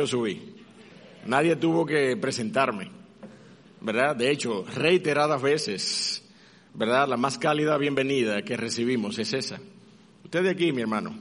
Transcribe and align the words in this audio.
yo 0.00 0.06
subí. 0.06 0.40
Nadie 1.26 1.56
tuvo 1.56 1.84
que 1.84 2.16
presentarme, 2.16 2.90
¿verdad? 3.82 4.16
De 4.16 4.30
hecho, 4.30 4.64
reiteradas 4.74 5.42
veces, 5.42 6.24
¿verdad? 6.72 7.06
La 7.06 7.18
más 7.18 7.36
cálida 7.36 7.76
bienvenida 7.76 8.40
que 8.40 8.56
recibimos 8.56 9.18
es 9.18 9.34
esa. 9.34 9.60
Usted 10.24 10.42
de 10.42 10.50
aquí, 10.50 10.72
mi 10.72 10.80
hermano. 10.80 11.14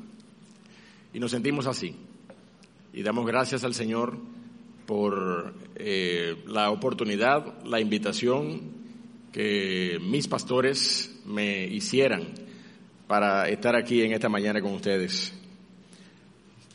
Y 1.14 1.20
nos 1.20 1.32
sentimos 1.32 1.68
así. 1.68 1.94
Y 2.94 3.04
damos 3.04 3.26
gracias 3.26 3.66
al 3.66 3.74
Señor 3.74 4.18
por 4.86 5.54
eh, 5.76 6.42
la 6.48 6.72
oportunidad, 6.72 7.62
la 7.66 7.82
invitación 7.82 8.62
que 9.34 10.00
mis 10.02 10.30
pastores 10.30 11.20
me 11.26 11.66
hicieran 11.66 12.30
para 13.08 13.50
estar 13.50 13.76
aquí 13.76 14.04
en 14.04 14.14
esta 14.14 14.30
mañana 14.30 14.62
con 14.62 14.74
ustedes. 14.74 15.34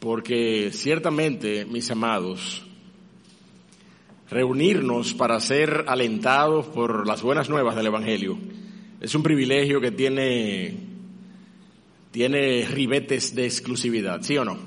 Porque 0.05 0.71
ciertamente, 0.71 1.64
mis 1.64 1.91
amados, 1.91 2.62
reunirnos 4.29 5.14
para 5.14 5.40
ser 5.40 5.86
alentados 5.89 6.67
por 6.67 7.07
las 7.07 7.22
buenas 7.22 7.49
nuevas 7.49 7.75
del 7.75 7.86
Evangelio 7.86 8.36
es 9.00 9.14
un 9.14 9.22
privilegio 9.22 9.81
que 9.81 9.93
tiene, 9.93 10.76
tiene 12.11 12.67
ribetes 12.67 13.35
de 13.35 13.46
exclusividad, 13.46 14.21
¿sí 14.21 14.36
o 14.36 14.45
no? 14.45 14.59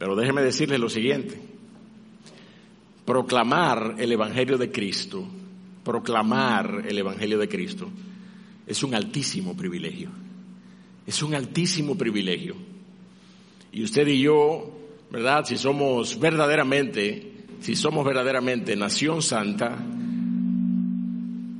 Pero 0.00 0.16
déjeme 0.16 0.42
decirle 0.42 0.76
lo 0.76 0.88
siguiente. 0.88 1.40
Proclamar 3.04 3.94
el 3.98 4.10
Evangelio 4.10 4.58
de 4.58 4.72
Cristo, 4.72 5.24
proclamar 5.84 6.86
el 6.88 6.98
Evangelio 6.98 7.38
de 7.38 7.48
Cristo, 7.48 7.88
es 8.66 8.82
un 8.82 8.96
altísimo 8.96 9.56
privilegio. 9.56 10.10
Es 11.06 11.22
un 11.22 11.36
altísimo 11.36 11.96
privilegio. 11.96 12.77
Y 13.72 13.82
usted 13.84 14.06
y 14.06 14.20
yo, 14.20 14.70
¿verdad? 15.10 15.44
Si 15.44 15.56
somos 15.56 16.18
verdaderamente, 16.18 17.32
si 17.60 17.76
somos 17.76 18.04
verdaderamente 18.04 18.76
nación 18.76 19.22
santa, 19.22 19.76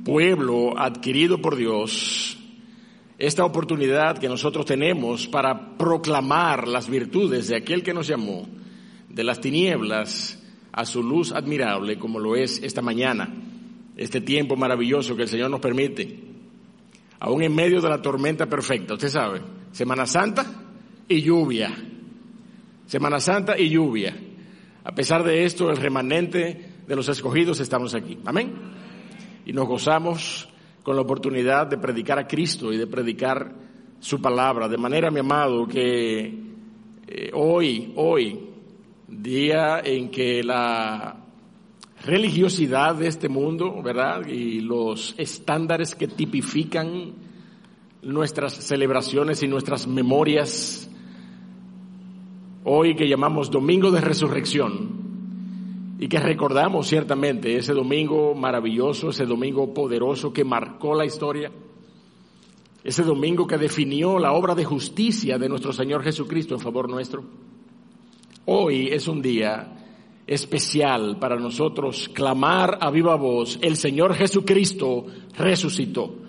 pueblo 0.03 0.77
adquirido 0.79 1.41
por 1.41 1.55
Dios, 1.55 2.37
esta 3.19 3.43
oportunidad 3.43 4.17
que 4.17 4.29
nosotros 4.29 4.65
tenemos 4.65 5.27
para 5.27 5.77
proclamar 5.77 6.67
las 6.67 6.89
virtudes 6.89 7.47
de 7.49 7.57
aquel 7.57 7.83
que 7.83 7.93
nos 7.93 8.07
llamó 8.07 8.47
de 9.09 9.23
las 9.23 9.41
tinieblas 9.41 10.41
a 10.71 10.85
su 10.85 11.03
luz 11.03 11.31
admirable, 11.31 11.99
como 11.99 12.19
lo 12.19 12.35
es 12.35 12.63
esta 12.63 12.81
mañana, 12.81 13.29
este 13.97 14.21
tiempo 14.21 14.55
maravilloso 14.55 15.15
que 15.15 15.23
el 15.23 15.27
Señor 15.27 15.49
nos 15.49 15.59
permite, 15.59 16.17
aún 17.19 17.43
en 17.43 17.53
medio 17.53 17.81
de 17.81 17.89
la 17.89 18.01
tormenta 18.01 18.45
perfecta, 18.45 18.93
usted 18.93 19.09
sabe, 19.09 19.41
Semana 19.73 20.05
Santa 20.05 20.45
y 21.07 21.21
lluvia, 21.21 21.75
Semana 22.89 23.19
Santa 23.19 23.55
y 23.55 23.69
lluvia. 23.69 24.17
A 24.83 24.95
pesar 24.95 25.23
de 25.23 25.45
esto, 25.45 25.69
el 25.69 25.77
remanente 25.77 26.71
de 26.87 26.95
los 26.95 27.07
escogidos 27.07 27.59
estamos 27.59 27.93
aquí. 27.93 28.17
Amén. 28.25 28.51
Y 29.45 29.53
nos 29.53 29.67
gozamos 29.67 30.49
con 30.81 30.95
la 30.95 31.03
oportunidad 31.03 31.67
de 31.67 31.77
predicar 31.77 32.17
a 32.17 32.25
Cristo 32.25 32.73
y 32.73 32.77
de 32.77 32.87
predicar 32.87 33.53
su 33.99 34.19
palabra. 34.19 34.67
De 34.67 34.79
manera, 34.79 35.11
mi 35.11 35.19
amado, 35.19 35.67
que 35.67 36.33
eh, 37.05 37.29
hoy, 37.31 37.93
hoy, 37.95 38.39
día 39.07 39.81
en 39.83 40.09
que 40.09 40.43
la 40.43 41.15
religiosidad 42.03 42.95
de 42.95 43.05
este 43.05 43.29
mundo, 43.29 43.83
¿verdad? 43.83 44.25
Y 44.25 44.61
los 44.61 45.13
estándares 45.15 45.93
que 45.93 46.07
tipifican 46.07 47.13
nuestras 48.01 48.53
celebraciones 48.53 49.43
y 49.43 49.47
nuestras 49.47 49.85
memorias, 49.85 50.88
hoy 52.63 52.95
que 52.95 53.07
llamamos 53.07 53.51
Domingo 53.51 53.91
de 53.91 54.01
Resurrección, 54.01 54.99
y 55.99 56.07
que 56.07 56.19
recordamos 56.19 56.87
ciertamente 56.87 57.57
ese 57.57 57.73
domingo 57.73 58.33
maravilloso, 58.33 59.09
ese 59.09 59.25
domingo 59.25 59.73
poderoso 59.73 60.31
que 60.31 60.45
marcó 60.45 60.95
la 60.95 61.05
historia, 61.05 61.51
ese 62.81 63.03
domingo 63.03 63.45
que 63.45 63.57
definió 63.57 64.17
la 64.17 64.31
obra 64.31 64.55
de 64.55 64.63
justicia 64.63 65.37
de 65.37 65.49
nuestro 65.49 65.73
Señor 65.73 66.01
Jesucristo 66.01 66.53
en 66.53 66.61
favor 66.61 66.89
nuestro. 66.89 67.25
Hoy 68.45 68.87
es 68.87 69.09
un 69.09 69.21
día 69.21 69.75
especial 70.25 71.17
para 71.19 71.37
nosotros 71.37 72.09
clamar 72.13 72.77
a 72.79 72.89
viva 72.91 73.15
voz, 73.15 73.59
el 73.61 73.75
Señor 73.75 74.13
Jesucristo 74.13 75.05
resucitó. 75.37 76.28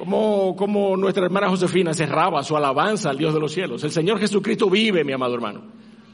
Como, 0.00 0.96
nuestra 0.96 1.24
hermana 1.24 1.48
Josefina 1.48 1.94
cerraba 1.94 2.42
su 2.42 2.56
alabanza 2.56 3.10
al 3.10 3.18
Dios 3.18 3.34
de 3.34 3.40
los 3.40 3.52
cielos. 3.52 3.84
El 3.84 3.90
Señor 3.90 4.18
Jesucristo 4.18 4.68
vive, 4.68 5.04
mi 5.04 5.12
amado 5.12 5.34
hermano, 5.34 5.62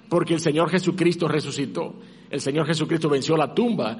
porque 0.08 0.34
el 0.34 0.40
Señor 0.40 0.70
Jesucristo 0.70 1.28
resucitó 1.28 1.94
el 2.30 2.40
Señor 2.40 2.66
Jesucristo 2.66 3.08
venció 3.08 3.36
la 3.36 3.54
tumba 3.54 3.96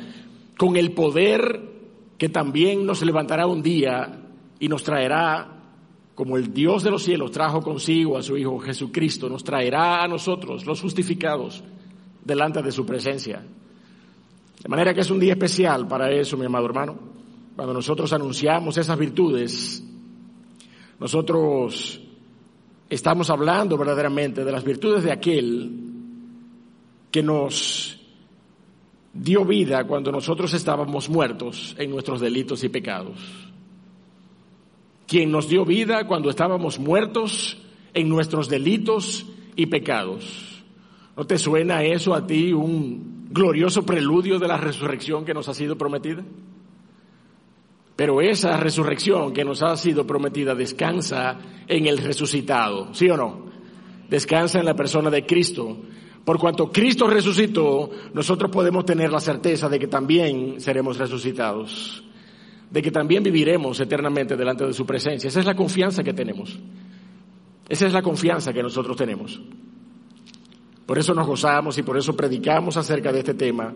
con 0.57 0.77
el 0.77 0.93
poder 0.93 1.77
que 2.19 2.29
también 2.29 2.85
nos 2.87 3.03
levantará 3.03 3.47
un 3.47 3.63
día 3.63 4.21
y 4.59 4.69
nos 4.69 4.83
traerá, 4.83 5.53
como 6.15 6.37
el 6.37 6.53
Dios 6.53 6.83
de 6.83 6.91
los 6.91 7.03
cielos 7.03 7.31
trajo 7.31 7.61
consigo 7.61 8.17
a 8.17 8.23
su 8.23 8.37
Hijo 8.37 8.59
Jesucristo, 8.59 9.29
nos 9.29 9.45
traerá 9.45 10.03
a 10.03 10.09
nosotros, 10.09 10.65
los 10.65 10.81
justificados, 10.81 11.63
delante 12.25 12.63
de 12.63 12.73
su 12.73 12.87
presencia. 12.87 13.45
De 14.63 14.69
manera 14.69 14.95
que 14.95 15.01
es 15.01 15.11
un 15.11 15.21
día 15.21 15.35
especial 15.35 15.87
para 15.87 16.11
eso, 16.11 16.37
mi 16.37 16.47
amado 16.47 16.65
hermano. 16.65 17.16
Cuando 17.56 17.72
nosotros 17.72 18.12
anunciamos 18.12 18.77
esas 18.77 18.99
virtudes, 18.99 19.83
nosotros 21.00 21.99
estamos 22.91 23.31
hablando 23.31 23.78
verdaderamente 23.78 24.44
de 24.44 24.53
las 24.53 24.62
virtudes 24.62 25.03
de 25.05 25.11
aquel 25.11 25.71
que 27.11 27.22
nos 27.22 27.99
dio 29.15 29.47
vida 29.47 29.84
cuando 29.84 30.12
nosotros 30.12 30.53
estábamos 30.53 31.09
muertos 31.09 31.75
en 31.78 31.91
nuestros 31.91 32.21
delitos 32.21 32.62
y 32.62 32.69
pecados. 32.69 33.19
Quien 35.06 35.31
nos 35.31 35.49
dio 35.49 35.65
vida 35.65 36.06
cuando 36.06 36.28
estábamos 36.28 36.78
muertos 36.78 37.56
en 37.94 38.11
nuestros 38.11 38.50
delitos 38.50 39.25
y 39.55 39.65
pecados. 39.65 40.62
¿No 41.17 41.25
te 41.27 41.38
suena 41.38 41.83
eso 41.84 42.12
a 42.12 42.27
ti 42.27 42.53
un 42.53 43.28
glorioso 43.31 43.87
preludio 43.87 44.38
de 44.38 44.49
la 44.49 44.59
resurrección 44.59 45.25
que 45.25 45.33
nos 45.33 45.49
ha 45.49 45.55
sido 45.55 45.78
prometida? 45.78 46.23
Pero 47.97 48.21
esa 48.21 48.57
resurrección 48.59 49.33
que 49.33 49.45
nos 49.45 49.62
ha 49.62 49.77
sido 49.77 50.07
prometida 50.07 50.55
descansa 50.55 51.39
en 51.67 51.87
el 51.87 51.99
resucitado, 51.99 52.93
¿sí 52.93 53.09
o 53.09 53.17
no? 53.17 53.47
Descansa 54.09 54.59
en 54.61 54.67
la 54.67 54.75
persona 54.75 55.11
de 55.11 55.25
Cristo, 55.25 55.79
por 56.27 56.41
cuanto 56.41 56.73
Cristo 56.73 57.06
resucitó, 57.06 57.89
nosotros 58.12 58.51
podemos 58.51 58.85
tener 58.85 59.12
la 59.12 59.21
certeza 59.21 59.69
de 59.69 59.79
que 59.79 59.87
también 59.87 60.61
seremos 60.61 60.99
resucitados, 60.99 62.03
de 62.69 62.83
que 62.83 62.91
también 62.91 63.23
viviremos 63.23 63.79
eternamente 63.79 64.37
delante 64.37 64.67
de 64.67 64.73
su 64.73 64.85
presencia. 64.85 65.29
Esa 65.29 65.39
es 65.39 65.47
la 65.47 65.55
confianza 65.55 66.03
que 66.03 66.12
tenemos. 66.12 66.59
Esa 67.69 67.87
es 67.87 67.93
la 67.93 68.03
confianza 68.03 68.53
que 68.53 68.61
nosotros 68.61 68.97
tenemos. 68.97 69.41
Por 70.85 70.99
eso 70.99 71.15
nos 71.15 71.29
gozamos 71.29 71.79
y 71.79 71.85
por 71.85 71.97
eso 71.97 72.17
predicamos 72.17 72.77
acerca 72.77 73.12
de 73.12 73.21
este 73.21 73.35
tema 73.35 73.73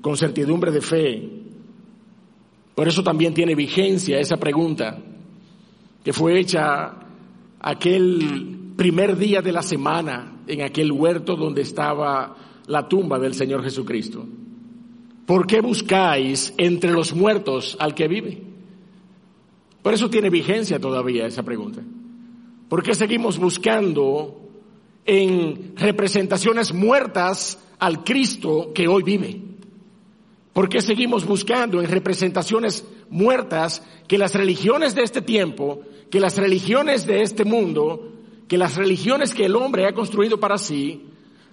con 0.00 0.16
certidumbre 0.16 0.72
de 0.72 0.80
fe. 0.80 1.30
Por 2.74 2.88
eso 2.88 3.02
también 3.02 3.34
tiene 3.34 3.54
vigencia 3.54 4.18
esa 4.18 4.36
pregunta 4.36 4.98
que 6.04 6.12
fue 6.12 6.38
hecha 6.38 6.94
aquel 7.60 8.72
primer 8.76 9.16
día 9.16 9.40
de 9.42 9.52
la 9.52 9.62
semana 9.62 10.42
en 10.46 10.62
aquel 10.62 10.90
huerto 10.90 11.36
donde 11.36 11.62
estaba 11.62 12.36
la 12.66 12.88
tumba 12.88 13.18
del 13.18 13.34
Señor 13.34 13.62
Jesucristo. 13.62 14.26
¿Por 15.26 15.46
qué 15.46 15.60
buscáis 15.60 16.52
entre 16.56 16.90
los 16.90 17.14
muertos 17.14 17.76
al 17.78 17.94
que 17.94 18.08
vive? 18.08 18.42
Por 19.82 19.94
eso 19.94 20.10
tiene 20.10 20.30
vigencia 20.30 20.78
todavía 20.78 21.26
esa 21.26 21.42
pregunta. 21.42 21.82
¿Por 22.68 22.82
qué 22.82 22.94
seguimos 22.94 23.38
buscando 23.38 24.48
en 25.04 25.74
representaciones 25.76 26.72
muertas 26.72 27.58
al 27.78 28.02
Cristo 28.02 28.72
que 28.74 28.88
hoy 28.88 29.02
vive? 29.02 29.51
¿Por 30.52 30.68
qué 30.68 30.82
seguimos 30.82 31.24
buscando 31.24 31.80
en 31.80 31.88
representaciones 31.90 32.84
muertas 33.08 33.82
que 34.06 34.18
las 34.18 34.34
religiones 34.34 34.94
de 34.94 35.02
este 35.02 35.22
tiempo, 35.22 35.80
que 36.10 36.20
las 36.20 36.36
religiones 36.36 37.06
de 37.06 37.22
este 37.22 37.44
mundo 37.44 38.12
que 38.52 38.58
las 38.58 38.76
religiones 38.76 39.32
que 39.32 39.46
el 39.46 39.56
hombre 39.56 39.86
ha 39.86 39.94
construido 39.94 40.38
para 40.38 40.58
sí 40.58 41.06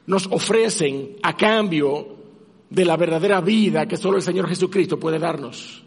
nos 0.06 0.28
ofrecen 0.28 1.16
a 1.24 1.38
cambio 1.38 2.18
de 2.70 2.84
la 2.84 2.98
verdadera 2.98 3.40
vida 3.40 3.88
que 3.88 3.96
solo 3.96 4.18
el 4.18 4.22
Señor 4.22 4.50
Jesucristo 4.50 5.00
puede 5.00 5.18
darnos. 5.18 5.82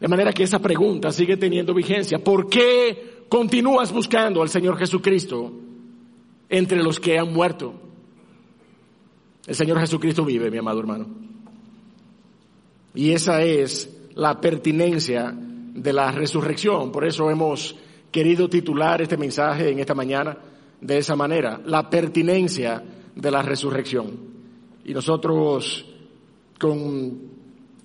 De 0.00 0.08
manera 0.08 0.32
que 0.32 0.42
esa 0.42 0.58
pregunta 0.58 1.12
sigue 1.12 1.36
teniendo 1.36 1.72
vigencia. 1.72 2.18
¿Por 2.18 2.48
qué 2.48 3.26
continúas 3.28 3.92
buscando 3.92 4.42
al 4.42 4.48
Señor 4.48 4.76
Jesucristo 4.76 5.52
entre 6.48 6.82
los 6.82 6.98
que 6.98 7.16
han 7.16 7.32
muerto? 7.32 7.74
El 9.46 9.54
Señor 9.54 9.78
Jesucristo 9.78 10.24
vive, 10.24 10.50
mi 10.50 10.58
amado 10.58 10.80
hermano. 10.80 11.06
Y 12.94 13.10
esa 13.10 13.42
es 13.42 13.94
la 14.14 14.40
pertinencia 14.40 15.34
de 15.36 15.92
la 15.92 16.10
resurrección. 16.12 16.90
Por 16.90 17.04
eso 17.04 17.30
hemos 17.30 17.76
querido 18.10 18.48
titular 18.48 19.02
este 19.02 19.16
mensaje 19.16 19.70
en 19.70 19.80
esta 19.80 19.94
mañana, 19.94 20.38
de 20.80 20.98
esa 20.98 21.16
manera, 21.16 21.60
la 21.64 21.90
pertinencia 21.90 22.82
de 23.14 23.30
la 23.30 23.42
resurrección. 23.42 24.12
Y 24.84 24.94
nosotros 24.94 25.84
con 26.58 27.34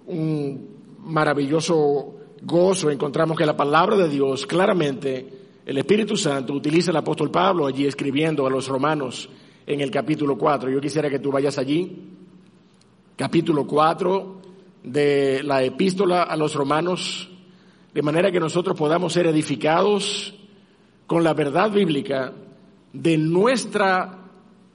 un 0.05 0.69
maravilloso 0.99 2.15
gozo 2.41 2.89
encontramos 2.89 3.37
que 3.37 3.45
la 3.45 3.57
palabra 3.57 3.97
de 3.97 4.09
Dios 4.09 4.45
claramente, 4.45 5.27
el 5.65 5.77
Espíritu 5.77 6.15
Santo 6.15 6.53
utiliza 6.53 6.91
el 6.91 6.97
apóstol 6.97 7.31
Pablo 7.31 7.67
allí 7.67 7.85
escribiendo 7.85 8.45
a 8.45 8.49
los 8.49 8.67
romanos 8.67 9.29
en 9.69 9.81
el 9.81 9.91
capítulo 9.91 10.35
4. 10.35 10.71
Yo 10.71 10.81
quisiera 10.81 11.11
que 11.11 11.19
tú 11.19 11.31
vayas 11.31 11.59
allí, 11.59 11.95
capítulo 13.15 13.67
4 13.67 14.41
de 14.83 15.43
la 15.43 15.63
epístola 15.63 16.23
a 16.23 16.35
los 16.35 16.55
romanos, 16.55 17.29
de 17.93 18.01
manera 18.01 18.31
que 18.31 18.39
nosotros 18.39 18.75
podamos 18.75 19.13
ser 19.13 19.27
edificados 19.27 20.33
con 21.05 21.23
la 21.23 21.35
verdad 21.35 21.69
bíblica 21.69 22.33
de 22.93 23.17
nuestra 23.19 24.17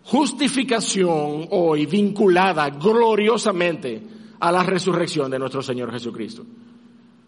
justificación 0.05 1.49
hoy 1.50 1.87
vinculada 1.87 2.70
gloriosamente 2.70 4.00
a 4.38 4.52
la 4.52 4.62
resurrección 4.62 5.29
de 5.29 5.41
nuestro 5.41 5.61
Señor 5.61 5.91
Jesucristo. 5.91 6.46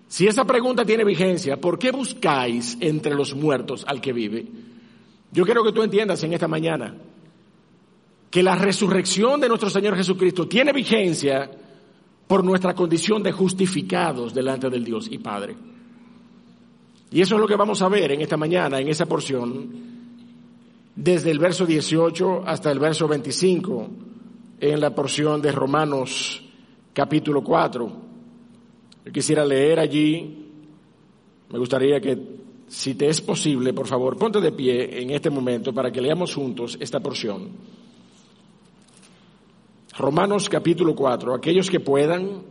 Si 0.06 0.28
esa 0.28 0.44
pregunta 0.44 0.84
tiene 0.84 1.02
vigencia, 1.02 1.60
¿por 1.60 1.80
qué 1.80 1.90
buscáis 1.90 2.78
entre 2.78 3.16
los 3.16 3.34
muertos 3.34 3.84
al 3.88 4.00
que 4.00 4.12
vive? 4.12 4.46
Yo 5.32 5.44
quiero 5.44 5.64
que 5.64 5.72
tú 5.72 5.82
entiendas 5.82 6.22
en 6.22 6.32
esta 6.32 6.46
mañana 6.46 6.94
que 8.36 8.42
la 8.42 8.54
resurrección 8.54 9.40
de 9.40 9.48
nuestro 9.48 9.70
Señor 9.70 9.96
Jesucristo 9.96 10.46
tiene 10.46 10.70
vigencia 10.70 11.50
por 12.26 12.44
nuestra 12.44 12.74
condición 12.74 13.22
de 13.22 13.32
justificados 13.32 14.34
delante 14.34 14.68
del 14.68 14.84
Dios 14.84 15.08
y 15.10 15.16
Padre. 15.16 15.56
Y 17.10 17.22
eso 17.22 17.36
es 17.36 17.40
lo 17.40 17.48
que 17.48 17.56
vamos 17.56 17.80
a 17.80 17.88
ver 17.88 18.12
en 18.12 18.20
esta 18.20 18.36
mañana, 18.36 18.78
en 18.78 18.88
esa 18.88 19.06
porción, 19.06 19.70
desde 20.94 21.30
el 21.30 21.38
verso 21.38 21.64
18 21.64 22.42
hasta 22.44 22.70
el 22.70 22.78
verso 22.78 23.08
25, 23.08 23.88
en 24.60 24.80
la 24.82 24.94
porción 24.94 25.40
de 25.40 25.52
Romanos 25.52 26.44
capítulo 26.92 27.42
4. 27.42 27.92
Yo 29.06 29.12
quisiera 29.12 29.46
leer 29.46 29.78
allí, 29.78 30.46
me 31.48 31.58
gustaría 31.58 32.02
que, 32.02 32.18
si 32.68 32.96
te 32.96 33.08
es 33.08 33.18
posible, 33.22 33.72
por 33.72 33.86
favor, 33.86 34.18
ponte 34.18 34.42
de 34.42 34.52
pie 34.52 35.00
en 35.00 35.08
este 35.08 35.30
momento 35.30 35.72
para 35.72 35.90
que 35.90 36.02
leamos 36.02 36.34
juntos 36.34 36.76
esta 36.78 37.00
porción. 37.00 37.75
Romanos 39.98 40.50
capítulo 40.50 40.94
4, 40.94 41.34
aquellos 41.34 41.70
que 41.70 41.81
puedan, 41.81 42.43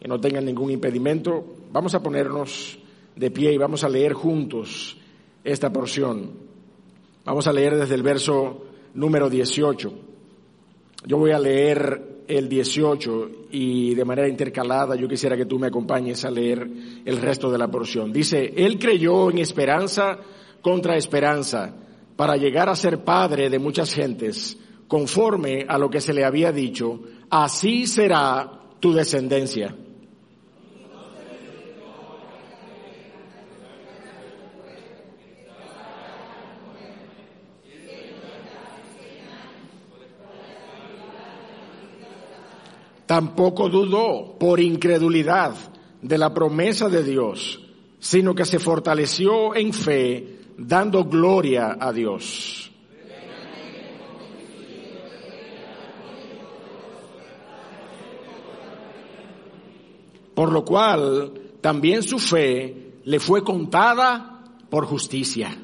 que 0.00 0.08
no 0.08 0.20
tengan 0.20 0.44
ningún 0.44 0.72
impedimento, 0.72 1.44
vamos 1.70 1.94
a 1.94 2.02
ponernos 2.02 2.76
de 3.14 3.30
pie 3.30 3.52
y 3.52 3.58
vamos 3.58 3.84
a 3.84 3.88
leer 3.88 4.12
juntos 4.12 4.96
esta 5.44 5.72
porción. 5.72 6.32
Vamos 7.24 7.46
a 7.46 7.52
leer 7.52 7.76
desde 7.76 7.94
el 7.94 8.02
verso 8.02 8.64
número 8.94 9.30
18. 9.30 9.92
Yo 11.06 11.16
voy 11.16 11.30
a 11.30 11.38
leer 11.38 12.24
el 12.26 12.48
18 12.48 13.30
y 13.52 13.94
de 13.94 14.04
manera 14.04 14.28
intercalada 14.28 14.96
yo 14.96 15.06
quisiera 15.06 15.36
que 15.36 15.46
tú 15.46 15.60
me 15.60 15.68
acompañes 15.68 16.24
a 16.24 16.30
leer 16.30 16.68
el 17.04 17.18
resto 17.18 17.52
de 17.52 17.58
la 17.58 17.68
porción. 17.68 18.12
Dice, 18.12 18.52
Él 18.56 18.80
creyó 18.80 19.30
en 19.30 19.38
esperanza 19.38 20.18
contra 20.60 20.96
esperanza 20.96 21.72
para 22.16 22.36
llegar 22.36 22.68
a 22.68 22.74
ser 22.74 23.04
padre 23.04 23.48
de 23.48 23.60
muchas 23.60 23.94
gentes, 23.94 24.58
conforme 24.88 25.64
a 25.68 25.78
lo 25.78 25.88
que 25.90 26.00
se 26.00 26.12
le 26.12 26.24
había 26.24 26.52
dicho, 26.52 27.00
así 27.30 27.86
será 27.86 28.50
tu 28.80 28.92
descendencia. 28.92 29.74
Tampoco 43.06 43.68
dudó 43.68 44.36
por 44.38 44.60
incredulidad 44.60 45.54
de 46.00 46.18
la 46.18 46.32
promesa 46.32 46.88
de 46.88 47.02
Dios, 47.02 47.60
sino 47.98 48.34
que 48.34 48.44
se 48.44 48.58
fortaleció 48.58 49.54
en 49.54 49.72
fe, 49.72 50.38
dando 50.56 51.04
gloria 51.04 51.76
a 51.78 51.92
Dios. 51.92 52.63
Por 60.34 60.52
lo 60.52 60.64
cual 60.64 61.32
también 61.60 62.02
su 62.02 62.18
fe 62.18 62.92
le 63.04 63.20
fue 63.20 63.42
contada 63.42 64.42
por 64.68 64.86
justicia. 64.86 65.56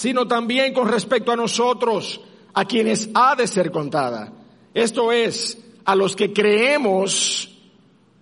sino 0.00 0.26
también 0.26 0.72
con 0.72 0.88
respecto 0.88 1.30
a 1.30 1.36
nosotros, 1.36 2.22
a 2.54 2.64
quienes 2.64 3.10
ha 3.12 3.36
de 3.36 3.46
ser 3.46 3.70
contada. 3.70 4.32
Esto 4.72 5.12
es, 5.12 5.58
a 5.84 5.94
los 5.94 6.16
que 6.16 6.32
creemos 6.32 7.54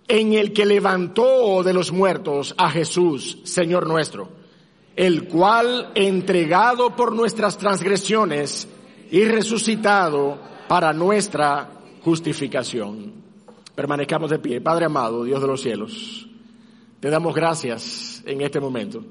en 0.05 0.33
el 0.33 0.51
que 0.51 0.65
levantó 0.65 1.63
de 1.63 1.71
los 1.71 1.93
muertos 1.93 2.53
a 2.57 2.69
Jesús, 2.69 3.37
Señor 3.45 3.87
nuestro, 3.87 4.27
el 4.97 5.29
cual 5.29 5.91
entregado 5.95 6.97
por 6.97 7.13
nuestras 7.13 7.57
transgresiones 7.57 8.67
y 9.09 9.23
resucitado 9.23 10.39
para 10.69 10.93
nuestra 10.93 11.67
justificación. 12.03 13.11
Permanezcamos 13.73 14.29
de 14.29 14.37
pie. 14.37 14.61
Padre 14.61 14.85
amado, 14.85 15.23
Dios 15.23 15.41
de 15.41 15.47
los 15.47 15.61
cielos, 15.61 16.29
te 16.99 17.09
damos 17.09 17.33
gracias 17.33 18.21
en 18.27 18.41
este 18.41 18.59
momento. 18.59 19.03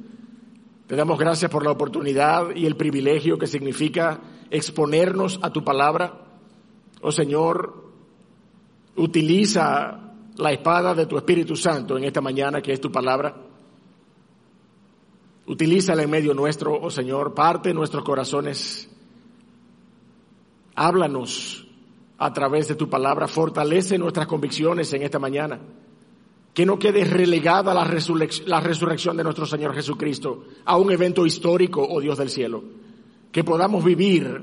Te 0.87 0.95
damos 0.95 1.19
gracias 1.19 1.51
por 1.51 1.65
la 1.65 1.73
oportunidad 1.73 2.55
y 2.55 2.65
el 2.65 2.77
privilegio 2.77 3.39
que 3.39 3.49
significa 3.49 4.21
exponernos 4.53 5.41
a 5.43 5.51
tu 5.51 5.65
palabra. 5.65 6.21
Oh 7.01 7.11
Señor, 7.11 7.91
utiliza 8.95 10.15
la 10.37 10.53
espada 10.53 10.95
de 10.95 11.07
tu 11.07 11.17
Espíritu 11.17 11.57
Santo 11.57 11.99
en 11.99 12.05
esta 12.05 12.21
mañana, 12.21 12.63
que 12.63 12.73
es 12.73 12.81
tu 12.81 12.93
palabra. 12.93 13.35
Utilízala 15.49 16.05
en 16.05 16.11
medio 16.11 16.35
nuestro, 16.35 16.81
oh 16.81 16.91
Señor, 16.91 17.35
parte 17.35 17.75
nuestros 17.75 18.05
corazones. 18.05 18.89
Háblanos 20.79 21.67
a 22.19 22.33
través 22.33 22.69
de 22.69 22.77
tu 22.77 22.89
palabra, 22.89 23.27
fortalece 23.27 23.99
nuestras 23.99 24.29
convicciones 24.29 24.93
en 24.93 25.03
esta 25.03 25.19
mañana 25.19 25.59
que 26.55 26.65
no 26.65 26.79
quede 26.79 27.05
relegada 27.05 27.75
la, 27.75 27.85
resurrección 27.85 29.17
de 29.17 29.25
nuestro 29.25 29.45
Señor 29.45 29.75
Jesucristo 29.75 30.45
a 30.65 30.77
un 30.77 30.91
evento 30.91 31.27
histórico, 31.27 31.87
oh 31.89 32.01
Dios 32.01 32.19
del 32.19 32.31
cielo. 32.31 32.63
Que 33.31 33.45
podamos 33.45 33.85
vivir 33.85 34.43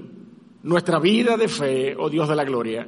nuestra 0.64 1.00
vida 1.00 1.38
de 1.38 1.48
fe, 1.48 1.96
oh 1.98 2.10
Dios 2.10 2.28
de 2.28 2.36
la 2.36 2.44
gloria, 2.44 2.88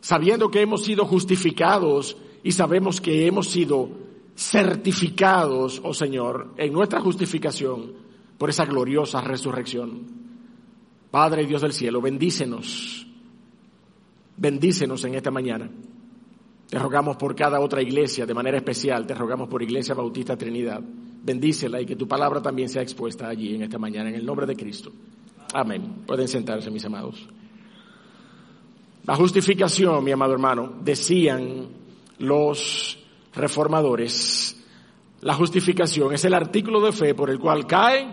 sabiendo 0.00 0.50
que 0.50 0.60
hemos 0.60 0.84
sido 0.84 1.04
justificados 1.04 2.16
y 2.42 2.52
sabemos 2.52 3.00
que 3.00 3.26
hemos 3.26 3.48
sido 3.48 3.88
certificados, 4.36 5.80
oh 5.84 5.94
Señor, 5.94 6.54
en 6.56 6.72
nuestra 6.72 7.00
justificación 7.00 7.92
por 8.36 8.50
esa 8.50 8.64
gloriosa 8.64 9.20
resurrección. 9.20 10.23
Padre 11.14 11.46
Dios 11.46 11.62
del 11.62 11.72
cielo, 11.72 12.00
bendícenos, 12.00 13.06
bendícenos 14.36 15.04
en 15.04 15.14
esta 15.14 15.30
mañana. 15.30 15.70
Te 16.68 16.76
rogamos 16.76 17.16
por 17.16 17.36
cada 17.36 17.60
otra 17.60 17.80
iglesia, 17.80 18.26
de 18.26 18.34
manera 18.34 18.56
especial, 18.56 19.06
te 19.06 19.14
rogamos 19.14 19.48
por 19.48 19.62
Iglesia 19.62 19.94
Bautista 19.94 20.36
Trinidad. 20.36 20.80
Bendícela 20.82 21.80
y 21.80 21.86
que 21.86 21.94
tu 21.94 22.08
palabra 22.08 22.42
también 22.42 22.68
sea 22.68 22.82
expuesta 22.82 23.28
allí 23.28 23.54
en 23.54 23.62
esta 23.62 23.78
mañana, 23.78 24.08
en 24.08 24.16
el 24.16 24.26
nombre 24.26 24.44
de 24.44 24.56
Cristo. 24.56 24.90
Amén. 25.52 26.02
Pueden 26.04 26.26
sentarse, 26.26 26.68
mis 26.68 26.84
amados. 26.84 27.28
La 29.04 29.14
justificación, 29.14 30.02
mi 30.02 30.10
amado 30.10 30.32
hermano, 30.32 30.80
decían 30.82 31.68
los 32.18 32.98
reformadores, 33.36 34.60
la 35.20 35.34
justificación 35.34 36.12
es 36.12 36.24
el 36.24 36.34
artículo 36.34 36.80
de 36.80 36.90
fe 36.90 37.14
por 37.14 37.30
el 37.30 37.38
cual 37.38 37.68
cae 37.68 38.04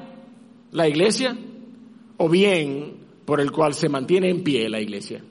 la 0.69 0.87
iglesia 0.87 1.35
o 2.21 2.29
bien 2.29 2.97
por 3.25 3.41
el 3.41 3.51
cual 3.51 3.73
se 3.73 3.89
mantiene 3.89 4.29
en 4.29 4.43
pie 4.43 4.69
la 4.69 4.79
iglesia. 4.79 5.23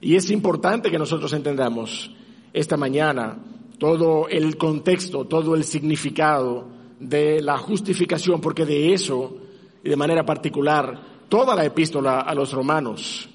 Y 0.00 0.14
es 0.14 0.30
importante 0.30 0.92
que 0.92 0.98
nosotros 0.98 1.32
entendamos 1.32 2.08
esta 2.52 2.76
mañana 2.76 3.36
todo 3.76 4.28
el 4.28 4.56
contexto, 4.56 5.24
todo 5.24 5.56
el 5.56 5.64
significado 5.64 6.68
de 7.00 7.42
la 7.42 7.58
justificación, 7.58 8.40
porque 8.40 8.64
de 8.64 8.92
eso, 8.92 9.38
y 9.82 9.88
de 9.88 9.96
manera 9.96 10.24
particular, 10.24 11.24
toda 11.28 11.56
la 11.56 11.64
epístola 11.64 12.20
a 12.20 12.32
los 12.32 12.52
romanos 12.52 13.28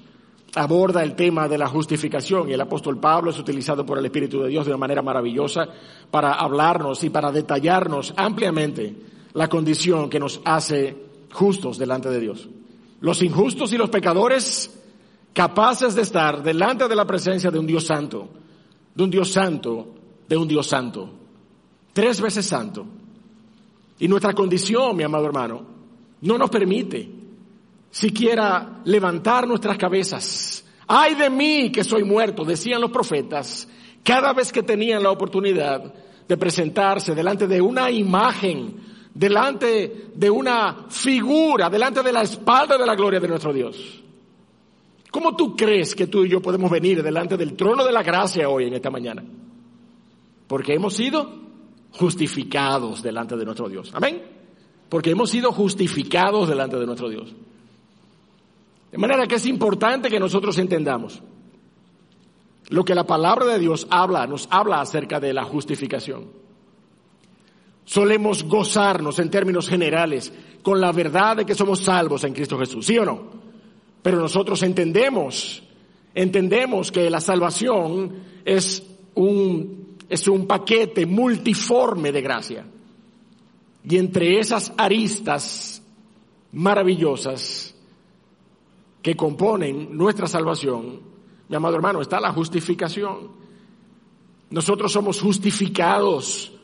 aborda 0.54 1.02
el 1.02 1.14
tema 1.14 1.48
de 1.48 1.58
la 1.58 1.66
justificación 1.66 2.48
y 2.48 2.54
el 2.54 2.60
apóstol 2.62 2.98
Pablo 2.98 3.30
es 3.30 3.38
utilizado 3.38 3.84
por 3.84 3.98
el 3.98 4.06
Espíritu 4.06 4.40
de 4.40 4.48
Dios 4.48 4.64
de 4.64 4.72
una 4.72 4.78
manera 4.78 5.02
maravillosa 5.02 5.68
para 6.10 6.32
hablarnos 6.32 7.04
y 7.04 7.10
para 7.10 7.30
detallarnos 7.30 8.14
ampliamente 8.16 8.96
la 9.34 9.48
condición 9.48 10.08
que 10.08 10.18
nos 10.18 10.40
hace 10.46 11.05
justos 11.36 11.76
delante 11.78 12.08
de 12.08 12.18
Dios. 12.18 12.48
Los 13.00 13.22
injustos 13.22 13.72
y 13.72 13.76
los 13.76 13.90
pecadores 13.90 14.72
capaces 15.34 15.94
de 15.94 16.02
estar 16.02 16.42
delante 16.42 16.88
de 16.88 16.96
la 16.96 17.04
presencia 17.04 17.50
de 17.50 17.58
un 17.58 17.66
Dios 17.66 17.84
santo, 17.84 18.28
de 18.94 19.04
un 19.04 19.10
Dios 19.10 19.30
santo, 19.30 19.94
de 20.26 20.36
un 20.36 20.48
Dios 20.48 20.66
santo. 20.66 21.10
tres 21.92 22.20
veces 22.20 22.44
santo. 22.46 22.86
Y 23.98 24.08
nuestra 24.08 24.34
condición, 24.34 24.96
mi 24.96 25.02
amado 25.02 25.26
hermano, 25.26 25.62
no 26.22 26.38
nos 26.38 26.50
permite 26.50 27.10
siquiera 27.90 28.80
levantar 28.84 29.46
nuestras 29.46 29.78
cabezas. 29.78 30.64
Ay 30.86 31.14
de 31.14 31.30
mí 31.30 31.70
que 31.72 31.84
soy 31.84 32.04
muerto, 32.04 32.44
decían 32.44 32.80
los 32.80 32.90
profetas, 32.90 33.68
cada 34.02 34.32
vez 34.32 34.52
que 34.52 34.62
tenían 34.62 35.02
la 35.02 35.10
oportunidad 35.10 35.92
de 36.28 36.36
presentarse 36.36 37.14
delante 37.14 37.46
de 37.46 37.60
una 37.60 37.90
imagen, 37.90 38.95
delante 39.16 40.08
de 40.14 40.28
una 40.30 40.86
figura, 40.90 41.70
delante 41.70 42.02
de 42.02 42.12
la 42.12 42.20
espalda 42.20 42.76
de 42.76 42.84
la 42.84 42.94
gloria 42.94 43.18
de 43.18 43.28
nuestro 43.28 43.50
Dios. 43.50 44.02
¿Cómo 45.10 45.34
tú 45.34 45.56
crees 45.56 45.94
que 45.94 46.06
tú 46.06 46.24
y 46.24 46.28
yo 46.28 46.42
podemos 46.42 46.70
venir 46.70 47.02
delante 47.02 47.38
del 47.38 47.54
trono 47.56 47.82
de 47.86 47.92
la 47.92 48.02
gracia 48.02 48.50
hoy 48.50 48.66
en 48.66 48.74
esta 48.74 48.90
mañana? 48.90 49.24
Porque 50.46 50.74
hemos 50.74 50.92
sido 50.92 51.32
justificados 51.92 53.02
delante 53.02 53.36
de 53.36 53.44
nuestro 53.46 53.70
Dios. 53.70 53.90
Amén. 53.94 54.22
Porque 54.90 55.12
hemos 55.12 55.30
sido 55.30 55.50
justificados 55.50 56.46
delante 56.46 56.76
de 56.76 56.84
nuestro 56.84 57.08
Dios. 57.08 57.34
De 58.92 58.98
manera 58.98 59.26
que 59.26 59.36
es 59.36 59.46
importante 59.46 60.10
que 60.10 60.20
nosotros 60.20 60.58
entendamos 60.58 61.22
lo 62.68 62.84
que 62.84 62.94
la 62.94 63.06
palabra 63.06 63.46
de 63.46 63.58
Dios 63.58 63.86
habla, 63.88 64.26
nos 64.26 64.46
habla 64.50 64.82
acerca 64.82 65.20
de 65.20 65.32
la 65.32 65.44
justificación. 65.44 66.45
Solemos 67.86 68.42
gozarnos 68.42 69.20
en 69.20 69.30
términos 69.30 69.68
generales 69.68 70.32
con 70.60 70.80
la 70.80 70.90
verdad 70.90 71.36
de 71.36 71.46
que 71.46 71.54
somos 71.54 71.80
salvos 71.80 72.24
en 72.24 72.34
Cristo 72.34 72.58
Jesús, 72.58 72.84
¿sí 72.84 72.98
o 72.98 73.04
no? 73.04 73.20
Pero 74.02 74.18
nosotros 74.18 74.60
entendemos, 74.64 75.62
entendemos 76.12 76.90
que 76.90 77.08
la 77.08 77.20
salvación 77.20 78.12
es 78.44 78.82
un, 79.14 79.96
es 80.08 80.26
un 80.26 80.48
paquete 80.48 81.06
multiforme 81.06 82.10
de 82.10 82.22
gracia. 82.22 82.66
Y 83.88 83.96
entre 83.96 84.40
esas 84.40 84.72
aristas 84.76 85.80
maravillosas 86.50 87.72
que 89.00 89.14
componen 89.14 89.96
nuestra 89.96 90.26
salvación, 90.26 91.02
mi 91.48 91.54
amado 91.54 91.76
hermano, 91.76 92.00
está 92.00 92.18
la 92.18 92.32
justificación. 92.32 93.30
Nosotros 94.50 94.90
somos 94.90 95.20
justificados 95.20 96.55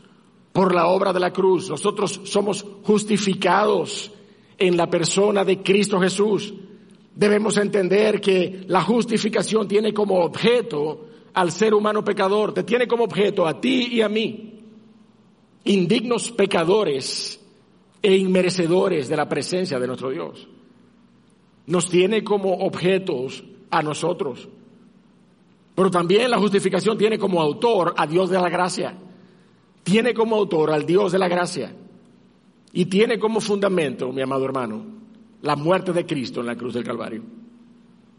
por 0.53 0.75
la 0.75 0.87
obra 0.87 1.13
de 1.13 1.21
la 1.21 1.33
cruz. 1.33 1.69
Nosotros 1.71 2.21
somos 2.25 2.65
justificados 2.83 4.11
en 4.59 4.77
la 4.77 4.89
persona 4.89 5.45
de 5.45 5.63
Cristo 5.63 6.01
Jesús. 6.01 6.55
Debemos 7.15 7.57
entender 7.57 8.21
que 8.21 8.65
la 8.69 8.83
justificación 8.83 9.67
tiene 9.67 9.93
como 9.93 10.21
objeto 10.21 11.07
al 11.35 11.51
ser 11.51 11.75
humano 11.75 12.05
pecador, 12.05 12.53
te 12.53 12.63
tiene 12.63 12.87
como 12.87 13.05
objeto 13.05 13.47
a 13.47 13.61
ti 13.61 13.89
y 13.93 14.03
a 14.03 14.09
mí, 14.09 14.61
indignos 15.65 16.31
pecadores 16.31 17.41
e 18.03 18.17
inmerecedores 18.17 19.09
de 19.09 19.17
la 19.17 19.29
presencia 19.29 19.79
de 19.79 19.87
nuestro 19.87 20.11
Dios. 20.11 20.49
Nos 21.67 21.89
tiene 21.89 22.25
como 22.25 22.53
objetos 22.55 23.45
a 23.71 23.83
nosotros. 23.83 24.49
Pero 25.75 25.91
también 25.91 26.31
la 26.31 26.39
justificación 26.39 26.99
tiene 26.99 27.19
como 27.19 27.41
autor 27.41 27.95
a 27.97 28.07
Dios 28.07 28.29
de 28.29 28.39
la 28.39 28.51
gracia. 28.51 28.95
Tiene 29.83 30.15
como 30.15 30.37
autor 30.37 30.71
al 30.71 30.87
Dios 30.87 31.13
de 31.13 31.19
la 31.19 31.29
gracia. 31.29 31.75
Y 32.73 32.87
tiene 32.87 33.19
como 33.19 33.41
fundamento, 33.41 34.13
mi 34.13 34.23
amado 34.23 34.45
hermano, 34.45 34.85
la 35.43 35.57
muerte 35.57 35.93
de 35.93 36.07
Cristo 36.07 36.41
en 36.41 36.47
la 36.47 36.57
cruz 36.57 36.75
del 36.75 36.85
Calvario. 36.85 37.23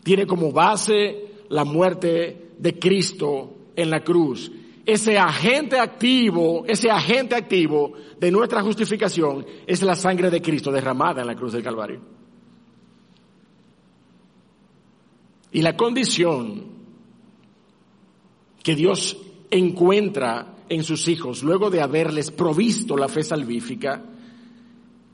Tiene 0.04 0.28
como 0.28 0.52
base 0.52 1.34
la 1.50 1.64
muerte 1.64 2.52
de 2.58 2.78
Cristo 2.78 3.56
en 3.76 3.90
la 3.90 4.04
cruz. 4.04 4.52
Ese 4.86 5.18
agente 5.18 5.80
activo, 5.80 6.66
ese 6.68 6.92
agente 6.92 7.36
activo 7.36 7.94
de 8.20 8.32
nuestra 8.32 8.62
justificación 8.62 9.46
es 9.66 9.82
la 9.82 9.96
sangre 9.96 10.30
de 10.30 10.42
Cristo 10.42 10.72
derramada 10.72 11.22
en 11.22 11.28
la 11.28 11.36
cruz 11.36 11.54
del 11.54 11.64
Calvario. 11.64 12.02
Y 15.54 15.62
la 15.62 15.78
condición 15.78 16.66
que 18.62 18.76
Dios 18.76 19.18
encuentra 19.52 20.53
en 20.70 20.84
sus 20.84 21.08
hijos 21.08 21.44
luego 21.44 21.70
de 21.70 21.82
haberles 21.82 22.32
provisto 22.32 22.98
la 22.98 23.08
fe 23.08 23.24
salvífica, 23.24 24.02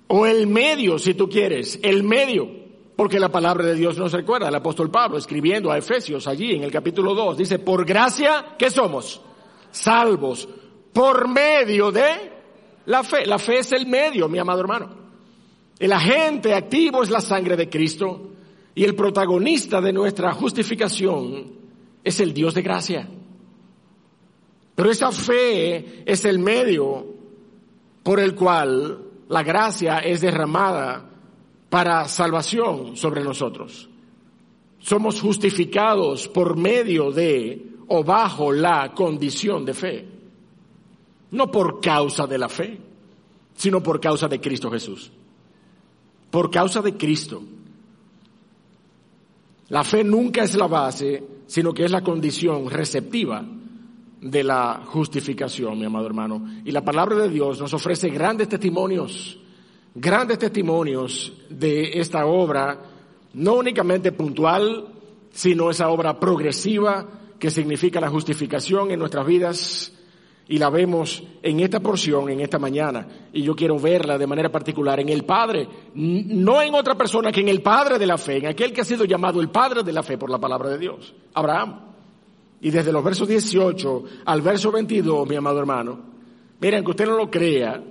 o 0.08 0.25
el 0.25 0.48
medio, 0.48 0.98
si 0.98 1.13
tú 1.13 1.29
quieres, 1.29 1.79
el 1.84 2.03
medio, 2.03 2.50
porque 2.96 3.20
la 3.20 3.29
palabra 3.29 3.68
de 3.68 3.75
Dios 3.75 3.98
nos 3.98 4.12
recuerda, 4.12 4.50
el 4.50 4.56
apóstol 4.56 4.89
Pablo 4.89 5.18
escribiendo 5.18 5.72
a 5.72 5.77
Efesios 5.77 6.27
allí 6.27 6.53
en 6.53 6.63
el 6.63 6.72
capítulo 6.72 7.13
2, 7.13 7.38
dice, 7.38 7.60
por 7.60 7.86
gracia, 7.86 8.56
¿qué 8.58 8.72
somos? 8.72 9.22
Salvos, 9.72 10.50
por 10.91 11.27
medio 11.27 11.91
de 11.91 12.39
la 12.88 13.03
fe. 13.03 13.25
La 13.25 13.39
fe 13.39 13.60
es 13.60 13.72
el 13.72 13.86
medio, 13.86 14.27
mi 14.27 14.39
amado 14.39 14.62
hermano. 14.62 14.89
El 15.77 15.94
agente 15.94 16.53
activo 16.53 17.03
es 17.03 17.10
la 17.10 17.22
sangre 17.22 17.56
de 17.56 17.70
Cristo 17.70 18.32
y 18.75 18.84
el 18.84 18.96
protagonista 18.96 19.79
de 19.79 19.94
nuestra 19.94 20.34
justificación 20.34 21.53
es 22.03 22.20
el 22.20 22.34
Dios 22.34 22.53
de 22.53 22.62
gracia. 22.62 23.08
Pero 24.80 24.92
esa 24.92 25.12
fe 25.12 26.10
es 26.10 26.24
el 26.24 26.40
medio 26.40 27.06
por 28.02 28.18
el 28.18 28.34
cual 28.34 28.98
la 29.28 29.44
gracia 29.44 30.00
es 30.00 30.22
derramada 30.22 31.04
para 31.70 32.08
salvación 32.08 32.96
sobre 32.96 33.22
nosotros. 33.22 33.90
Somos 34.80 35.20
justificados 35.20 36.30
por 36.30 36.56
medio 36.56 37.12
de 37.12 37.62
o 37.90 38.06
bajo 38.06 38.54
la 38.54 38.94
condición 38.94 39.66
de 39.66 39.74
fe. 39.74 40.08
No 41.32 41.52
por 41.52 41.82
causa 41.82 42.26
de 42.26 42.38
la 42.38 42.48
fe, 42.48 42.80
sino 43.56 43.84
por 43.84 44.00
causa 44.00 44.30
de 44.30 44.40
Cristo 44.40 44.72
Jesús. 44.72 45.12
Por 46.32 46.50
causa 46.50 46.82
de 46.82 46.96
Cristo. 46.96 47.44
La 49.68 49.84
fe 49.84 50.06
nunca 50.06 50.46
es 50.46 50.56
la 50.56 50.68
base, 50.68 51.22
sino 51.48 51.74
que 51.74 51.84
es 51.84 51.92
la 51.92 52.02
condición 52.02 52.70
receptiva 52.70 53.46
de 54.22 54.44
la 54.44 54.82
justificación, 54.86 55.80
mi 55.80 55.86
amado 55.86 56.06
hermano. 56.06 56.46
Y 56.66 56.72
la 56.72 56.84
palabra 56.84 57.16
de 57.16 57.30
Dios 57.30 57.60
nos 57.60 57.74
ofrece 57.74 58.10
grandes 58.10 58.50
testimonios, 58.50 59.40
grandes 59.96 60.40
testimonios 60.40 61.34
de 61.50 62.00
esta 62.00 62.26
obra, 62.26 62.80
no 63.34 63.56
únicamente 63.56 64.12
puntual, 64.12 64.88
sino 65.32 65.70
esa 65.70 65.90
obra 65.90 66.20
progresiva 66.20 67.08
que 67.40 67.50
significa 67.50 68.02
la 68.02 68.10
justificación 68.10 68.92
en 68.92 69.00
nuestras 69.00 69.26
vidas. 69.26 69.94
Y 70.52 70.58
la 70.58 70.72
vemos 70.72 71.24
en 71.44 71.60
esta 71.60 71.80
porción, 71.80 72.28
en 72.32 72.40
esta 72.40 72.58
mañana. 72.58 73.08
Y 73.32 73.44
yo 73.44 73.56
quiero 73.56 73.78
verla 73.78 74.18
de 74.18 74.26
manera 74.26 74.52
particular 74.52 75.00
en 75.00 75.10
el 75.10 75.24
Padre, 75.24 75.68
no 75.94 76.60
en 76.64 76.74
otra 76.74 76.96
persona 76.96 77.32
que 77.32 77.42
en 77.42 77.50
el 77.50 77.62
Padre 77.62 78.00
de 78.00 78.08
la 78.08 78.18
fe, 78.18 78.38
en 78.38 78.48
aquel 78.48 78.74
que 78.74 78.82
ha 78.82 78.86
sido 78.86 79.06
llamado 79.06 79.42
el 79.42 79.50
Padre 79.52 79.84
de 79.84 79.94
la 79.94 80.02
fe 80.02 80.18
por 80.18 80.32
la 80.32 80.40
palabra 80.40 80.70
de 80.70 80.80
Dios, 80.80 81.14
Abraham. 81.36 81.88
Y 82.62 82.72
desde 82.72 82.92
los 82.92 83.04
versos 83.04 83.28
18 83.28 84.04
al 84.25 84.42
verso 84.42 84.72
22, 84.72 85.28
mi 85.28 85.36
amado 85.36 85.60
hermano, 85.60 86.00
miren 86.60 86.84
que 86.84 86.92
usted 86.92 87.06
no 87.06 87.16
lo 87.16 87.30
crea, 87.30 87.82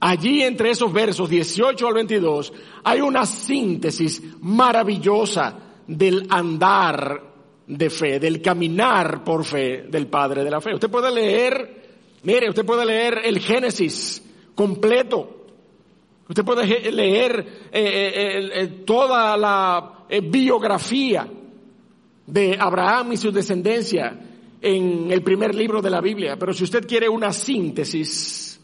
allí 0.00 0.42
entre 0.42 0.70
esos 0.70 0.92
versos 0.92 1.28
18 1.28 1.86
al 1.86 1.94
22 1.94 2.52
hay 2.84 3.00
una 3.00 3.26
síntesis 3.26 4.22
maravillosa 4.40 5.58
del 5.86 6.26
andar 6.30 7.22
de 7.66 7.90
fe, 7.90 8.18
del 8.18 8.40
caminar 8.40 9.22
por 9.22 9.44
fe 9.44 9.84
del 9.88 10.06
Padre 10.06 10.42
de 10.42 10.50
la 10.50 10.60
fe. 10.60 10.74
Usted 10.74 10.90
puede 10.90 11.10
leer, 11.10 11.88
mire, 12.22 12.48
usted 12.48 12.64
puede 12.64 12.86
leer 12.86 13.20
el 13.24 13.40
Génesis 13.40 14.22
completo. 14.54 15.34
Usted 16.26 16.44
puede 16.44 16.92
leer 16.92 17.68
eh, 17.72 17.82
eh, 17.82 18.50
eh, 18.54 18.66
toda 18.86 19.36
la 19.36 20.06
biografía 20.22 21.26
de 22.28 22.58
Abraham 22.60 23.12
y 23.12 23.16
su 23.16 23.32
descendencia 23.32 24.18
en 24.60 25.10
el 25.10 25.22
primer 25.22 25.54
libro 25.54 25.80
de 25.80 25.88
la 25.88 26.00
Biblia, 26.00 26.36
pero 26.38 26.52
si 26.52 26.64
usted 26.64 26.86
quiere 26.86 27.08
una 27.08 27.32
síntesis 27.32 28.60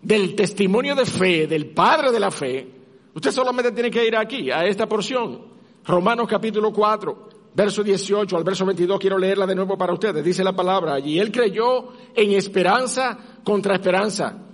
del 0.00 0.36
testimonio 0.36 0.94
de 0.94 1.04
fe 1.04 1.46
del 1.48 1.66
Padre 1.70 2.12
de 2.12 2.20
la 2.20 2.30
fe, 2.30 2.68
usted 3.12 3.32
solamente 3.32 3.72
tiene 3.72 3.90
que 3.90 4.06
ir 4.06 4.16
aquí, 4.16 4.52
a 4.52 4.64
esta 4.64 4.88
porción, 4.88 5.40
Romanos 5.84 6.28
capítulo 6.28 6.72
4, 6.72 7.28
verso 7.54 7.82
18 7.82 8.36
al 8.36 8.44
verso 8.44 8.64
22, 8.64 9.00
quiero 9.00 9.18
leerla 9.18 9.46
de 9.46 9.56
nuevo 9.56 9.76
para 9.76 9.92
ustedes, 9.92 10.24
dice 10.24 10.44
la 10.44 10.54
palabra, 10.54 11.00
y 11.00 11.18
él 11.18 11.32
creyó 11.32 11.88
en 12.14 12.32
esperanza 12.32 13.18
contra 13.42 13.74
esperanza, 13.74 14.46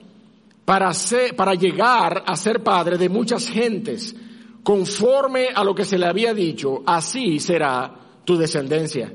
para, 0.64 0.92
ser, 0.94 1.36
para 1.36 1.54
llegar 1.54 2.24
a 2.26 2.34
ser 2.34 2.62
padre 2.62 2.96
de 2.96 3.10
muchas 3.10 3.46
gentes, 3.46 4.16
conforme 4.62 5.48
a 5.54 5.62
lo 5.62 5.74
que 5.74 5.84
se 5.84 5.98
le 5.98 6.06
había 6.06 6.32
dicho, 6.32 6.82
así 6.86 7.38
será 7.38 8.05
tu 8.26 8.36
descendencia. 8.36 9.10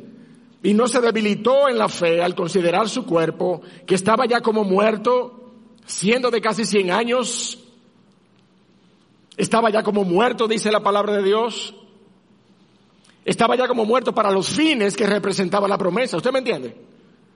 Y 0.63 0.73
no 0.73 0.87
se 0.87 1.01
debilitó 1.01 1.69
en 1.69 1.77
la 1.77 1.89
fe 1.89 2.21
al 2.23 2.33
considerar 2.33 2.89
su 2.89 3.05
cuerpo, 3.05 3.61
que 3.85 3.95
estaba 3.95 4.25
ya 4.25 4.41
como 4.41 4.63
muerto, 4.63 5.51
siendo 5.85 6.31
de 6.31 6.41
casi 6.41 6.65
100 6.65 6.91
años. 6.91 7.59
Estaba 9.37 9.69
ya 9.69 9.83
como 9.83 10.03
muerto, 10.03 10.47
dice 10.47 10.71
la 10.71 10.81
palabra 10.81 11.17
de 11.17 11.23
Dios. 11.23 11.75
Estaba 13.25 13.55
ya 13.55 13.67
como 13.67 13.85
muerto 13.85 14.13
para 14.13 14.31
los 14.31 14.49
fines 14.49 14.95
que 14.95 15.05
representaba 15.05 15.67
la 15.67 15.77
promesa. 15.77 16.17
¿Usted 16.17 16.31
me 16.31 16.39
entiende? 16.39 16.75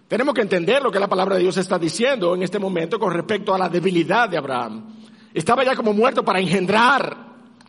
Tenemos 0.08 0.34
que 0.34 0.42
entender 0.42 0.84
lo 0.84 0.92
que 0.92 1.00
la 1.00 1.08
palabra 1.08 1.36
de 1.36 1.42
Dios 1.42 1.58
está 1.58 1.80
diciendo 1.80 2.36
en 2.36 2.44
este 2.44 2.60
momento 2.60 3.00
con 3.00 3.12
respecto 3.12 3.54
a 3.54 3.58
la 3.58 3.70
debilidad 3.70 4.30
de 4.30 4.38
Abraham. 4.38 4.86
Estaba 5.34 5.64
ya 5.64 5.76
como 5.76 5.94
muerto 5.94 6.24
para 6.24 6.40
engendrar 6.40 7.18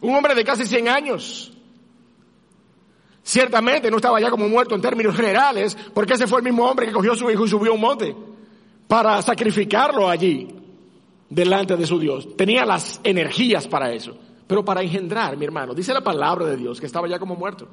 un 0.00 0.14
hombre 0.14 0.34
de 0.34 0.44
casi 0.44 0.66
100 0.66 0.88
años. 0.88 1.55
Ciertamente 3.26 3.90
no 3.90 3.96
estaba 3.96 4.20
ya 4.20 4.30
como 4.30 4.48
muerto 4.48 4.76
en 4.76 4.80
términos 4.80 5.16
generales, 5.16 5.76
porque 5.92 6.12
ese 6.12 6.28
fue 6.28 6.38
el 6.38 6.44
mismo 6.44 6.64
hombre 6.64 6.86
que 6.86 6.92
cogió 6.92 7.10
a 7.10 7.16
su 7.16 7.28
hijo 7.28 7.44
y 7.44 7.48
subió 7.48 7.72
a 7.72 7.74
un 7.74 7.80
monte 7.80 8.14
para 8.86 9.20
sacrificarlo 9.20 10.08
allí 10.08 10.46
delante 11.28 11.76
de 11.76 11.86
su 11.88 11.98
Dios. 11.98 12.36
Tenía 12.36 12.64
las 12.64 13.00
energías 13.02 13.66
para 13.66 13.92
eso. 13.92 14.16
Pero 14.46 14.64
para 14.64 14.80
engendrar, 14.80 15.36
mi 15.36 15.44
hermano, 15.44 15.74
dice 15.74 15.92
la 15.92 16.04
palabra 16.04 16.46
de 16.46 16.56
Dios 16.56 16.78
que 16.78 16.86
estaba 16.86 17.08
ya 17.08 17.18
como 17.18 17.34
muerto. 17.34 17.66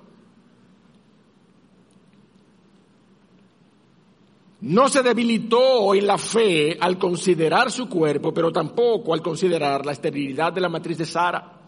No 4.61 4.89
se 4.89 5.03
debilitó 5.03 5.93
en 5.93 6.07
la 6.07 6.17
fe 6.17 6.79
al 6.81 6.97
considerar 6.97 7.69
su 7.69 7.87
cuerpo, 7.87 8.33
pero 8.33 8.51
tampoco 8.51 9.13
al 9.13 9.21
considerar 9.21 9.85
la 9.85 9.91
esterilidad 9.91 10.51
de 10.51 10.61
la 10.61 10.69
matriz 10.69 10.97
de 10.97 11.05
Sara. 11.05 11.62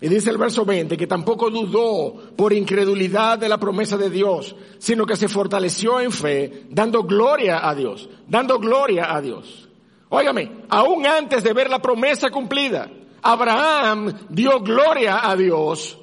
Y 0.00 0.08
dice 0.08 0.30
el 0.30 0.38
verso 0.38 0.64
20 0.64 0.96
que 0.96 1.06
tampoco 1.06 1.50
dudó 1.50 2.14
por 2.34 2.52
incredulidad 2.52 3.38
de 3.38 3.48
la 3.48 3.58
promesa 3.58 3.98
de 3.98 4.08
Dios, 4.08 4.56
sino 4.78 5.04
que 5.04 5.16
se 5.16 5.28
fortaleció 5.28 6.00
en 6.00 6.10
fe, 6.10 6.64
dando 6.70 7.02
gloria 7.02 7.68
a 7.68 7.74
Dios, 7.74 8.08
dando 8.26 8.58
gloria 8.58 9.14
a 9.14 9.20
Dios. 9.20 9.68
Óigame, 10.08 10.50
aún 10.70 11.06
antes 11.06 11.44
de 11.44 11.52
ver 11.52 11.68
la 11.68 11.80
promesa 11.80 12.30
cumplida, 12.30 12.90
Abraham 13.22 14.12
dio 14.30 14.60
gloria 14.60 15.28
a 15.28 15.36
Dios 15.36 15.98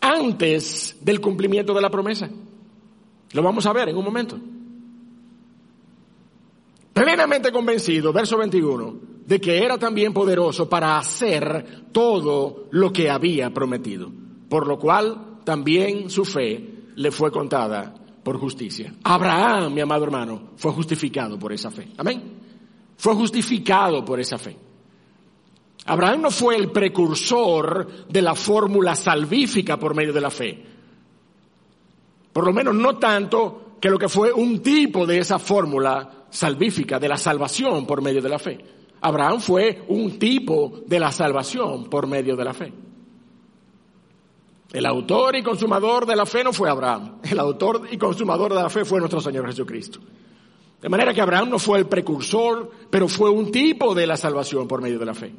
antes 0.00 0.96
del 1.00 1.20
cumplimiento 1.20 1.74
de 1.74 1.82
la 1.82 1.90
promesa. 1.90 2.30
Lo 3.32 3.42
vamos 3.42 3.66
a 3.66 3.72
ver 3.72 3.88
en 3.88 3.96
un 3.96 4.04
momento. 4.04 4.38
Plenamente 6.92 7.50
convencido, 7.52 8.12
verso 8.12 8.38
21, 8.38 9.17
de 9.28 9.38
que 9.38 9.62
era 9.62 9.76
también 9.76 10.14
poderoso 10.14 10.70
para 10.70 10.96
hacer 10.96 11.84
todo 11.92 12.64
lo 12.70 12.90
que 12.90 13.10
había 13.10 13.52
prometido, 13.52 14.10
por 14.48 14.66
lo 14.66 14.78
cual 14.78 15.40
también 15.44 16.08
su 16.08 16.24
fe 16.24 16.86
le 16.96 17.10
fue 17.10 17.30
contada 17.30 17.92
por 18.22 18.38
justicia. 18.38 18.94
Abraham, 19.04 19.74
mi 19.74 19.82
amado 19.82 20.04
hermano, 20.04 20.52
fue 20.56 20.72
justificado 20.72 21.38
por 21.38 21.52
esa 21.52 21.70
fe. 21.70 21.88
Amén. 21.98 22.22
Fue 22.96 23.14
justificado 23.14 24.02
por 24.02 24.18
esa 24.18 24.38
fe. 24.38 24.56
Abraham 25.84 26.22
no 26.22 26.30
fue 26.30 26.56
el 26.56 26.70
precursor 26.70 28.08
de 28.08 28.22
la 28.22 28.34
fórmula 28.34 28.94
salvífica 28.94 29.78
por 29.78 29.94
medio 29.94 30.14
de 30.14 30.20
la 30.22 30.30
fe. 30.30 30.64
Por 32.32 32.46
lo 32.46 32.54
menos 32.54 32.74
no 32.74 32.96
tanto 32.96 33.76
que 33.78 33.90
lo 33.90 33.98
que 33.98 34.08
fue 34.08 34.32
un 34.32 34.62
tipo 34.62 35.04
de 35.04 35.18
esa 35.18 35.38
fórmula 35.38 36.24
salvífica 36.30 36.98
de 36.98 37.08
la 37.08 37.18
salvación 37.18 37.86
por 37.86 38.00
medio 38.00 38.22
de 38.22 38.28
la 38.30 38.38
fe. 38.38 38.77
Abraham 39.00 39.40
fue 39.40 39.84
un 39.88 40.18
tipo 40.18 40.80
de 40.86 40.98
la 40.98 41.12
salvación 41.12 41.88
por 41.88 42.06
medio 42.06 42.36
de 42.36 42.44
la 42.44 42.54
fe. 42.54 42.72
El 44.72 44.84
autor 44.84 45.36
y 45.36 45.42
consumador 45.42 46.04
de 46.04 46.16
la 46.16 46.26
fe 46.26 46.44
no 46.44 46.52
fue 46.52 46.68
Abraham. 46.68 47.20
El 47.22 47.38
autor 47.38 47.88
y 47.90 47.96
consumador 47.96 48.54
de 48.54 48.62
la 48.62 48.68
fe 48.68 48.84
fue 48.84 48.98
nuestro 48.98 49.20
Señor 49.20 49.46
Jesucristo. 49.46 50.00
De 50.80 50.88
manera 50.88 51.14
que 51.14 51.20
Abraham 51.20 51.50
no 51.50 51.58
fue 51.58 51.78
el 51.78 51.86
precursor, 51.86 52.70
pero 52.90 53.08
fue 53.08 53.30
un 53.30 53.50
tipo 53.50 53.94
de 53.94 54.06
la 54.06 54.16
salvación 54.16 54.68
por 54.68 54.82
medio 54.82 54.98
de 54.98 55.06
la 55.06 55.14
fe. 55.14 55.32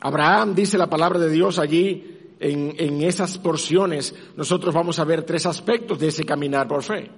Abraham 0.00 0.54
dice 0.54 0.78
la 0.78 0.88
palabra 0.88 1.18
de 1.18 1.30
Dios 1.30 1.58
allí 1.58 2.34
en, 2.40 2.74
en, 2.78 3.02
esas 3.02 3.36
porciones, 3.38 4.14
nosotros 4.36 4.72
vamos 4.72 4.98
a 5.00 5.04
ver 5.04 5.24
tres 5.24 5.44
aspectos 5.44 5.98
de 5.98 6.08
ese 6.08 6.24
caminar 6.24 6.68
por 6.68 6.82
fe. 6.82 7.10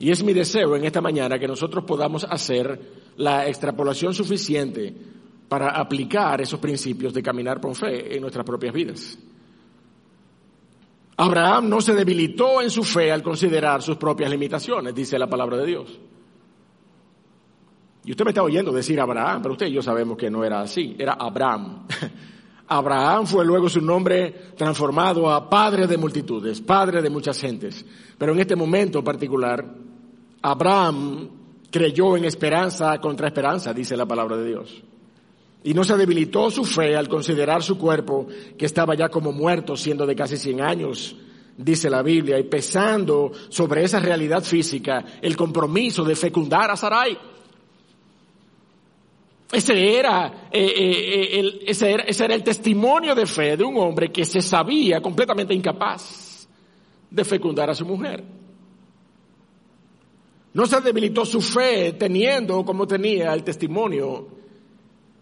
Y 0.00 0.10
es 0.10 0.24
mi 0.24 0.32
deseo 0.32 0.74
en 0.76 0.84
esta 0.86 1.02
mañana 1.02 1.38
que 1.38 1.46
nosotros 1.46 1.84
podamos 1.84 2.24
hacer 2.24 2.80
la 3.18 3.46
extrapolación 3.46 4.14
suficiente 4.14 4.94
para 5.46 5.72
aplicar 5.72 6.40
esos 6.40 6.58
principios 6.58 7.12
de 7.12 7.22
caminar 7.22 7.60
por 7.60 7.76
fe 7.76 8.16
en 8.16 8.22
nuestras 8.22 8.46
propias 8.46 8.72
vidas. 8.72 9.18
Abraham 11.18 11.68
no 11.68 11.82
se 11.82 11.92
debilitó 11.92 12.62
en 12.62 12.70
su 12.70 12.82
fe 12.82 13.12
al 13.12 13.22
considerar 13.22 13.82
sus 13.82 13.98
propias 13.98 14.30
limitaciones, 14.30 14.94
dice 14.94 15.18
la 15.18 15.28
palabra 15.28 15.58
de 15.58 15.66
Dios. 15.66 16.00
Y 18.02 18.12
usted 18.12 18.24
me 18.24 18.30
está 18.30 18.42
oyendo 18.42 18.72
decir 18.72 18.98
Abraham, 18.98 19.42
pero 19.42 19.52
usted 19.52 19.66
y 19.66 19.72
yo 19.72 19.82
sabemos 19.82 20.16
que 20.16 20.30
no 20.30 20.42
era 20.42 20.62
así, 20.62 20.96
era 20.98 21.12
Abraham. 21.12 21.86
Abraham 22.68 23.26
fue 23.26 23.44
luego 23.44 23.68
su 23.68 23.82
nombre 23.82 24.32
transformado 24.56 25.30
a 25.30 25.50
padre 25.50 25.86
de 25.86 25.98
multitudes, 25.98 26.62
padre 26.62 27.02
de 27.02 27.10
muchas 27.10 27.38
gentes. 27.38 27.84
Pero 28.16 28.32
en 28.32 28.40
este 28.40 28.56
momento 28.56 29.04
particular, 29.04 29.89
Abraham 30.42 31.28
creyó 31.70 32.16
en 32.16 32.24
esperanza 32.24 32.98
contra 32.98 33.28
esperanza, 33.28 33.72
dice 33.72 33.96
la 33.96 34.06
palabra 34.06 34.36
de 34.36 34.48
Dios. 34.48 34.82
Y 35.62 35.74
no 35.74 35.84
se 35.84 35.96
debilitó 35.96 36.50
su 36.50 36.64
fe 36.64 36.96
al 36.96 37.08
considerar 37.08 37.62
su 37.62 37.76
cuerpo 37.76 38.26
que 38.56 38.66
estaba 38.66 38.94
ya 38.94 39.08
como 39.08 39.32
muerto, 39.32 39.76
siendo 39.76 40.06
de 40.06 40.16
casi 40.16 40.36
100 40.38 40.60
años, 40.62 41.14
dice 41.56 41.90
la 41.90 42.02
Biblia, 42.02 42.38
y 42.38 42.44
pesando 42.44 43.30
sobre 43.50 43.84
esa 43.84 44.00
realidad 44.00 44.42
física 44.42 45.04
el 45.20 45.36
compromiso 45.36 46.02
de 46.02 46.16
fecundar 46.16 46.70
a 46.70 46.76
Sarai. 46.76 47.16
Ese 49.52 49.98
era, 49.98 50.48
eh, 50.50 50.72
eh, 50.76 51.40
el, 51.40 51.62
ese 51.66 51.92
era, 51.92 52.04
ese 52.04 52.24
era 52.24 52.34
el 52.34 52.42
testimonio 52.42 53.14
de 53.14 53.26
fe 53.26 53.56
de 53.56 53.64
un 53.64 53.76
hombre 53.78 54.10
que 54.10 54.24
se 54.24 54.40
sabía 54.40 55.02
completamente 55.02 55.52
incapaz 55.52 56.48
de 57.10 57.24
fecundar 57.24 57.68
a 57.68 57.74
su 57.74 57.84
mujer. 57.84 58.39
No 60.52 60.66
se 60.66 60.80
debilitó 60.80 61.24
su 61.24 61.40
fe 61.40 61.92
teniendo 61.92 62.64
como 62.64 62.86
tenía 62.86 63.32
el 63.32 63.44
testimonio 63.44 64.28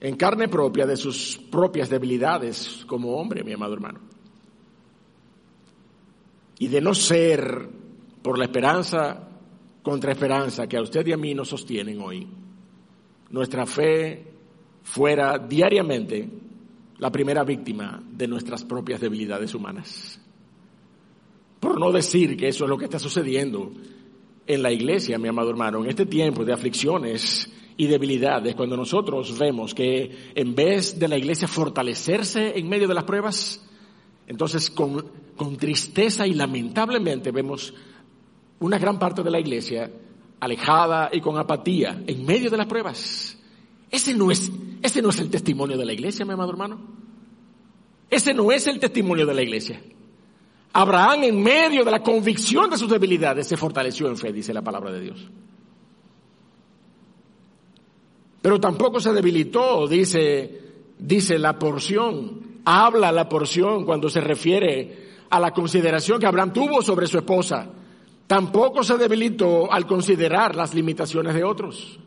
en 0.00 0.16
carne 0.16 0.48
propia 0.48 0.86
de 0.86 0.96
sus 0.96 1.38
propias 1.50 1.90
debilidades 1.90 2.84
como 2.86 3.16
hombre, 3.16 3.44
mi 3.44 3.52
amado 3.52 3.74
hermano. 3.74 4.00
Y 6.58 6.68
de 6.68 6.80
no 6.80 6.94
ser 6.94 7.68
por 8.22 8.38
la 8.38 8.44
esperanza 8.44 9.28
contra 9.82 10.12
esperanza 10.12 10.66
que 10.66 10.76
a 10.76 10.82
usted 10.82 11.06
y 11.06 11.12
a 11.12 11.16
mí 11.16 11.34
nos 11.34 11.48
sostienen 11.48 12.00
hoy 12.00 12.26
nuestra 13.30 13.66
fe 13.66 14.24
fuera 14.82 15.38
diariamente 15.38 16.28
la 16.98 17.12
primera 17.12 17.44
víctima 17.44 18.02
de 18.10 18.26
nuestras 18.26 18.64
propias 18.64 19.00
debilidades 19.00 19.54
humanas. 19.54 20.20
Por 21.60 21.78
no 21.78 21.92
decir 21.92 22.36
que 22.36 22.48
eso 22.48 22.64
es 22.64 22.70
lo 22.70 22.78
que 22.78 22.86
está 22.86 22.98
sucediendo 22.98 23.72
en 24.48 24.62
la 24.62 24.72
iglesia, 24.72 25.18
mi 25.18 25.28
amado 25.28 25.50
hermano, 25.50 25.84
en 25.84 25.90
este 25.90 26.06
tiempo 26.06 26.42
de 26.42 26.54
aflicciones 26.54 27.52
y 27.76 27.86
debilidades, 27.86 28.54
cuando 28.54 28.78
nosotros 28.78 29.38
vemos 29.38 29.74
que 29.74 30.32
en 30.34 30.54
vez 30.54 30.98
de 30.98 31.06
la 31.06 31.18
iglesia 31.18 31.46
fortalecerse 31.46 32.58
en 32.58 32.66
medio 32.66 32.88
de 32.88 32.94
las 32.94 33.04
pruebas, 33.04 33.62
entonces 34.26 34.70
con, 34.70 35.04
tristeza 35.58 36.26
y 36.26 36.32
lamentablemente 36.32 37.30
vemos 37.30 37.74
una 38.58 38.78
gran 38.78 38.98
parte 38.98 39.22
de 39.22 39.30
la 39.30 39.38
iglesia 39.38 39.90
alejada 40.40 41.10
y 41.12 41.20
con 41.20 41.38
apatía 41.38 42.02
en 42.06 42.24
medio 42.24 42.50
de 42.50 42.56
las 42.56 42.66
pruebas. 42.66 43.38
Ese 43.90 44.14
no 44.14 44.30
es, 44.30 44.50
ese 44.82 45.02
no 45.02 45.10
es 45.10 45.20
el 45.20 45.30
testimonio 45.30 45.76
de 45.76 45.84
la 45.84 45.92
iglesia, 45.92 46.24
mi 46.24 46.32
amado 46.32 46.50
hermano. 46.50 46.80
Ese 48.10 48.32
no 48.32 48.50
es 48.50 48.66
el 48.66 48.80
testimonio 48.80 49.26
de 49.26 49.34
la 49.34 49.42
iglesia. 49.42 49.80
Abraham 50.78 51.24
en 51.24 51.42
medio 51.42 51.84
de 51.84 51.90
la 51.90 52.04
convicción 52.04 52.70
de 52.70 52.76
sus 52.76 52.88
debilidades 52.88 53.48
se 53.48 53.56
fortaleció 53.56 54.06
en 54.06 54.16
fe, 54.16 54.32
dice 54.32 54.54
la 54.54 54.62
palabra 54.62 54.92
de 54.92 55.00
Dios. 55.00 55.28
Pero 58.40 58.60
tampoco 58.60 59.00
se 59.00 59.12
debilitó, 59.12 59.88
dice, 59.88 60.62
dice 60.96 61.36
la 61.36 61.58
porción, 61.58 62.60
habla 62.64 63.10
la 63.10 63.28
porción 63.28 63.84
cuando 63.84 64.08
se 64.08 64.20
refiere 64.20 65.08
a 65.30 65.40
la 65.40 65.50
consideración 65.50 66.20
que 66.20 66.26
Abraham 66.26 66.52
tuvo 66.52 66.80
sobre 66.80 67.08
su 67.08 67.18
esposa 67.18 67.70
tampoco 68.28 68.84
se 68.84 68.96
debilitó 68.96 69.72
al 69.72 69.84
considerar 69.84 70.54
las 70.54 70.74
limitaciones 70.74 71.34
de 71.34 71.42
otros. 71.42 71.98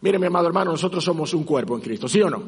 Mire, 0.00 0.18
mi 0.18 0.26
amado 0.26 0.48
hermano, 0.48 0.72
nosotros 0.72 1.04
somos 1.04 1.34
un 1.34 1.44
cuerpo 1.44 1.76
en 1.76 1.82
Cristo, 1.82 2.08
¿sí 2.08 2.20
o 2.20 2.30
no? 2.30 2.42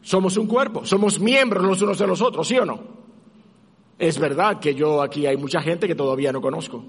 Somos 0.00 0.38
un 0.38 0.46
cuerpo, 0.46 0.86
somos 0.86 1.20
miembros 1.20 1.62
los 1.62 1.82
unos 1.82 1.98
de 1.98 2.06
los 2.06 2.22
otros, 2.22 2.48
¿sí 2.48 2.56
o 2.56 2.64
no? 2.64 3.03
Es 3.98 4.18
verdad 4.18 4.60
que 4.60 4.74
yo 4.74 5.02
aquí 5.02 5.26
hay 5.26 5.36
mucha 5.36 5.60
gente 5.60 5.86
que 5.86 5.94
todavía 5.94 6.32
no 6.32 6.40
conozco, 6.40 6.84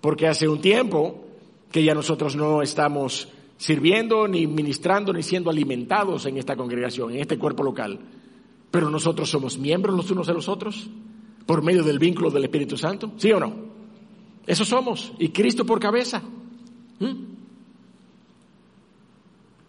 porque 0.00 0.28
hace 0.28 0.48
un 0.48 0.60
tiempo 0.60 1.24
que 1.70 1.82
ya 1.82 1.94
nosotros 1.94 2.36
no 2.36 2.62
estamos 2.62 3.28
sirviendo, 3.56 4.26
ni 4.26 4.46
ministrando, 4.46 5.12
ni 5.12 5.22
siendo 5.22 5.50
alimentados 5.50 6.26
en 6.26 6.38
esta 6.38 6.56
congregación, 6.56 7.12
en 7.12 7.20
este 7.20 7.38
cuerpo 7.38 7.62
local. 7.62 7.98
Pero 8.70 8.88
nosotros 8.88 9.28
somos 9.28 9.58
miembros 9.58 9.94
los 9.94 10.10
unos 10.10 10.26
de 10.26 10.34
los 10.34 10.48
otros, 10.48 10.88
por 11.46 11.62
medio 11.62 11.82
del 11.82 11.98
vínculo 11.98 12.30
del 12.30 12.44
Espíritu 12.44 12.76
Santo, 12.76 13.12
¿sí 13.16 13.32
o 13.32 13.40
no? 13.40 13.52
Eso 14.46 14.64
somos. 14.64 15.12
Y 15.18 15.28
Cristo 15.28 15.64
por 15.64 15.78
cabeza. 15.78 16.22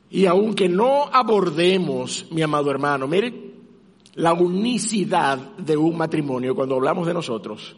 Y 0.10 0.26
aunque 0.26 0.69
no 0.69 1.06
abordemos, 1.12 2.28
mi 2.32 2.41
amado 2.41 2.69
hermano, 2.71 3.08
mire, 3.08 3.50
la 4.15 4.34
unicidad 4.34 5.38
de 5.58 5.78
un 5.78 5.97
matrimonio, 5.97 6.56
cuando 6.56 6.76
hablamos 6.76 7.08
de 7.08 7.13
nosotros, 7.13 7.76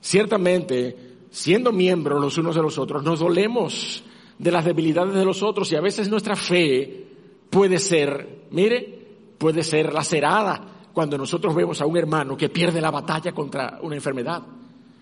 ciertamente, 0.00 0.96
siendo 1.30 1.72
miembros 1.72 2.20
los 2.20 2.36
unos 2.38 2.54
de 2.54 2.62
los 2.62 2.78
otros, 2.78 3.02
nos 3.02 3.20
dolemos 3.20 4.02
de 4.38 4.50
las 4.50 4.64
debilidades 4.64 5.14
de 5.14 5.24
los 5.24 5.42
otros 5.42 5.70
y 5.72 5.76
a 5.76 5.80
veces 5.80 6.08
nuestra 6.08 6.36
fe 6.36 7.06
puede 7.50 7.78
ser, 7.78 8.46
mire, 8.50 9.00
puede 9.38 9.62
ser 9.62 9.92
lacerada 9.92 10.88
cuando 10.92 11.16
nosotros 11.16 11.54
vemos 11.54 11.80
a 11.80 11.86
un 11.86 11.96
hermano 11.96 12.36
que 12.36 12.48
pierde 12.48 12.80
la 12.80 12.90
batalla 12.90 13.32
contra 13.32 13.78
una 13.82 13.94
enfermedad, 13.94 14.42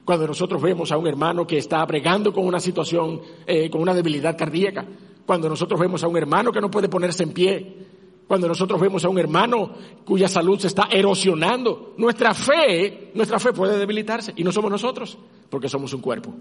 cuando 0.04 0.26
nosotros 0.26 0.62
vemos 0.62 0.90
a 0.92 0.96
un 0.96 1.06
hermano 1.06 1.46
que 1.46 1.58
está 1.58 1.84
bregando 1.84 2.32
con 2.32 2.46
una 2.46 2.60
situación, 2.60 3.20
eh, 3.46 3.68
con 3.68 3.82
una 3.82 3.94
debilidad 3.94 4.36
cardíaca, 4.36 4.86
cuando 5.26 5.48
nosotros 5.48 5.78
vemos 5.78 6.02
a 6.02 6.08
un 6.08 6.16
hermano 6.16 6.50
que 6.50 6.60
no 6.60 6.70
puede 6.70 6.88
ponerse 6.88 7.22
en 7.22 7.32
pie, 7.32 7.87
cuando 8.28 8.46
nosotros 8.46 8.80
vemos 8.80 9.04
a 9.04 9.08
un 9.08 9.18
hermano 9.18 9.72
cuya 10.04 10.28
salud 10.28 10.60
se 10.60 10.68
está 10.68 10.88
erosionando, 10.90 11.94
nuestra 11.96 12.34
fe, 12.34 13.10
nuestra 13.14 13.40
fe 13.40 13.52
puede 13.52 13.76
debilitarse 13.76 14.32
y 14.36 14.44
no 14.44 14.52
somos 14.52 14.70
nosotros, 14.70 15.18
porque 15.50 15.68
somos 15.68 15.92
un 15.94 16.00
cuerpo 16.00 16.32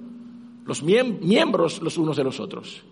los 0.67 0.83
miembros 0.83 1.81
los 1.81 1.97
unos 1.97 2.17
de 2.17 2.23
los 2.23 2.39
otros. 2.39 2.83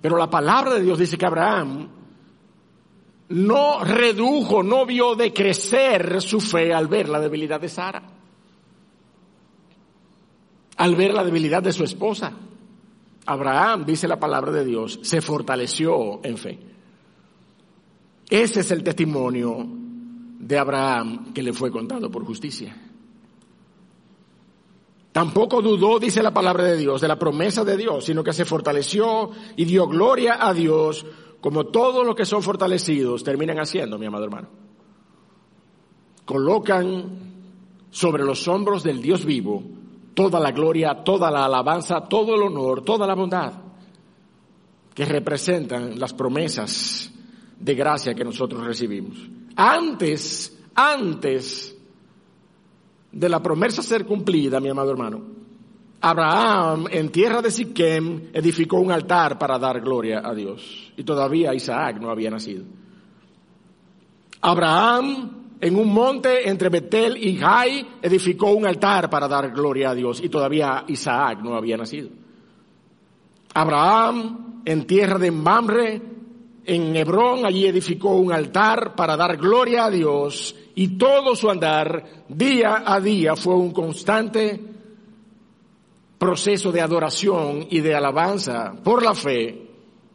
Pero 0.00 0.16
la 0.16 0.30
palabra 0.30 0.74
de 0.74 0.82
Dios 0.82 0.98
dice 0.98 1.18
que 1.18 1.26
Abraham 1.26 1.88
no 3.30 3.84
redujo, 3.84 4.62
no 4.62 4.86
vio 4.86 5.14
de 5.14 5.32
crecer 5.32 6.22
su 6.22 6.40
fe 6.40 6.72
al 6.72 6.86
ver 6.86 7.08
la 7.08 7.20
debilidad 7.20 7.60
de 7.60 7.68
Sara, 7.68 8.02
al 10.76 10.94
ver 10.94 11.12
la 11.12 11.24
debilidad 11.24 11.62
de 11.62 11.72
su 11.72 11.84
esposa. 11.84 12.32
Abraham, 13.26 13.84
dice 13.84 14.08
la 14.08 14.18
palabra 14.18 14.52
de 14.52 14.64
Dios, 14.64 15.00
se 15.02 15.20
fortaleció 15.20 16.20
en 16.24 16.38
fe. 16.38 16.58
Ese 18.30 18.60
es 18.60 18.70
el 18.70 18.84
testimonio 18.84 19.66
de 20.38 20.58
Abraham 20.58 21.32
que 21.34 21.42
le 21.42 21.52
fue 21.52 21.70
contado 21.70 22.10
por 22.10 22.24
justicia. 22.24 22.76
Tampoco 25.12 25.60
dudó, 25.60 25.98
dice 25.98 26.22
la 26.22 26.32
palabra 26.32 26.64
de 26.64 26.76
Dios, 26.76 27.00
de 27.00 27.08
la 27.08 27.18
promesa 27.18 27.64
de 27.64 27.76
Dios, 27.76 28.04
sino 28.04 28.22
que 28.22 28.32
se 28.32 28.44
fortaleció 28.44 29.30
y 29.56 29.64
dio 29.64 29.88
gloria 29.88 30.46
a 30.46 30.54
Dios, 30.54 31.04
como 31.40 31.66
todos 31.66 32.06
los 32.06 32.14
que 32.14 32.24
son 32.24 32.42
fortalecidos 32.42 33.24
terminan 33.24 33.58
haciendo, 33.58 33.98
mi 33.98 34.06
amado 34.06 34.24
hermano. 34.24 34.48
Colocan 36.24 37.30
sobre 37.90 38.22
los 38.22 38.46
hombros 38.46 38.84
del 38.84 39.02
Dios 39.02 39.24
vivo 39.24 39.64
toda 40.14 40.38
la 40.38 40.52
gloria, 40.52 41.02
toda 41.02 41.30
la 41.30 41.46
alabanza, 41.46 42.02
todo 42.02 42.36
el 42.36 42.42
honor, 42.42 42.84
toda 42.84 43.06
la 43.06 43.14
bondad 43.14 43.52
que 44.94 45.04
representan 45.04 45.98
las 45.98 46.12
promesas 46.12 47.10
de 47.60 47.74
gracia 47.74 48.14
que 48.14 48.24
nosotros 48.24 48.64
recibimos. 48.64 49.16
Antes, 49.54 50.58
antes 50.74 51.76
de 53.12 53.28
la 53.28 53.42
promesa 53.42 53.82
ser 53.82 54.06
cumplida, 54.06 54.60
mi 54.60 54.68
amado 54.68 54.90
hermano, 54.90 55.22
Abraham 56.00 56.86
en 56.90 57.10
tierra 57.10 57.42
de 57.42 57.50
Siquem 57.50 58.30
edificó 58.32 58.78
un 58.78 58.90
altar 58.90 59.38
para 59.38 59.58
dar 59.58 59.80
gloria 59.80 60.22
a 60.24 60.34
Dios. 60.34 60.92
Y 60.96 61.04
todavía 61.04 61.54
Isaac 61.54 62.00
no 62.00 62.10
había 62.10 62.30
nacido. 62.30 62.64
Abraham 64.40 65.30
en 65.60 65.76
un 65.76 65.92
monte 65.92 66.48
entre 66.48 66.70
Betel 66.70 67.18
y 67.18 67.36
Jai 67.36 67.86
edificó 68.00 68.52
un 68.52 68.66
altar 68.66 69.10
para 69.10 69.28
dar 69.28 69.50
gloria 69.50 69.90
a 69.90 69.94
Dios. 69.94 70.22
Y 70.22 70.30
todavía 70.30 70.84
Isaac 70.88 71.40
no 71.42 71.54
había 71.54 71.76
nacido. 71.76 72.08
Abraham 73.52 74.62
en 74.64 74.86
tierra 74.86 75.18
de 75.18 75.30
Mamre, 75.30 76.00
en 76.70 76.94
Hebrón, 76.94 77.44
allí 77.44 77.66
edificó 77.66 78.10
un 78.10 78.32
altar 78.32 78.94
para 78.94 79.16
dar 79.16 79.36
gloria 79.36 79.86
a 79.86 79.90
Dios 79.90 80.54
y 80.76 80.96
todo 80.96 81.34
su 81.34 81.50
andar 81.50 82.24
día 82.28 82.84
a 82.86 83.00
día 83.00 83.34
fue 83.34 83.56
un 83.56 83.72
constante 83.72 84.60
proceso 86.16 86.70
de 86.70 86.80
adoración 86.80 87.66
y 87.70 87.80
de 87.80 87.96
alabanza 87.96 88.72
por 88.84 89.02
la 89.02 89.16
fe 89.16 89.66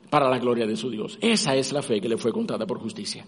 para 0.09 0.29
la 0.29 0.39
gloria 0.39 0.65
de 0.65 0.77
su 0.77 0.89
Dios. 0.89 1.17
Esa 1.19 1.55
es 1.55 1.73
la 1.73 1.81
fe 1.81 1.99
que 1.99 2.07
le 2.07 2.17
fue 2.17 2.31
contada 2.31 2.65
por 2.65 2.79
justicia. 2.79 3.25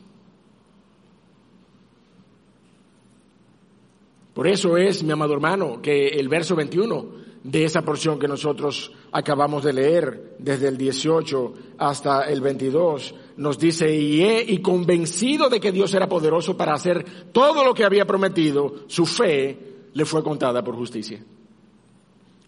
Por 4.33 4.47
eso 4.47 4.77
es, 4.77 5.03
mi 5.03 5.11
amado 5.11 5.33
hermano, 5.33 5.81
que 5.81 6.07
el 6.07 6.29
verso 6.29 6.55
21 6.55 7.26
de 7.47 7.63
esa 7.63 7.81
porción 7.81 8.19
que 8.19 8.27
nosotros 8.27 8.91
acabamos 9.09 9.63
de 9.63 9.71
leer, 9.71 10.35
desde 10.37 10.67
el 10.67 10.77
18 10.77 11.53
hasta 11.77 12.23
el 12.23 12.41
22, 12.41 13.15
nos 13.37 13.57
dice, 13.57 13.89
y, 13.95 14.21
he, 14.21 14.43
y 14.51 14.61
convencido 14.61 15.47
de 15.47 15.61
que 15.61 15.71
Dios 15.71 15.93
era 15.93 16.09
poderoso 16.09 16.57
para 16.57 16.73
hacer 16.73 17.31
todo 17.31 17.63
lo 17.63 17.73
que 17.73 17.85
había 17.85 18.05
prometido, 18.05 18.83
su 18.87 19.05
fe 19.05 19.57
le 19.93 20.03
fue 20.03 20.21
contada 20.23 20.61
por 20.61 20.75
justicia. 20.75 21.23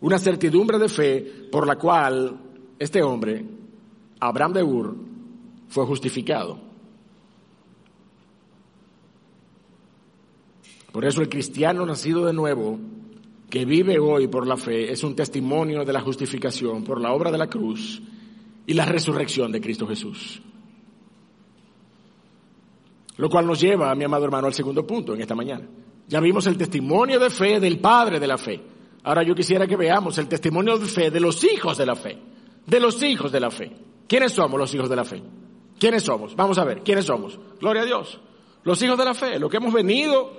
Una 0.02 0.20
certidumbre 0.20 0.78
de 0.78 0.90
fe 0.90 1.48
por 1.50 1.66
la 1.66 1.78
cual 1.78 2.38
este 2.78 3.02
hombre, 3.02 3.46
Abraham 4.20 4.52
de 4.52 4.64
Ur, 4.64 4.96
fue 5.70 5.86
justificado. 5.86 6.60
Por 10.92 11.06
eso 11.06 11.22
el 11.22 11.30
cristiano 11.30 11.86
nacido 11.86 12.26
de 12.26 12.34
nuevo 12.34 12.78
que 13.50 13.66
vive 13.66 14.00
hoy 14.00 14.28
por 14.28 14.46
la 14.46 14.58
fe 14.58 14.92
es 14.92 15.04
un 15.04 15.16
testimonio 15.16 15.84
de 15.84 15.94
la 15.94 16.02
justificación 16.02 16.84
por 16.84 17.02
la 17.02 17.14
obra 17.14 17.32
de 17.32 17.38
la 17.38 17.48
cruz 17.48 18.02
y 18.68 18.74
la 18.74 18.86
resurrección 18.86 19.52
de 19.52 19.60
Cristo 19.60 19.88
Jesús. 19.88 20.42
Lo 23.18 23.30
cual 23.30 23.48
nos 23.48 23.60
lleva, 23.60 23.94
mi 23.96 24.04
amado 24.06 24.26
hermano, 24.26 24.48
al 24.48 24.54
segundo 24.54 24.86
punto 24.86 25.14
en 25.14 25.22
esta 25.22 25.36
mañana. 25.36 25.68
Ya 26.08 26.20
vimos 26.20 26.46
el 26.48 26.58
testimonio 26.58 27.20
de 27.20 27.30
fe 27.30 27.60
del 27.60 27.80
Padre 27.80 28.20
de 28.20 28.28
la 28.28 28.38
fe. 28.38 28.62
Ahora 29.04 29.24
yo 29.24 29.34
quisiera 29.36 29.68
que 29.68 29.76
veamos 29.76 30.18
el 30.20 30.28
testimonio 30.28 30.78
de 30.78 30.86
fe 30.86 31.12
de 31.12 31.20
los 31.20 31.44
hijos 31.44 31.78
de 31.78 31.86
la 31.86 31.96
fe. 31.96 32.18
De 32.66 32.80
los 32.80 33.02
hijos 33.02 33.32
de 33.32 33.40
la 33.40 33.50
fe. 33.50 33.72
¿Quiénes 34.08 34.32
somos 34.32 34.60
los 34.60 34.74
hijos 34.74 34.90
de 34.90 34.96
la 34.96 35.04
fe? 35.04 35.22
¿Quiénes 35.80 36.04
somos? 36.04 36.36
Vamos 36.36 36.58
a 36.60 36.64
ver, 36.64 36.82
¿quiénes 36.82 37.06
somos? 37.06 37.40
Gloria 37.60 37.82
a 37.82 37.86
Dios. 37.86 38.20
Los 38.64 38.82
hijos 38.84 38.98
de 38.98 39.06
la 39.06 39.14
fe, 39.14 39.40
los 39.40 39.50
que 39.50 39.58
hemos 39.58 39.74
venido 39.74 40.32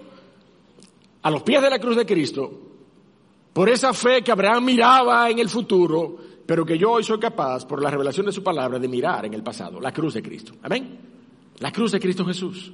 a 1.23 1.31
los 1.31 1.43
pies 1.43 1.61
de 1.63 1.71
la 1.71 1.79
cruz 1.79 1.97
de 1.97 2.07
Cristo 2.07 2.70
por 3.53 3.69
esa 3.69 3.93
fe 3.93 4.23
que 4.23 4.33
Abraham 4.33 4.65
miraba 4.65 5.29
en 5.29 5.39
el 5.39 5.49
futuro, 5.49 6.17
pero 6.47 6.65
que 6.65 6.79
yo 6.79 6.93
hoy 6.93 7.05
soy 7.05 7.19
capaz, 7.19 7.65
por 7.67 7.83
la 7.83 7.91
revelación 7.91 8.27
de 8.27 8.33
su 8.33 8.43
palabra, 8.43 8.79
de 8.79 8.89
mirar 8.89 9.27
en 9.27 9.35
el 9.35 9.43
pasado, 9.43 9.81
la 9.81 9.93
cruz 9.93 10.15
de 10.15 10.23
Cristo. 10.23 10.55
Amén. 10.63 10.99
La 11.59 11.71
cruz 11.71 11.93
de 11.93 12.01
Cristo 12.01 12.25
Jesús. 12.25 12.73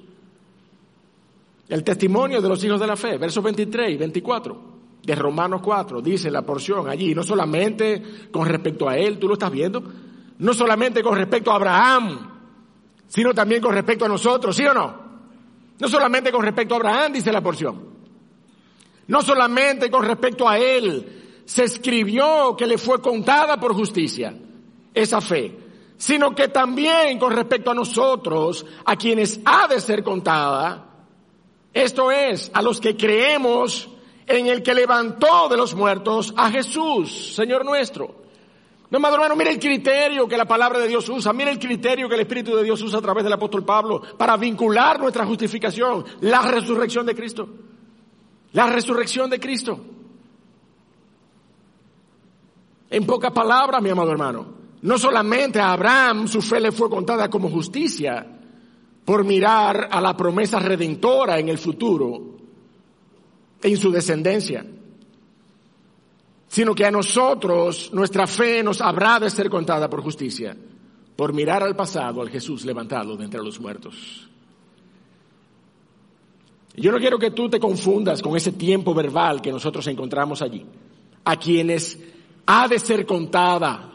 El 1.68 1.82
testimonio 1.82 2.40
de 2.40 2.48
los 2.48 2.62
hijos 2.62 2.78
de 2.78 2.86
la 2.86 2.96
fe, 2.96 3.18
versos 3.18 3.42
23 3.42 3.90
y 3.90 3.96
24 3.96 4.76
de 5.02 5.14
Romanos 5.14 5.60
4, 5.62 6.00
dice 6.00 6.30
la 6.30 6.42
porción 6.42 6.88
allí, 6.88 7.14
no 7.14 7.22
solamente 7.22 8.28
con 8.30 8.46
respecto 8.46 8.88
a 8.88 8.96
él, 8.96 9.18
tú 9.18 9.28
lo 9.28 9.34
estás 9.34 9.50
viendo, 9.50 9.82
no 10.38 10.54
solamente 10.54 11.02
con 11.02 11.16
respecto 11.16 11.50
a 11.50 11.56
Abraham, 11.56 12.30
sino 13.08 13.32
también 13.34 13.60
con 13.60 13.74
respecto 13.74 14.04
a 14.04 14.08
nosotros, 14.08 14.54
¿sí 14.54 14.64
o 14.64 14.74
no? 14.74 15.06
No 15.78 15.88
solamente 15.88 16.30
con 16.32 16.42
respecto 16.42 16.74
a 16.74 16.78
Abraham, 16.78 17.12
dice 17.12 17.32
la 17.32 17.40
porción. 17.40 17.95
No 19.08 19.22
solamente 19.22 19.90
con 19.90 20.04
respecto 20.04 20.48
a 20.48 20.58
él 20.58 21.42
se 21.44 21.64
escribió 21.64 22.56
que 22.56 22.66
le 22.66 22.76
fue 22.76 23.00
contada 23.00 23.58
por 23.58 23.72
justicia 23.72 24.34
esa 24.92 25.20
fe, 25.20 25.56
sino 25.96 26.34
que 26.34 26.48
también 26.48 27.18
con 27.18 27.32
respecto 27.32 27.70
a 27.70 27.74
nosotros, 27.74 28.66
a 28.84 28.96
quienes 28.96 29.40
ha 29.44 29.68
de 29.68 29.80
ser 29.80 30.02
contada, 30.02 30.86
esto 31.72 32.10
es, 32.10 32.50
a 32.52 32.62
los 32.62 32.80
que 32.80 32.96
creemos 32.96 33.88
en 34.26 34.46
el 34.48 34.62
que 34.62 34.74
levantó 34.74 35.48
de 35.48 35.56
los 35.56 35.74
muertos 35.74 36.34
a 36.36 36.50
Jesús, 36.50 37.34
Señor 37.34 37.64
nuestro. 37.64 38.26
No, 38.88 39.00
madre 39.00 39.16
hermano, 39.16 39.36
mire 39.36 39.50
el 39.50 39.58
criterio 39.58 40.28
que 40.28 40.36
la 40.36 40.44
palabra 40.44 40.78
de 40.78 40.88
Dios 40.88 41.08
usa, 41.08 41.32
mire 41.32 41.50
el 41.50 41.58
criterio 41.58 42.08
que 42.08 42.14
el 42.14 42.20
Espíritu 42.22 42.56
de 42.56 42.62
Dios 42.62 42.80
usa 42.82 42.98
a 42.98 43.02
través 43.02 43.24
del 43.24 43.32
apóstol 43.32 43.64
Pablo 43.64 44.00
para 44.16 44.36
vincular 44.36 44.98
nuestra 45.00 45.26
justificación, 45.26 46.04
la 46.20 46.42
resurrección 46.42 47.04
de 47.04 47.14
Cristo. 47.14 47.48
La 48.56 48.68
resurrección 48.68 49.28
de 49.28 49.38
Cristo. 49.38 49.78
En 52.88 53.04
pocas 53.04 53.30
palabras, 53.30 53.82
mi 53.82 53.90
amado 53.90 54.10
hermano, 54.10 54.46
no 54.80 54.96
solamente 54.96 55.60
a 55.60 55.72
Abraham 55.72 56.26
su 56.26 56.40
fe 56.40 56.58
le 56.58 56.72
fue 56.72 56.88
contada 56.88 57.28
como 57.28 57.50
justicia 57.50 58.26
por 59.04 59.26
mirar 59.26 59.90
a 59.92 60.00
la 60.00 60.16
promesa 60.16 60.58
redentora 60.58 61.38
en 61.38 61.50
el 61.50 61.58
futuro, 61.58 62.38
en 63.62 63.76
su 63.76 63.90
descendencia, 63.90 64.64
sino 66.48 66.74
que 66.74 66.86
a 66.86 66.90
nosotros 66.90 67.90
nuestra 67.92 68.26
fe 68.26 68.62
nos 68.62 68.80
habrá 68.80 69.20
de 69.20 69.28
ser 69.28 69.50
contada 69.50 69.90
por 69.90 70.00
justicia, 70.00 70.56
por 71.14 71.34
mirar 71.34 71.62
al 71.62 71.76
pasado, 71.76 72.22
al 72.22 72.30
Jesús 72.30 72.64
levantado 72.64 73.18
de 73.18 73.24
entre 73.26 73.42
los 73.42 73.60
muertos. 73.60 74.30
Yo 76.76 76.92
no 76.92 76.98
quiero 76.98 77.18
que 77.18 77.30
tú 77.30 77.48
te 77.48 77.58
confundas 77.58 78.20
con 78.20 78.36
ese 78.36 78.52
tiempo 78.52 78.92
verbal 78.92 79.40
que 79.40 79.50
nosotros 79.50 79.86
encontramos 79.86 80.42
allí. 80.42 80.64
A 81.24 81.36
quienes 81.36 81.98
ha 82.44 82.68
de 82.68 82.78
ser 82.78 83.06
contada. 83.06 83.92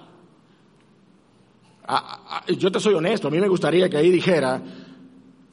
yo 2.58 2.72
te 2.72 2.80
soy 2.80 2.96
honesto, 2.96 3.28
a 3.28 3.32
mí 3.32 3.40
me 3.40 3.48
gustaría 3.48 3.88
que 3.88 3.98
ahí 3.98 4.10
dijera, 4.10 4.62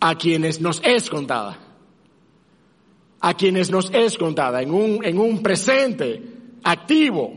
a 0.01 0.15
quienes 0.17 0.61
nos 0.61 0.81
es 0.83 1.11
contada. 1.11 1.59
A 3.21 3.35
quienes 3.35 3.71
nos 3.71 3.91
es 3.93 4.17
contada 4.17 4.63
en 4.63 4.71
un, 4.71 5.05
en 5.05 5.19
un 5.19 5.43
presente 5.43 6.23
activo. 6.63 7.35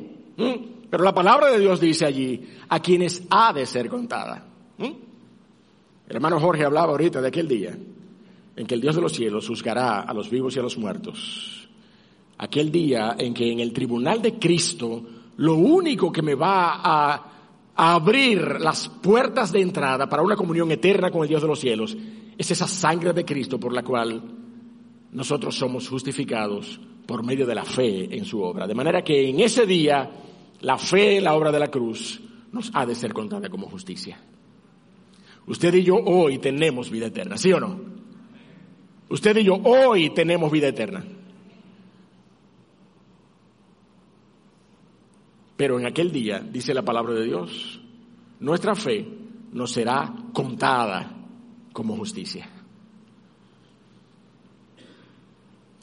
Pero 0.90 1.04
la 1.04 1.14
palabra 1.14 1.52
de 1.52 1.60
Dios 1.60 1.82
dice 1.82 2.06
allí, 2.06 2.48
a 2.70 2.80
quienes 2.80 3.24
ha 3.30 3.52
de 3.52 3.66
ser 3.66 3.90
contada. 3.90 4.46
El 4.78 6.16
hermano 6.16 6.40
Jorge 6.40 6.64
hablaba 6.64 6.92
ahorita 6.92 7.22
de 7.22 7.28
aquel 7.28 7.48
día 7.48 7.78
en 8.62 8.68
que 8.68 8.76
el 8.76 8.82
Dios 8.82 8.96
de 8.96 9.02
los 9.02 9.14
cielos 9.14 9.48
juzgará 9.48 10.02
a 10.02 10.14
los 10.14 10.30
vivos 10.30 10.56
y 10.56 10.60
a 10.60 10.62
los 10.62 10.78
muertos. 10.78 11.68
Aquel 12.38 12.72
día 12.72 13.16
en 13.18 13.34
que 13.34 13.52
en 13.52 13.60
el 13.60 13.74
tribunal 13.74 14.22
de 14.22 14.38
Cristo 14.38 15.04
lo 15.38 15.56
único 15.56 16.12
que 16.12 16.22
me 16.22 16.36
va 16.36 16.80
a, 16.84 17.28
abrir 17.74 18.60
las 18.60 18.88
puertas 18.88 19.52
de 19.52 19.62
entrada 19.62 20.08
para 20.08 20.22
una 20.22 20.36
comunión 20.36 20.72
eterna 20.72 21.10
con 21.10 21.24
el 21.24 21.30
Dios 21.30 21.42
de 21.42 21.48
los 21.48 21.60
cielos 21.60 21.98
es 22.38 22.52
esa 22.52 22.68
sangre 22.68 23.14
de 23.14 23.26
Cristo 23.26 23.60
por 23.60 23.74
la 23.74 23.82
cual 23.82 24.22
nosotros 25.12 25.56
somos 25.56 25.90
justificados 25.90 26.80
por 27.08 27.26
medio 27.26 27.48
de 27.48 27.56
la 27.56 27.66
fe 27.66 28.16
en 28.16 28.26
su 28.26 28.44
obra. 28.44 28.68
De 28.68 28.76
manera 28.76 29.04
que 29.04 29.28
en 29.28 29.40
ese 29.40 29.66
día 29.66 30.08
la 30.60 30.78
fe 30.78 31.18
en 31.18 31.24
la 31.24 31.34
obra 31.34 31.52
de 31.52 31.60
la 31.60 31.72
cruz 31.72 32.22
nos 32.52 32.70
ha 32.76 32.86
de 32.86 32.94
ser 32.94 33.12
contada 33.12 33.50
como 33.50 33.68
justicia. 33.68 34.20
Usted 35.48 35.74
y 35.74 35.84
yo 35.84 35.96
hoy 35.96 36.38
tenemos 36.38 36.92
vida 36.92 37.08
eterna, 37.08 37.38
¿sí 37.38 37.52
o 37.52 37.60
no? 37.60 38.01
Usted 39.12 39.36
y 39.38 39.44
yo 39.44 39.56
hoy 39.56 40.12
tenemos 40.12 40.50
vida 40.50 40.70
eterna. 40.70 41.04
Pero 45.58 45.78
en 45.78 45.86
aquel 45.86 46.14
día, 46.14 46.40
dice 46.40 46.74
la 46.74 46.82
palabra 46.82 47.14
de 47.14 47.26
Dios, 47.26 47.82
nuestra 48.40 48.74
fe 48.74 49.06
nos 49.52 49.72
será 49.72 50.14
contada 50.32 51.12
como 51.74 51.98
justicia. 51.98 52.50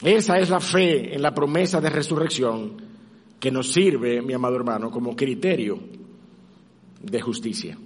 Esa 0.01 0.39
es 0.39 0.49
la 0.49 0.59
fe 0.59 1.13
en 1.13 1.21
la 1.21 1.33
promesa 1.33 1.79
de 1.79 1.89
resurrección 1.91 2.81
que 3.39 3.51
nos 3.51 3.71
sirve, 3.71 4.23
mi 4.23 4.33
amado 4.33 4.55
hermano, 4.55 4.89
como 4.89 5.15
criterio 5.15 5.79
de 6.99 7.21
justicia. 7.21 7.77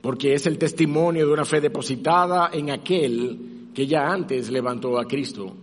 Porque 0.00 0.32
es 0.32 0.46
el 0.46 0.56
testimonio 0.56 1.26
de 1.26 1.32
una 1.34 1.44
fe 1.44 1.60
depositada 1.60 2.48
en 2.54 2.70
aquel 2.70 3.57
que 3.74 3.86
ya 3.86 4.08
antes 4.08 4.50
levantó 4.50 4.98
a 4.98 5.04
Cristo 5.06 5.54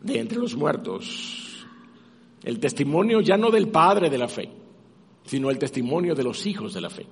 de 0.00 0.20
entre 0.20 0.38
los 0.38 0.54
muertos 0.54 1.66
el 2.42 2.60
testimonio 2.60 3.20
ya 3.20 3.36
no 3.36 3.50
del 3.50 3.68
padre 3.68 4.08
de 4.10 4.18
la 4.18 4.28
fe, 4.28 4.48
sino 5.24 5.50
el 5.50 5.58
testimonio 5.58 6.14
de 6.14 6.24
los 6.24 6.46
hijos 6.46 6.72
de 6.72 6.80
la 6.80 6.90
fe. 6.90 7.06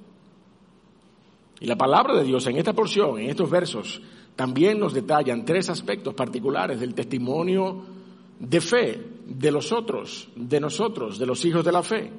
Y 1.61 1.67
la 1.67 1.77
palabra 1.77 2.15
de 2.17 2.25
Dios 2.25 2.47
en 2.47 2.57
esta 2.57 2.73
porción, 2.73 3.19
en 3.19 3.31
estos 3.31 3.51
versos, 3.51 4.01
también 4.35 4.79
nos 4.79 4.93
detallan 4.93 5.45
tres 5.45 5.69
aspectos 5.69 6.15
particulares 6.15 6.79
del 6.79 6.95
testimonio 6.95 7.83
de 8.39 8.61
fe 8.61 9.03
de 9.27 9.51
los 9.51 9.73
otros, 9.73 10.29
de 10.37 10.61
nosotros, 10.61 11.19
de 11.19 11.27
los 11.27 11.45
hijos 11.45 11.65
de 11.65 11.73
la 11.73 11.83
fe. 11.83 12.13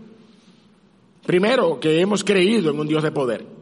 Primero, 1.25 1.80
que 1.80 1.99
hemos 1.99 2.23
creído 2.23 2.71
en 2.71 2.80
un 2.80 2.88
Dios 2.88 3.03
de 3.03 3.12
poder. 3.12 3.56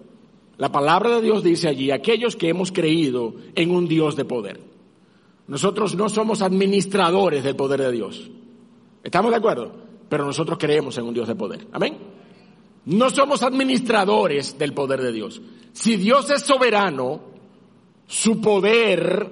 La 0.57 0.71
palabra 0.71 1.15
de 1.15 1.21
Dios 1.21 1.43
dice 1.43 1.67
allí, 1.67 1.91
aquellos 1.91 2.35
que 2.35 2.49
hemos 2.49 2.71
creído 2.71 3.35
en 3.55 3.71
un 3.71 3.87
Dios 3.87 4.15
de 4.15 4.25
poder. 4.25 4.61
Nosotros 5.47 5.95
no 5.95 6.09
somos 6.09 6.41
administradores 6.41 7.43
del 7.43 7.55
poder 7.55 7.81
de 7.81 7.91
Dios. 7.91 8.29
¿Estamos 9.03 9.31
de 9.31 9.37
acuerdo? 9.37 9.71
Pero 10.09 10.25
nosotros 10.25 10.57
creemos 10.57 10.97
en 10.97 11.05
un 11.05 11.13
Dios 11.13 11.27
de 11.27 11.35
poder. 11.35 11.67
Amén. 11.71 11.97
No 12.85 13.09
somos 13.09 13.43
administradores 13.43 14.57
del 14.57 14.73
poder 14.73 15.01
de 15.01 15.11
Dios. 15.11 15.41
Si 15.73 15.97
Dios 15.97 16.29
es 16.29 16.41
soberano, 16.43 17.21
su 18.07 18.39
poder 18.39 19.29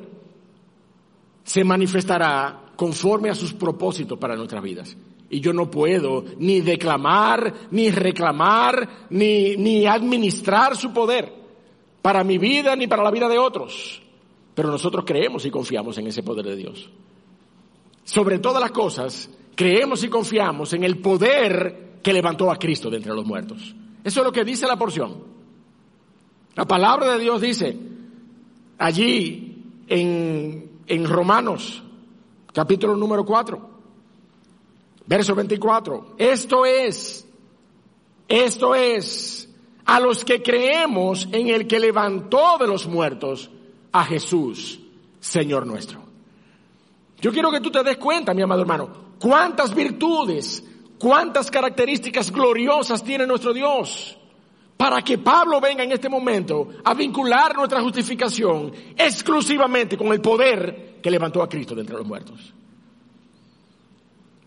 se 1.44 1.64
manifestará 1.64 2.74
conforme 2.76 3.30
a 3.30 3.36
sus 3.36 3.54
propósitos 3.54 4.18
para 4.18 4.36
nuestras 4.36 4.64
vidas. 4.64 4.98
Y 5.34 5.39
yo 5.39 5.52
no 5.52 5.72
puedo 5.72 6.24
ni 6.38 6.62
declamar, 6.62 7.52
ni 7.72 7.89
reclamar, 7.89 9.08
ni, 9.10 9.58
ni 9.58 9.88
administrar 9.88 10.78
su 10.78 10.93
poder 10.93 11.34
para 12.04 12.24
mi 12.24 12.38
vida 12.38 12.76
ni 12.76 12.86
para 12.86 13.02
la 13.02 13.10
vida 13.10 13.28
de 13.28 13.39
otros. 13.39 14.00
Pero 14.54 14.69
nosotros 14.69 15.06
creemos 15.08 15.43
y 15.48 15.50
confiamos 15.50 15.98
en 15.98 16.06
ese 16.06 16.22
poder 16.22 16.46
de 16.46 16.56
Dios. 16.56 16.88
Sobre 18.04 18.38
todas 18.38 18.62
las 18.62 18.69
cosas, 18.69 19.28
creemos 19.56 20.04
y 20.04 20.10
confiamos 20.10 20.74
en 20.74 20.84
el 20.84 21.00
poder 21.00 21.93
que 22.04 22.13
levantó 22.13 22.52
a 22.52 22.60
Cristo 22.60 22.91
de 22.91 22.98
entre 22.98 23.15
los 23.15 23.26
muertos. 23.26 23.74
Eso 24.04 24.19
es 24.19 24.26
lo 24.26 24.32
que 24.32 24.43
dice 24.43 24.67
la 24.67 24.78
porción. 24.78 25.15
La 26.54 26.65
palabra 26.65 27.13
de 27.13 27.19
Dios 27.24 27.41
dice 27.41 27.76
allí 28.78 29.63
en, 29.88 30.82
en 30.86 31.06
Romanos, 31.10 31.82
capítulo 32.54 32.96
número 32.96 33.26
4, 33.26 33.73
verso 35.06 35.36
24. 35.36 36.16
Esto 36.18 36.66
es, 36.66 37.28
esto 38.28 38.76
es 38.76 39.50
a 39.86 40.00
los 40.00 40.24
que 40.24 40.42
creemos 40.42 41.28
en 41.32 41.50
el 41.50 41.68
que 41.68 41.80
levantó 41.80 42.58
de 42.58 42.68
los 42.68 42.88
muertos 42.88 43.50
a 43.92 44.06
Jesús, 44.06 44.80
Señor 45.20 45.68
nuestro. 45.68 46.02
Yo 47.20 47.32
quiero 47.32 47.52
que 47.52 47.62
tú 47.62 47.72
te 47.72 47.84
des 47.84 47.98
cuenta, 47.98 48.34
mi 48.34 48.42
amado 48.42 48.62
hermano, 48.62 48.89
cuántas 49.20 49.74
virtudes, 49.74 50.63
cuántas 51.00 51.50
características 51.50 52.32
gloriosas 52.32 53.04
tiene 53.04 53.26
nuestro 53.26 53.54
Dios 53.54 54.18
para 54.76 55.02
que 55.02 55.18
Pablo 55.18 55.62
venga 55.62 55.84
en 55.84 55.92
este 55.94 56.10
momento 56.10 56.68
a 56.84 56.94
vincular 56.94 57.56
nuestra 57.56 57.82
justificación 57.82 58.74
exclusivamente 58.98 59.98
con 59.98 60.08
el 60.08 60.20
poder 60.20 61.00
que 61.02 61.12
levantó 61.12 61.42
a 61.42 61.48
Cristo 61.48 61.76
de 61.76 61.82
entre 61.82 61.96
los 61.96 62.06
muertos. 62.06 62.54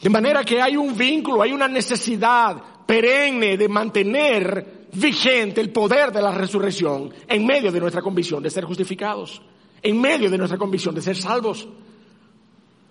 De 0.01 0.11
manera 0.11 0.45
que 0.45 0.61
hay 0.61 0.77
un 0.77 0.97
vínculo, 0.97 1.43
hay 1.43 1.53
una 1.53 1.69
necesidad 1.69 2.63
perenne 2.87 3.57
de 3.57 3.69
mantener 3.69 4.87
vigente 4.93 5.61
el 5.61 5.71
poder 5.71 6.13
de 6.13 6.23
la 6.23 6.33
resurrección 6.33 7.13
en 7.27 7.47
medio 7.47 7.73
de 7.73 7.81
nuestra 7.81 8.03
convicción 8.03 8.43
de 8.43 8.51
ser 8.51 8.65
justificados, 8.65 9.43
en 9.83 10.01
medio 10.01 10.31
de 10.31 10.39
nuestra 10.39 10.59
convicción 10.59 10.95
de 10.95 11.03
ser 11.03 11.17
salvos. 11.17 11.69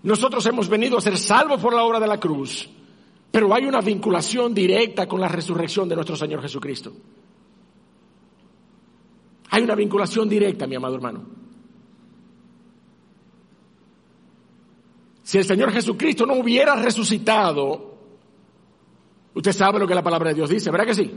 Nosotros 0.04 0.46
hemos 0.46 0.68
venido 0.68 0.98
a 0.98 1.02
ser 1.02 1.18
salvos 1.18 1.62
por 1.62 1.74
la 1.74 1.84
obra 1.84 2.00
de 2.00 2.08
la 2.08 2.20
cruz, 2.20 2.70
pero 3.32 3.54
hay 3.54 3.65
una 3.65 3.82
vinculación 3.82 4.54
directa 4.54 5.08
con 5.08 5.20
la 5.20 5.28
resurrección 5.28 5.89
de 5.89 5.96
nuestro 5.96 6.15
Señor 6.15 6.41
Jesucristo. 6.41 6.94
Hay 9.50 9.63
una 9.63 9.76
vinculación 9.76 10.28
directa, 10.28 10.68
mi 10.68 10.76
amado 10.76 10.96
hermano. 10.96 11.44
Si 15.25 15.39
el 15.39 15.43
Señor 15.43 15.71
Jesucristo 15.71 16.27
no 16.27 16.35
hubiera 16.35 16.75
resucitado, 16.75 17.97
usted 19.33 19.51
sabe 19.53 19.79
lo 19.79 19.88
que 19.88 19.95
la 19.95 20.03
palabra 20.03 20.29
de 20.29 20.35
Dios 20.35 20.51
dice, 20.51 20.69
¿verdad 20.69 20.85
que 20.85 20.93
sí? 20.93 21.11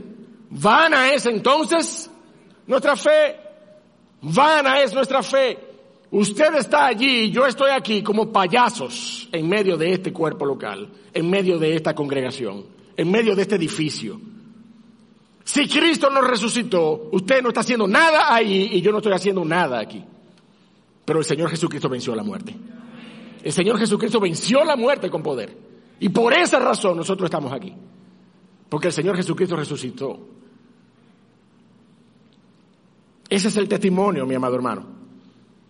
Vana 0.49 1.13
es 1.13 1.27
entonces 1.27 2.09
nuestra 2.65 2.95
fe, 2.95 3.35
vana 4.23 4.81
es 4.81 4.95
nuestra 4.95 5.21
fe. 5.21 5.59
Usted 6.09 6.55
está 6.55 6.87
allí 6.87 7.25
y 7.25 7.29
yo 7.29 7.45
estoy 7.45 7.69
aquí 7.69 8.01
como 8.01 8.31
payasos 8.31 9.29
en 9.31 9.47
medio 9.47 9.77
de 9.77 9.93
este 9.93 10.11
cuerpo 10.11 10.43
local, 10.43 10.89
en 11.13 11.29
medio 11.29 11.59
de 11.59 11.75
esta 11.75 11.93
congregación, 11.93 12.65
en 12.97 13.11
medio 13.11 13.35
de 13.35 13.43
este 13.43 13.57
edificio. 13.57 14.19
Si 15.43 15.67
Cristo 15.67 16.09
nos 16.09 16.25
resucitó, 16.27 17.09
usted 17.11 17.43
no 17.43 17.49
está 17.49 17.59
haciendo 17.59 17.87
nada 17.87 18.33
ahí 18.33 18.71
y 18.73 18.81
yo 18.81 18.91
no 18.91 18.97
estoy 18.97 19.13
haciendo 19.13 19.45
nada 19.45 19.79
aquí. 19.79 20.03
Pero 21.05 21.19
el 21.19 21.25
Señor 21.25 21.51
Jesucristo 21.51 21.87
venció 21.87 22.15
la 22.15 22.23
muerte. 22.23 22.55
El 23.43 23.51
Señor 23.51 23.77
Jesucristo 23.77 24.19
venció 24.19 24.63
la 24.63 24.75
muerte 24.75 25.09
con 25.09 25.23
poder. 25.23 25.55
Y 25.99 26.09
por 26.09 26.33
esa 26.33 26.59
razón 26.59 26.97
nosotros 26.97 27.27
estamos 27.27 27.51
aquí. 27.53 27.73
Porque 28.69 28.87
el 28.87 28.93
Señor 28.93 29.15
Jesucristo 29.15 29.55
resucitó. 29.55 30.19
Ese 33.29 33.47
es 33.47 33.57
el 33.57 33.67
testimonio, 33.67 34.25
mi 34.25 34.35
amado 34.35 34.55
hermano. 34.55 34.85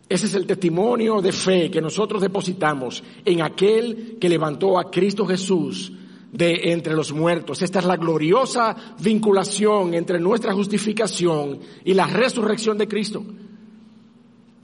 Ese 0.08 0.26
es 0.26 0.34
el 0.34 0.48
testimonio 0.48 1.22
de 1.22 1.32
fe 1.32 1.70
que 1.70 1.82
nosotros 1.82 2.22
depositamos 2.22 3.04
en 3.24 3.42
aquel 3.42 4.18
que 4.20 4.30
levantó 4.30 4.80
a 4.80 4.90
Cristo 4.90 5.26
Jesús 5.26 5.92
de 6.32 6.72
entre 6.72 6.96
los 6.96 7.12
muertos. 7.12 7.62
Esta 7.62 7.80
es 7.80 7.86
la 7.86 7.98
gloriosa 7.98 8.76
vinculación 9.00 9.94
entre 9.94 10.20
nuestra 10.20 10.54
justificación 10.54 11.60
y 11.84 11.94
la 11.94 12.08
resurrección 12.08 12.78
de 12.78 12.88
Cristo. 12.88 13.24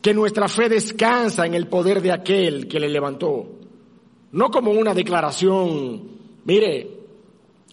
Que 0.06 0.14
nuestra 0.14 0.48
fe 0.48 0.70
descansa 0.70 1.48
en 1.48 1.56
el 1.56 1.66
poder 1.66 2.00
de 2.00 2.12
aquel 2.12 2.68
que 2.68 2.80
le 2.80 2.90
levantó. 2.90 3.44
No 4.34 4.52
como 4.52 4.70
una 4.70 4.94
declaración, 4.94 6.00
mire, 6.44 6.92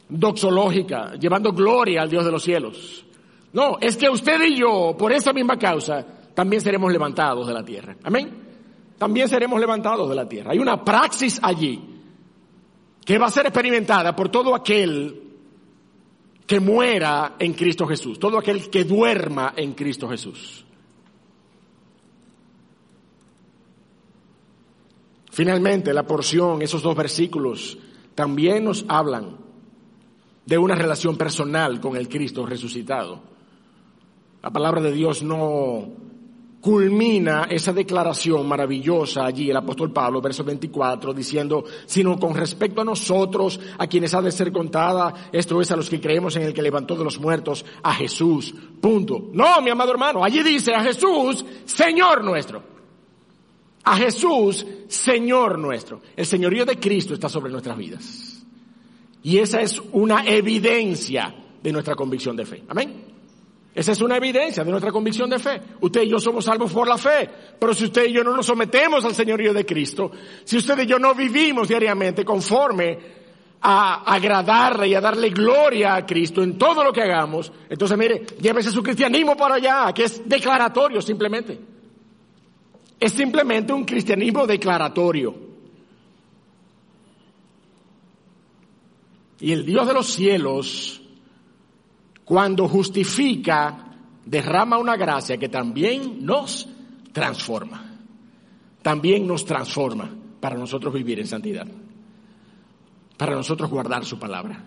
doxológica, 0.08 1.12
llevando 1.16 1.52
gloria 1.52 2.00
al 2.00 2.08
Dios 2.08 2.24
de 2.24 2.30
los 2.30 2.42
cielos. 2.42 3.04
No, 3.52 3.76
es 3.82 3.98
que 3.98 4.08
usted 4.08 4.40
y 4.46 4.56
yo, 4.56 4.96
por 4.98 5.12
esa 5.12 5.34
misma 5.34 5.58
causa, 5.58 6.06
también 6.32 6.62
seremos 6.62 6.90
levantados 6.90 7.46
de 7.46 7.52
la 7.52 7.62
tierra. 7.62 7.98
Amén. 8.02 8.30
También 8.96 9.28
seremos 9.28 9.60
levantados 9.60 10.08
de 10.08 10.14
la 10.14 10.26
tierra. 10.26 10.52
Hay 10.52 10.58
una 10.58 10.82
praxis 10.82 11.38
allí 11.42 11.82
que 13.04 13.18
va 13.18 13.26
a 13.26 13.30
ser 13.30 13.44
experimentada 13.44 14.16
por 14.16 14.30
todo 14.30 14.54
aquel 14.54 15.20
que 16.46 16.60
muera 16.60 17.36
en 17.38 17.52
Cristo 17.52 17.86
Jesús, 17.86 18.18
todo 18.18 18.38
aquel 18.38 18.70
que 18.70 18.84
duerma 18.84 19.52
en 19.54 19.74
Cristo 19.74 20.08
Jesús. 20.08 20.64
Finalmente, 25.32 25.94
la 25.94 26.06
porción, 26.06 26.60
esos 26.60 26.82
dos 26.82 26.94
versículos, 26.94 27.78
también 28.14 28.64
nos 28.64 28.84
hablan 28.86 29.38
de 30.44 30.58
una 30.58 30.74
relación 30.74 31.16
personal 31.16 31.80
con 31.80 31.96
el 31.96 32.06
Cristo 32.06 32.44
resucitado. 32.44 33.18
La 34.42 34.50
palabra 34.50 34.82
de 34.82 34.92
Dios 34.92 35.22
no 35.22 35.88
culmina 36.60 37.44
esa 37.48 37.72
declaración 37.72 38.46
maravillosa 38.46 39.24
allí 39.24 39.48
el 39.48 39.56
apóstol 39.56 39.90
Pablo, 39.90 40.20
verso 40.20 40.44
24, 40.44 41.14
diciendo, 41.14 41.64
sino 41.86 42.18
con 42.18 42.34
respecto 42.34 42.82
a 42.82 42.84
nosotros, 42.84 43.58
a 43.78 43.86
quienes 43.86 44.12
ha 44.12 44.20
de 44.20 44.32
ser 44.32 44.52
contada, 44.52 45.30
esto 45.32 45.62
es 45.62 45.72
a 45.72 45.76
los 45.76 45.88
que 45.88 45.98
creemos 45.98 46.36
en 46.36 46.42
el 46.42 46.52
que 46.52 46.60
levantó 46.60 46.94
de 46.94 47.04
los 47.04 47.18
muertos, 47.18 47.64
a 47.82 47.94
Jesús. 47.94 48.54
Punto. 48.82 49.30
No, 49.32 49.62
mi 49.62 49.70
amado 49.70 49.92
hermano, 49.92 50.22
allí 50.22 50.42
dice 50.42 50.74
a 50.74 50.82
Jesús, 50.82 51.42
Señor 51.64 52.22
nuestro 52.22 52.71
a 53.84 53.96
Jesús, 53.96 54.66
Señor 54.88 55.58
nuestro. 55.58 56.02
El 56.16 56.26
señorío 56.26 56.64
de 56.64 56.78
Cristo 56.78 57.14
está 57.14 57.28
sobre 57.28 57.50
nuestras 57.50 57.76
vidas. 57.76 58.44
Y 59.22 59.38
esa 59.38 59.60
es 59.60 59.80
una 59.92 60.24
evidencia 60.26 61.34
de 61.62 61.72
nuestra 61.72 61.94
convicción 61.94 62.36
de 62.36 62.44
fe. 62.44 62.62
Amén. 62.68 63.12
Esa 63.74 63.92
es 63.92 64.00
una 64.02 64.16
evidencia 64.16 64.64
de 64.64 64.70
nuestra 64.70 64.92
convicción 64.92 65.30
de 65.30 65.38
fe. 65.38 65.60
Usted 65.80 66.02
y 66.02 66.10
yo 66.10 66.18
somos 66.18 66.44
salvos 66.44 66.72
por 66.72 66.86
la 66.86 66.98
fe. 66.98 67.28
Pero 67.58 67.72
si 67.74 67.84
usted 67.84 68.06
y 68.06 68.12
yo 68.12 68.22
no 68.22 68.36
nos 68.36 68.46
sometemos 68.46 69.04
al 69.04 69.14
señorío 69.14 69.54
de 69.54 69.64
Cristo, 69.64 70.10
si 70.44 70.58
usted 70.58 70.78
y 70.80 70.86
yo 70.86 70.98
no 70.98 71.14
vivimos 71.14 71.68
diariamente 71.68 72.24
conforme 72.24 73.22
a 73.62 74.02
agradarle 74.12 74.88
y 74.88 74.94
a 74.94 75.00
darle 75.00 75.30
gloria 75.30 75.94
a 75.94 76.04
Cristo 76.04 76.42
en 76.42 76.58
todo 76.58 76.84
lo 76.84 76.92
que 76.92 77.00
hagamos, 77.02 77.50
entonces 77.70 77.96
mire, 77.96 78.26
llévese 78.40 78.70
su 78.70 78.82
cristianismo 78.82 79.36
para 79.36 79.54
allá, 79.54 79.92
que 79.94 80.04
es 80.04 80.28
declaratorio 80.28 81.00
simplemente 81.00 81.71
es 83.02 83.14
simplemente 83.14 83.72
un 83.72 83.84
cristianismo 83.84 84.46
declaratorio. 84.46 85.34
Y 89.40 89.50
el 89.50 89.66
Dios 89.66 89.88
de 89.88 89.92
los 89.92 90.06
cielos, 90.06 91.02
cuando 92.24 92.68
justifica, 92.68 93.96
derrama 94.24 94.78
una 94.78 94.96
gracia 94.96 95.36
que 95.36 95.48
también 95.48 96.24
nos 96.24 96.68
transforma. 97.12 97.98
También 98.82 99.26
nos 99.26 99.44
transforma 99.44 100.08
para 100.38 100.56
nosotros 100.56 100.94
vivir 100.94 101.18
en 101.18 101.26
santidad. 101.26 101.66
Para 103.16 103.34
nosotros 103.34 103.68
guardar 103.68 104.04
su 104.04 104.16
palabra. 104.16 104.64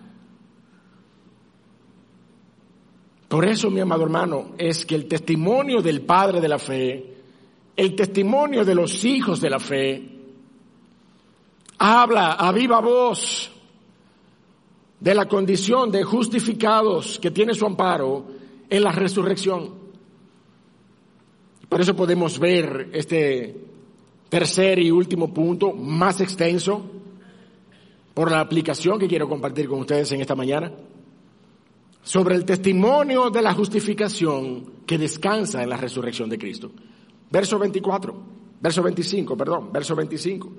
Por 3.28 3.48
eso, 3.48 3.70
mi 3.70 3.80
amado 3.80 4.02
hermano, 4.02 4.52
es 4.58 4.84
que 4.84 4.94
el 4.94 5.08
testimonio 5.08 5.80
del 5.80 6.02
Padre 6.02 6.42
de 6.42 6.48
la 6.48 6.58
Fe 6.58 7.15
el 7.76 7.94
testimonio 7.94 8.64
de 8.64 8.74
los 8.74 9.04
hijos 9.04 9.40
de 9.40 9.50
la 9.50 9.60
fe 9.60 10.02
habla 11.78 12.32
a 12.32 12.50
viva 12.52 12.80
voz 12.80 13.50
de 14.98 15.14
la 15.14 15.28
condición 15.28 15.90
de 15.90 16.02
justificados 16.02 17.18
que 17.18 17.30
tiene 17.30 17.54
su 17.54 17.66
amparo 17.66 18.26
en 18.68 18.82
la 18.82 18.92
resurrección. 18.92 19.74
Por 21.68 21.80
eso 21.80 21.94
podemos 21.94 22.38
ver 22.38 22.90
este 22.92 23.54
tercer 24.28 24.78
y 24.78 24.90
último 24.90 25.32
punto 25.32 25.72
más 25.72 26.20
extenso 26.20 26.82
por 28.14 28.30
la 28.30 28.40
aplicación 28.40 28.98
que 28.98 29.08
quiero 29.08 29.28
compartir 29.28 29.68
con 29.68 29.80
ustedes 29.80 30.10
en 30.12 30.22
esta 30.22 30.34
mañana 30.34 30.72
sobre 32.02 32.36
el 32.36 32.44
testimonio 32.44 33.30
de 33.30 33.42
la 33.42 33.52
justificación 33.52 34.84
que 34.86 34.96
descansa 34.96 35.62
en 35.62 35.68
la 35.68 35.76
resurrección 35.76 36.30
de 36.30 36.38
Cristo. 36.38 36.70
Verso 37.30 37.58
24, 37.58 38.14
verso 38.60 38.82
25, 38.82 39.36
perdón, 39.36 39.72
verso 39.72 39.94
25 39.96 40.52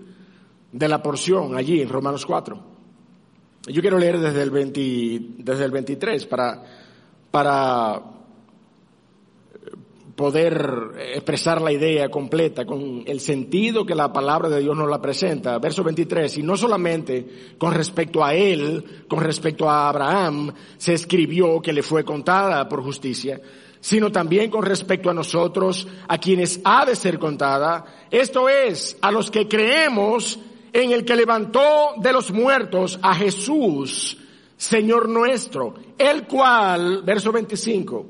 de 0.71 0.87
la 0.87 1.01
porción 1.01 1.55
allí 1.55 1.81
en 1.81 1.89
Romanos 1.89 2.25
4. 2.25 2.77
Yo 3.67 3.81
quiero 3.81 3.97
leer 3.97 4.19
desde 4.19 4.41
el, 4.43 4.51
20, 4.51 5.21
desde 5.39 5.65
el 5.65 5.71
23 5.71 6.25
para, 6.25 6.63
para 7.31 8.01
poder 10.15 10.93
expresar 11.13 11.61
la 11.61 11.71
idea 11.71 12.09
completa 12.09 12.65
con 12.65 13.03
el 13.05 13.19
sentido 13.19 13.85
que 13.85 13.93
la 13.93 14.11
palabra 14.11 14.49
de 14.49 14.61
Dios 14.61 14.75
nos 14.75 14.89
la 14.89 15.01
presenta. 15.01 15.59
Verso 15.59 15.83
23, 15.83 16.39
y 16.39 16.43
no 16.43 16.57
solamente 16.57 17.55
con 17.57 17.73
respecto 17.73 18.25
a 18.25 18.33
él, 18.33 19.05
con 19.07 19.19
respecto 19.19 19.69
a 19.69 19.89
Abraham, 19.89 20.53
se 20.77 20.93
escribió 20.93 21.61
que 21.61 21.71
le 21.71 21.83
fue 21.83 22.03
contada 22.03 22.67
por 22.67 22.81
justicia, 22.81 23.39
sino 23.87 24.11
también 24.11 24.51
con 24.51 24.63
respecto 24.63 25.09
a 25.09 25.13
nosotros, 25.13 25.87
a 26.09 26.17
quienes 26.17 26.59
ha 26.65 26.85
de 26.85 26.93
ser 26.93 27.17
contada, 27.17 27.85
esto 28.11 28.49
es, 28.49 28.97
a 29.01 29.13
los 29.13 29.31
que 29.31 29.47
creemos 29.47 30.37
en 30.73 30.91
el 30.91 31.05
que 31.05 31.15
levantó 31.15 31.93
de 31.95 32.11
los 32.11 32.29
muertos 32.31 32.99
a 33.01 33.15
Jesús, 33.15 34.17
Señor 34.57 35.07
nuestro, 35.07 35.75
el 35.97 36.27
cual, 36.27 37.01
verso 37.03 37.31
25, 37.31 38.05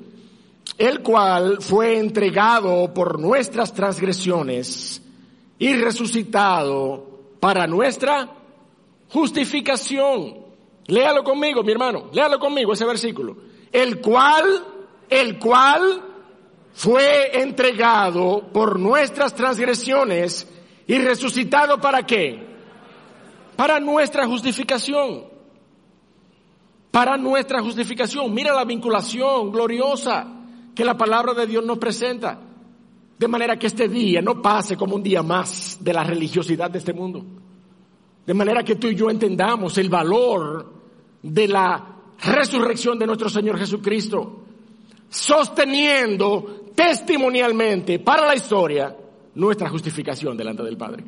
el 0.80 1.02
cual 1.04 1.58
fue 1.62 2.00
entregado 2.00 2.92
por 2.92 3.20
nuestras 3.20 3.72
transgresiones 3.72 5.00
y 5.60 5.76
resucitado 5.76 7.36
para 7.40 7.68
nuestra 7.68 8.34
justificación. 9.10 10.38
Léalo 10.88 11.24
conmigo, 11.24 11.62
mi 11.62 11.72
hermano, 11.72 12.10
léalo 12.14 12.40
conmigo 12.40 12.74
ese 12.74 12.86
versículo. 12.86 13.38
El 13.72 14.02
cual 14.02 14.74
el 15.10 15.40
cual 15.40 16.04
fue 16.74 17.42
entregado 17.42 18.50
por 18.54 18.80
nuestras 18.80 19.34
transgresiones 19.34 20.48
y 20.86 21.00
resucitado 21.00 21.82
para 21.82 22.06
qué? 22.06 22.46
Para 23.56 23.80
nuestra 23.80 24.28
justificación. 24.28 25.26
Para 26.92 27.18
nuestra 27.18 27.62
justificación. 27.62 28.34
Mira 28.34 28.54
la 28.54 28.64
vinculación 28.64 29.52
gloriosa 29.52 30.28
que 30.76 30.86
la 30.86 30.96
palabra 30.96 31.34
de 31.34 31.48
Dios 31.48 31.66
nos 31.66 31.80
presenta. 31.80 32.40
De 33.18 33.28
manera 33.28 33.58
que 33.58 33.68
este 33.68 33.88
día 33.88 34.22
no 34.22 34.40
pase 34.42 34.78
como 34.78 34.96
un 34.96 35.04
día 35.04 35.24
más 35.24 35.80
de 35.82 35.94
la 35.94 36.04
religiosidad 36.04 36.70
de 36.70 36.78
este 36.78 36.94
mundo. 36.94 37.26
De 38.24 38.34
manera 38.36 38.64
que 38.64 38.76
tú 38.76 38.88
y 38.88 38.96
yo 38.96 39.10
entendamos 39.10 39.78
el 39.80 39.90
valor 39.90 40.74
de 41.24 41.48
la 41.48 41.96
resurrección 42.20 43.00
de 43.00 43.08
nuestro 43.08 43.30
Señor 43.30 43.58
Jesucristo 43.58 44.44
sosteniendo 45.10 46.72
testimonialmente 46.76 48.00
para 48.00 48.28
la 48.28 48.36
historia 48.36 48.96
nuestra 49.36 49.70
justificación 49.70 50.36
delante 50.38 50.64
del 50.64 50.78
Padre. 50.78 51.04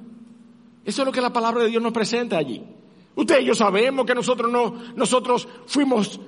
Eso 0.85 1.01
es 1.01 1.05
lo 1.05 1.11
que 1.11 1.21
la 1.21 1.33
palabra 1.33 1.63
de 1.63 1.69
Dios 1.69 1.83
nos 1.83 1.91
presenta 1.91 2.37
allí. 2.37 2.63
Ustedes 3.15 3.43
y 3.43 3.45
yo 3.45 3.55
sabemos 3.55 4.05
que 4.05 4.15
nosotros 4.15 4.51
no, 4.51 4.75
nosotros 4.95 5.47
fuimos, 5.65 6.19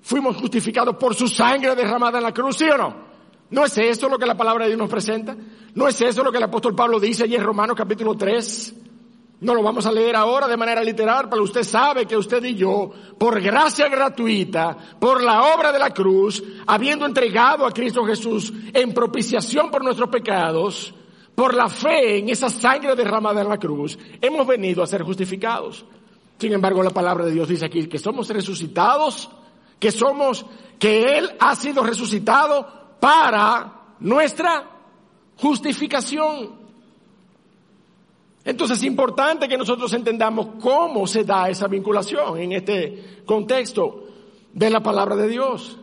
fuimos 0.00 0.36
justificados 0.36 0.96
por 0.96 1.14
su 1.14 1.28
sangre 1.28 1.74
derramada 1.74 2.18
en 2.18 2.24
la 2.24 2.32
cruz, 2.32 2.56
¿sí 2.56 2.64
o 2.64 2.78
no? 2.78 3.06
¿No 3.50 3.64
es 3.64 3.76
eso 3.78 4.08
lo 4.08 4.18
que 4.18 4.26
la 4.26 4.36
palabra 4.36 4.64
de 4.64 4.70
Dios 4.70 4.78
nos 4.78 4.90
presenta? 4.90 5.36
¿No 5.74 5.86
es 5.88 6.00
eso 6.00 6.22
lo 6.22 6.32
que 6.32 6.38
el 6.38 6.44
apóstol 6.44 6.74
Pablo 6.74 6.98
dice 6.98 7.24
allí 7.24 7.36
en 7.36 7.44
Romanos 7.44 7.76
capítulo 7.76 8.14
3? 8.14 8.85
No 9.38 9.54
lo 9.54 9.62
vamos 9.62 9.84
a 9.84 9.92
leer 9.92 10.16
ahora 10.16 10.48
de 10.48 10.56
manera 10.56 10.82
literal, 10.82 11.28
pero 11.28 11.42
usted 11.42 11.62
sabe 11.62 12.06
que 12.06 12.16
usted 12.16 12.42
y 12.44 12.54
yo, 12.54 12.90
por 13.18 13.40
gracia 13.40 13.88
gratuita, 13.88 14.76
por 14.98 15.22
la 15.22 15.54
obra 15.54 15.72
de 15.72 15.78
la 15.78 15.90
cruz, 15.90 16.42
habiendo 16.66 17.04
entregado 17.04 17.66
a 17.66 17.72
Cristo 17.72 18.04
Jesús 18.06 18.50
en 18.72 18.94
propiciación 18.94 19.70
por 19.70 19.84
nuestros 19.84 20.08
pecados, 20.08 20.94
por 21.34 21.54
la 21.54 21.68
fe 21.68 22.18
en 22.18 22.30
esa 22.30 22.48
sangre 22.48 22.96
derramada 22.96 23.42
en 23.42 23.48
la 23.50 23.58
cruz, 23.58 23.98
hemos 24.22 24.46
venido 24.46 24.82
a 24.82 24.86
ser 24.86 25.02
justificados. 25.02 25.84
Sin 26.38 26.52
embargo, 26.54 26.82
la 26.82 26.90
palabra 26.90 27.26
de 27.26 27.32
Dios 27.32 27.48
dice 27.48 27.66
aquí 27.66 27.86
que 27.88 27.98
somos 27.98 28.30
resucitados, 28.30 29.28
que 29.78 29.90
somos, 29.90 30.46
que 30.78 31.18
Él 31.18 31.30
ha 31.38 31.54
sido 31.54 31.82
resucitado 31.82 32.96
para 33.00 33.96
nuestra 34.00 34.64
justificación. 35.36 36.65
Entonces 38.46 38.78
es 38.78 38.84
importante 38.84 39.48
que 39.48 39.58
nosotros 39.58 39.92
entendamos 39.92 40.50
cómo 40.60 41.04
se 41.08 41.24
da 41.24 41.50
esa 41.50 41.66
vinculación 41.66 42.38
en 42.38 42.52
este 42.52 43.22
contexto 43.26 44.04
de 44.52 44.70
la 44.70 44.80
palabra 44.80 45.16
de 45.16 45.26
Dios. 45.26 45.76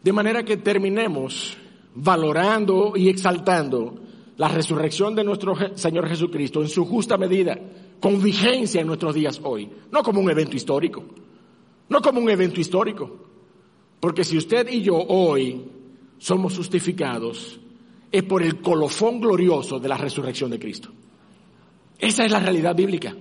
De 0.00 0.12
manera 0.12 0.44
que 0.44 0.58
terminemos 0.58 1.58
valorando 1.96 2.92
y 2.94 3.08
exaltando 3.08 3.94
la 4.36 4.46
resurrección 4.46 5.16
de 5.16 5.24
nuestro 5.24 5.56
Señor 5.74 6.08
Jesucristo 6.08 6.62
en 6.62 6.68
su 6.68 6.86
justa 6.86 7.18
medida, 7.18 7.58
con 7.98 8.22
vigencia 8.22 8.80
en 8.80 8.86
nuestros 8.86 9.12
días 9.12 9.40
hoy, 9.42 9.68
no 9.90 10.04
como 10.04 10.20
un 10.20 10.30
evento 10.30 10.54
histórico, 10.54 11.02
no 11.88 12.00
como 12.00 12.20
un 12.20 12.30
evento 12.30 12.60
histórico, 12.60 13.10
porque 13.98 14.22
si 14.22 14.38
usted 14.38 14.68
y 14.68 14.82
yo 14.82 14.94
hoy 14.96 15.64
somos 16.16 16.56
justificados, 16.56 17.58
es 18.12 18.22
por 18.22 18.40
el 18.40 18.60
colofón 18.60 19.20
glorioso 19.20 19.80
de 19.80 19.88
la 19.88 19.96
resurrección 19.96 20.48
de 20.52 20.60
Cristo. 20.60 20.90
Esa 22.00 22.24
es 22.24 22.32
la 22.32 22.40
realidad 22.40 22.74
bíblica. 22.74 23.14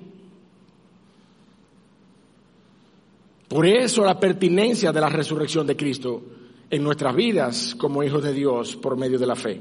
Por 3.49 3.65
eso 3.65 4.05
la 4.05 4.19
pertinencia 4.19 4.91
de 4.91 5.01
la 5.01 5.09
resurrección 5.09 5.67
de 5.67 5.75
Cristo 5.75 6.21
en 6.69 6.83
nuestras 6.83 7.15
vidas 7.15 7.75
como 7.75 8.03
hijos 8.03 8.23
de 8.23 8.31
Dios 8.31 8.75
por 8.75 8.95
medio 8.95 9.17
de 9.17 9.25
la 9.25 9.35
fe. 9.35 9.59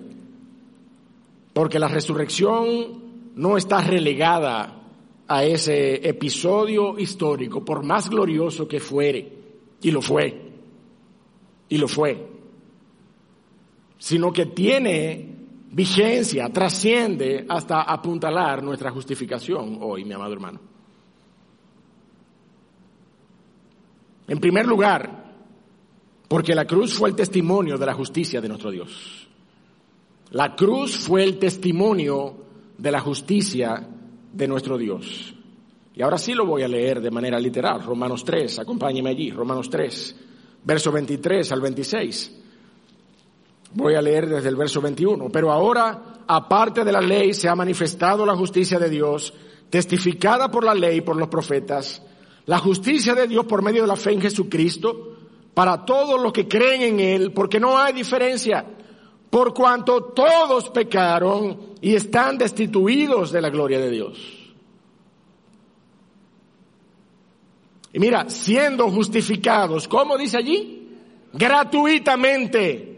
Porque 1.52 1.78
la 1.78 1.88
resurrección 1.88 3.32
no 3.34 3.56
está 3.56 3.80
relegada 3.80 4.78
a 5.26 5.44
ese 5.44 6.06
episodio 6.08 6.98
histórico, 6.98 7.64
por 7.64 7.82
más 7.82 8.08
glorioso 8.08 8.68
que 8.68 8.78
fuere, 8.78 9.32
y 9.80 9.90
lo 9.90 10.00
fue, 10.00 10.42
y 11.68 11.78
lo 11.78 11.88
fue, 11.88 12.26
sino 13.98 14.32
que 14.32 14.46
tiene 14.46 15.37
vigencia, 15.70 16.48
trasciende 16.50 17.46
hasta 17.48 17.82
apuntalar 17.82 18.62
nuestra 18.62 18.90
justificación 18.90 19.78
hoy, 19.80 20.04
mi 20.04 20.14
amado 20.14 20.32
hermano. 20.32 20.60
En 24.26 24.38
primer 24.38 24.66
lugar, 24.66 25.24
porque 26.28 26.54
la 26.54 26.66
cruz 26.66 26.94
fue 26.94 27.08
el 27.08 27.16
testimonio 27.16 27.78
de 27.78 27.86
la 27.86 27.94
justicia 27.94 28.40
de 28.40 28.48
nuestro 28.48 28.70
Dios. 28.70 29.28
La 30.30 30.54
cruz 30.54 30.98
fue 30.98 31.24
el 31.24 31.38
testimonio 31.38 32.36
de 32.76 32.92
la 32.92 33.00
justicia 33.00 33.88
de 34.32 34.48
nuestro 34.48 34.76
Dios. 34.76 35.34
Y 35.94 36.02
ahora 36.02 36.18
sí 36.18 36.34
lo 36.34 36.44
voy 36.44 36.62
a 36.62 36.68
leer 36.68 37.00
de 37.00 37.10
manera 37.10 37.40
literal. 37.40 37.82
Romanos 37.82 38.24
3, 38.24 38.58
acompáñeme 38.58 39.10
allí. 39.10 39.30
Romanos 39.30 39.70
3, 39.70 40.16
verso 40.64 40.92
23 40.92 41.50
al 41.50 41.60
26. 41.62 42.42
Voy 43.74 43.94
a 43.94 44.02
leer 44.02 44.28
desde 44.28 44.48
el 44.48 44.56
verso 44.56 44.80
21. 44.80 45.28
Pero 45.30 45.52
ahora, 45.52 46.22
aparte 46.26 46.84
de 46.84 46.92
la 46.92 47.00
ley, 47.00 47.34
se 47.34 47.48
ha 47.48 47.54
manifestado 47.54 48.24
la 48.24 48.36
justicia 48.36 48.78
de 48.78 48.88
Dios, 48.88 49.32
testificada 49.70 50.50
por 50.50 50.64
la 50.64 50.74
ley 50.74 50.98
y 50.98 51.02
por 51.02 51.16
los 51.16 51.28
profetas, 51.28 52.02
la 52.46 52.58
justicia 52.58 53.14
de 53.14 53.26
Dios 53.26 53.44
por 53.44 53.62
medio 53.62 53.82
de 53.82 53.88
la 53.88 53.96
fe 53.96 54.12
en 54.12 54.22
Jesucristo, 54.22 55.16
para 55.52 55.84
todos 55.84 56.20
los 56.20 56.32
que 56.32 56.48
creen 56.48 56.82
en 56.82 57.00
Él, 57.00 57.32
porque 57.32 57.60
no 57.60 57.76
hay 57.78 57.92
diferencia, 57.92 58.64
por 59.28 59.52
cuanto 59.52 60.04
todos 60.04 60.70
pecaron 60.70 61.74
y 61.80 61.94
están 61.94 62.38
destituidos 62.38 63.32
de 63.32 63.42
la 63.42 63.50
gloria 63.50 63.78
de 63.78 63.90
Dios. 63.90 64.38
Y 67.92 67.98
mira, 67.98 68.28
siendo 68.30 68.90
justificados, 68.90 69.88
¿cómo 69.88 70.16
dice 70.16 70.38
allí? 70.38 70.88
Gratuitamente, 71.32 72.97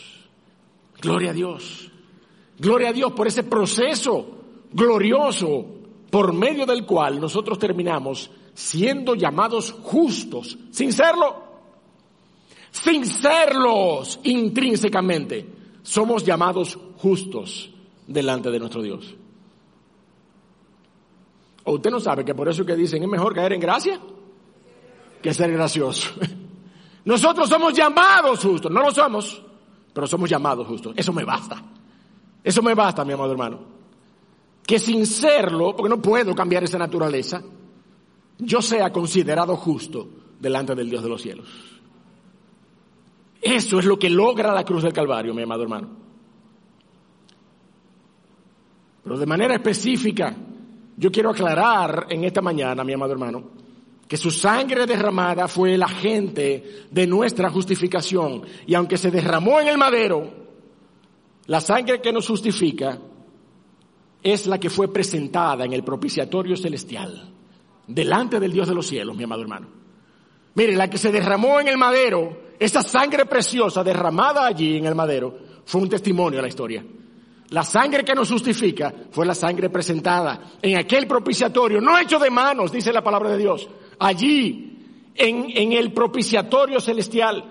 Gloria 1.01 1.31
a 1.31 1.33
Dios. 1.33 1.91
Gloria 2.57 2.89
a 2.89 2.93
Dios 2.93 3.11
por 3.13 3.27
ese 3.27 3.43
proceso 3.43 4.37
glorioso 4.71 5.65
por 6.09 6.33
medio 6.33 6.65
del 6.65 6.85
cual 6.85 7.19
nosotros 7.19 7.57
terminamos 7.57 8.29
siendo 8.53 9.15
llamados 9.15 9.71
justos, 9.71 10.57
sin 10.71 10.93
serlo 10.93 11.51
sin 12.71 13.05
serlos 13.05 14.19
intrínsecamente, 14.23 15.45
somos 15.83 16.23
llamados 16.23 16.77
justos 16.97 17.69
delante 18.07 18.49
de 18.49 18.59
nuestro 18.59 18.81
Dios. 18.81 19.13
¿O 21.63 21.73
usted 21.73 21.91
no 21.91 21.99
sabe 21.99 22.25
que 22.25 22.33
por 22.33 22.47
eso 22.49 22.65
que 22.65 22.75
dicen 22.75 23.03
es 23.03 23.09
mejor 23.09 23.35
caer 23.35 23.53
en 23.53 23.59
gracia 23.59 23.99
que 25.21 25.33
ser 25.33 25.51
gracioso? 25.51 26.09
Nosotros 27.05 27.49
somos 27.49 27.73
llamados 27.73 28.39
justos, 28.43 28.71
no 28.71 28.81
lo 28.81 28.91
somos, 28.91 29.43
pero 29.93 30.07
somos 30.07 30.29
llamados 30.29 30.67
justos. 30.67 30.93
Eso 30.95 31.13
me 31.13 31.23
basta. 31.23 31.61
Eso 32.43 32.61
me 32.61 32.73
basta, 32.73 33.05
mi 33.05 33.13
amado 33.13 33.31
hermano. 33.31 33.59
Que 34.65 34.79
sin 34.79 35.05
serlo, 35.05 35.75
porque 35.75 35.89
no 35.89 36.01
puedo 36.01 36.33
cambiar 36.33 36.63
esa 36.63 36.77
naturaleza, 36.77 37.41
yo 38.39 38.61
sea 38.61 38.91
considerado 38.91 39.55
justo 39.55 40.07
delante 40.39 40.75
del 40.75 40.89
Dios 40.89 41.03
de 41.03 41.09
los 41.09 41.21
cielos. 41.21 41.47
Eso 43.41 43.79
es 43.79 43.85
lo 43.85 43.97
que 43.97 44.09
logra 44.09 44.53
la 44.53 44.63
cruz 44.63 44.83
del 44.83 44.93
Calvario, 44.93 45.33
mi 45.33 45.43
amado 45.43 45.63
hermano. 45.63 45.89
Pero 49.03 49.17
de 49.17 49.25
manera 49.25 49.55
específica, 49.55 50.35
yo 50.95 51.11
quiero 51.11 51.31
aclarar 51.31 52.05
en 52.09 52.23
esta 52.23 52.41
mañana, 52.41 52.83
mi 52.83 52.93
amado 52.93 53.13
hermano, 53.13 53.60
que 54.11 54.17
su 54.17 54.29
sangre 54.29 54.85
derramada 54.85 55.47
fue 55.47 55.75
el 55.75 55.83
agente 55.83 56.83
de 56.91 57.07
nuestra 57.07 57.49
justificación. 57.49 58.41
Y 58.67 58.75
aunque 58.75 58.97
se 58.97 59.09
derramó 59.09 59.61
en 59.61 59.69
el 59.69 59.77
madero, 59.77 60.29
la 61.45 61.61
sangre 61.61 62.01
que 62.01 62.11
nos 62.11 62.27
justifica 62.27 62.99
es 64.21 64.47
la 64.47 64.59
que 64.59 64.69
fue 64.69 64.91
presentada 64.91 65.63
en 65.63 65.71
el 65.71 65.85
propiciatorio 65.85 66.57
celestial, 66.57 67.31
delante 67.87 68.37
del 68.37 68.51
Dios 68.51 68.67
de 68.67 68.75
los 68.75 68.85
cielos, 68.85 69.15
mi 69.15 69.23
amado 69.23 69.43
hermano. 69.43 69.69
Mire, 70.55 70.75
la 70.75 70.89
que 70.89 70.97
se 70.97 71.13
derramó 71.13 71.61
en 71.61 71.69
el 71.69 71.77
madero 71.77 72.37
esa 72.59 72.83
sangre 72.83 73.25
preciosa 73.25 73.81
derramada 73.81 74.45
allí 74.45 74.75
en 74.75 74.87
el 74.87 74.95
madero 74.95 75.37
fue 75.63 75.79
un 75.79 75.87
testimonio 75.87 76.39
a 76.39 76.41
la 76.41 76.49
historia. 76.49 76.83
La 77.51 77.63
sangre 77.63 78.05
que 78.05 78.15
nos 78.15 78.31
justifica 78.31 78.93
fue 79.11 79.25
la 79.25 79.35
sangre 79.35 79.69
presentada 79.69 80.53
en 80.61 80.77
aquel 80.77 81.05
propiciatorio, 81.05 81.81
no 81.81 81.97
hecho 81.97 82.17
de 82.17 82.29
manos, 82.29 82.71
dice 82.71 82.93
la 82.93 83.03
palabra 83.03 83.31
de 83.31 83.37
Dios, 83.37 83.69
allí 83.99 85.11
en, 85.13 85.45
en 85.53 85.73
el 85.73 85.91
propiciatorio 85.91 86.79
celestial. 86.79 87.43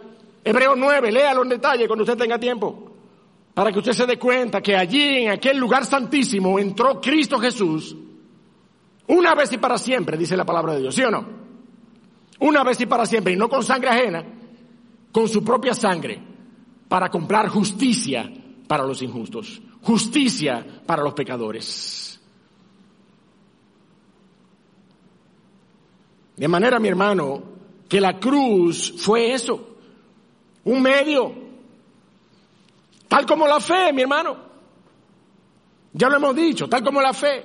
Hebreo 0.42 0.74
9, 0.74 1.12
léalo 1.12 1.42
en 1.42 1.50
detalle 1.50 1.86
cuando 1.86 2.04
usted 2.04 2.16
tenga 2.16 2.38
tiempo, 2.38 2.92
para 3.52 3.70
que 3.70 3.78
usted 3.80 3.92
se 3.92 4.06
dé 4.06 4.18
cuenta 4.18 4.62
que 4.62 4.74
allí 4.74 5.24
en 5.24 5.32
aquel 5.32 5.58
lugar 5.58 5.84
santísimo 5.84 6.58
entró 6.58 6.98
Cristo 6.98 7.38
Jesús, 7.38 7.94
una 9.08 9.34
vez 9.34 9.52
y 9.52 9.58
para 9.58 9.76
siempre, 9.76 10.16
dice 10.16 10.34
la 10.34 10.46
palabra 10.46 10.72
de 10.74 10.80
Dios, 10.80 10.94
¿sí 10.94 11.02
o 11.02 11.10
no? 11.10 11.26
Una 12.38 12.64
vez 12.64 12.80
y 12.80 12.86
para 12.86 13.04
siempre, 13.04 13.34
y 13.34 13.36
no 13.36 13.50
con 13.50 13.62
sangre 13.62 13.90
ajena, 13.90 14.24
con 15.12 15.28
su 15.28 15.44
propia 15.44 15.74
sangre 15.74 16.22
para 16.88 17.10
comprar 17.10 17.48
justicia 17.48 18.32
para 18.66 18.84
los 18.84 19.02
injustos, 19.02 19.60
justicia 19.82 20.64
para 20.86 21.02
los 21.02 21.14
pecadores. 21.14 22.20
De 26.36 26.48
manera, 26.48 26.78
mi 26.78 26.88
hermano, 26.88 27.42
que 27.88 28.00
la 28.00 28.18
cruz 28.18 28.94
fue 28.96 29.34
eso, 29.34 29.76
un 30.64 30.80
medio, 30.80 31.34
tal 33.08 33.26
como 33.26 33.46
la 33.46 33.60
fe, 33.60 33.92
mi 33.92 34.02
hermano. 34.02 34.36
Ya 35.92 36.08
lo 36.08 36.16
hemos 36.16 36.36
dicho, 36.36 36.68
tal 36.68 36.82
como 36.82 37.02
la 37.02 37.12
fe. 37.12 37.44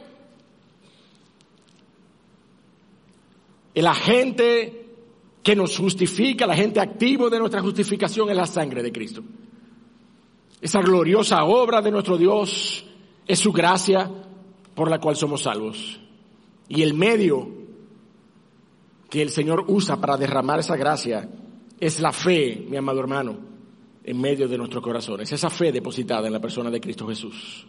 El 3.73 3.87
agente 3.87 4.85
que 5.43 5.55
nos 5.55 5.77
justifica, 5.77 6.47
la 6.47 6.55
gente 6.55 6.79
activo 6.79 7.29
de 7.29 7.39
nuestra 7.39 7.61
justificación 7.61 8.29
es 8.29 8.37
la 8.37 8.45
sangre 8.45 8.81
de 8.81 8.91
Cristo. 8.91 9.23
Esa 10.65 10.81
gloriosa 10.81 11.43
obra 11.43 11.79
de 11.79 11.91
nuestro 11.91 12.17
Dios 12.17 12.83
es 13.27 13.37
su 13.37 13.51
gracia 13.51 14.09
por 14.73 14.89
la 14.89 14.99
cual 14.99 15.15
somos 15.15 15.43
salvos. 15.43 15.99
Y 16.67 16.81
el 16.81 16.95
medio 16.95 17.47
que 19.07 19.21
el 19.21 19.29
Señor 19.29 19.65
usa 19.67 20.01
para 20.01 20.17
derramar 20.17 20.61
esa 20.61 20.75
gracia 20.75 21.29
es 21.79 21.99
la 21.99 22.11
fe, 22.11 22.65
mi 22.67 22.77
amado 22.77 22.99
hermano, 22.99 23.37
en 24.03 24.19
medio 24.19 24.47
de 24.47 24.57
nuestros 24.57 24.83
corazones. 24.83 25.31
Esa 25.31 25.51
fe 25.51 25.71
depositada 25.71 26.25
en 26.25 26.33
la 26.33 26.41
persona 26.41 26.71
de 26.71 26.81
Cristo 26.81 27.07
Jesús. 27.07 27.67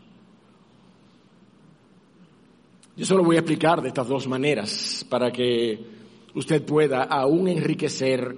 Yo 2.97 3.05
solo 3.05 3.23
voy 3.23 3.37
a 3.37 3.41
explicar 3.41 3.83
de 3.83 3.89
estas 3.89 4.09
dos 4.09 4.27
maneras 4.27 5.05
para 5.07 5.31
que 5.31 5.85
usted 6.35 6.65
pueda 6.65 7.03
aún 7.03 7.47
enriquecer, 7.47 8.35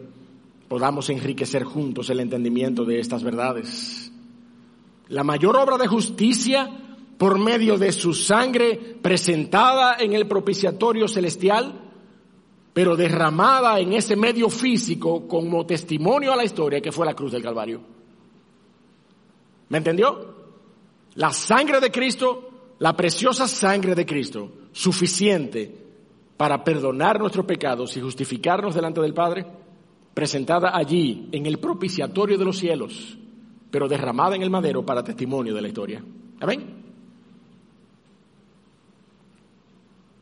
podamos 0.66 1.10
enriquecer 1.10 1.62
juntos 1.62 2.10
el 2.10 2.18
entendimiento 2.18 2.84
de 2.84 2.98
estas 2.98 3.22
verdades. 3.22 4.10
La 5.08 5.24
mayor 5.24 5.56
obra 5.56 5.78
de 5.78 5.86
justicia 5.86 6.70
por 7.18 7.38
medio 7.38 7.76
de 7.76 7.92
su 7.92 8.14
sangre 8.14 8.96
presentada 9.02 9.96
en 9.98 10.12
el 10.12 10.28
propiciatorio 10.28 11.08
celestial, 11.08 11.72
pero 12.72 12.94
derramada 12.94 13.80
en 13.80 13.92
ese 13.92 14.14
medio 14.14 14.48
físico 14.48 15.26
como 15.26 15.66
testimonio 15.66 16.32
a 16.32 16.36
la 16.36 16.44
historia 16.44 16.80
que 16.80 16.92
fue 16.92 17.06
la 17.06 17.14
cruz 17.14 17.32
del 17.32 17.42
Calvario. 17.42 17.80
¿Me 19.68 19.78
entendió? 19.78 20.36
La 21.14 21.32
sangre 21.32 21.80
de 21.80 21.90
Cristo, 21.90 22.50
la 22.78 22.96
preciosa 22.96 23.48
sangre 23.48 23.94
de 23.94 24.06
Cristo, 24.06 24.52
suficiente 24.72 25.86
para 26.36 26.62
perdonar 26.62 27.18
nuestros 27.18 27.44
pecados 27.44 27.96
y 27.96 28.00
justificarnos 28.00 28.74
delante 28.74 29.00
del 29.00 29.12
Padre, 29.12 29.44
presentada 30.14 30.76
allí 30.76 31.28
en 31.32 31.46
el 31.46 31.58
propiciatorio 31.58 32.38
de 32.38 32.44
los 32.44 32.58
cielos, 32.58 33.18
pero 33.70 33.88
derramada 33.88 34.36
en 34.36 34.42
el 34.42 34.50
madero 34.50 34.84
para 34.84 35.04
testimonio 35.04 35.54
de 35.54 35.62
la 35.62 35.68
historia. 35.68 36.02
Amén. 36.40 36.78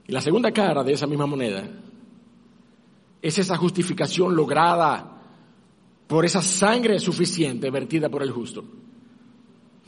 Y 0.09 0.13
la 0.13 0.21
segunda 0.21 0.53
cara 0.53 0.85
de 0.85 0.93
esa 0.93 1.07
misma 1.07 1.27
moneda 1.27 1.69
es 3.21 3.39
esa 3.39 3.57
justificación 3.57 4.37
lograda 4.37 5.13
por 6.07 6.25
esa 6.25 6.43
sangre 6.43 7.01
suficiente 7.01 7.71
vertida 7.71 8.09
por 8.09 8.23
el 8.23 8.31
justo, 8.31 8.65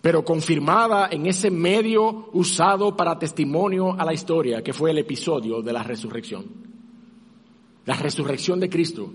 pero 0.02 0.24
confirmada 0.24 1.09
en 1.12 1.26
ese 1.26 1.50
medio 1.50 2.30
usado 2.32 2.96
para 2.96 3.18
testimonio 3.18 3.92
a 3.98 4.04
la 4.04 4.12
historia, 4.12 4.62
que 4.62 4.72
fue 4.72 4.90
el 4.90 4.98
episodio 4.98 5.62
de 5.62 5.72
la 5.72 5.84
resurrección. 5.84 6.46
La 7.84 7.94
resurrección 7.94 8.59
de 8.59 8.68
Cristo 8.68 9.11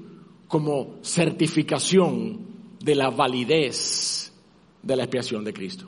como 0.48 0.96
certificación 1.02 2.40
de 2.80 2.96
la 2.96 3.10
validez 3.10 4.33
de 4.84 4.96
la 4.96 5.04
expiación 5.04 5.44
de 5.44 5.54
Cristo. 5.54 5.88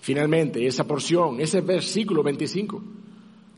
Finalmente, 0.00 0.66
esa 0.66 0.86
porción, 0.86 1.40
ese 1.40 1.60
versículo 1.60 2.22
25, 2.22 2.82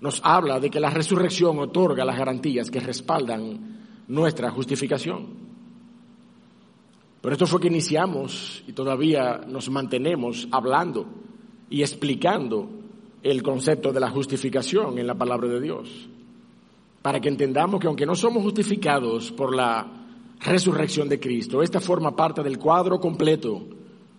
nos 0.01 0.21
habla 0.23 0.61
de 0.61 0.71
que 0.71 0.79
la 0.79 0.91
resurrección 0.91 1.59
otorga 1.59 2.05
las 2.05 2.19
garantías 2.19 2.71
que 2.71 2.81
respaldan 2.81 4.05
nuestra 4.09 4.51
justificación. 4.51 5.27
Por 7.21 7.33
esto 7.33 7.47
fue 7.47 7.61
que 7.61 7.67
iniciamos 7.67 8.63
y 8.69 8.73
todavía 8.73 9.41
nos 9.49 9.69
mantenemos 9.71 10.47
hablando 10.53 11.07
y 11.69 11.83
explicando 11.83 12.69
el 13.25 13.43
concepto 13.43 13.93
de 13.93 13.99
la 13.99 14.11
justificación 14.11 14.99
en 14.99 15.07
la 15.09 15.17
palabra 15.17 15.49
de 15.49 15.61
Dios, 15.61 16.09
para 17.03 17.21
que 17.21 17.29
entendamos 17.29 17.81
que 17.81 17.89
aunque 17.89 18.07
no 18.07 18.15
somos 18.15 18.45
justificados 18.45 19.33
por 19.33 19.53
la 19.53 20.06
resurrección 20.41 21.09
de 21.09 21.21
Cristo, 21.21 21.63
esta 21.63 21.81
forma 21.81 22.15
parte 22.15 22.43
del 22.43 22.59
cuadro 22.59 22.99
completo 22.99 23.67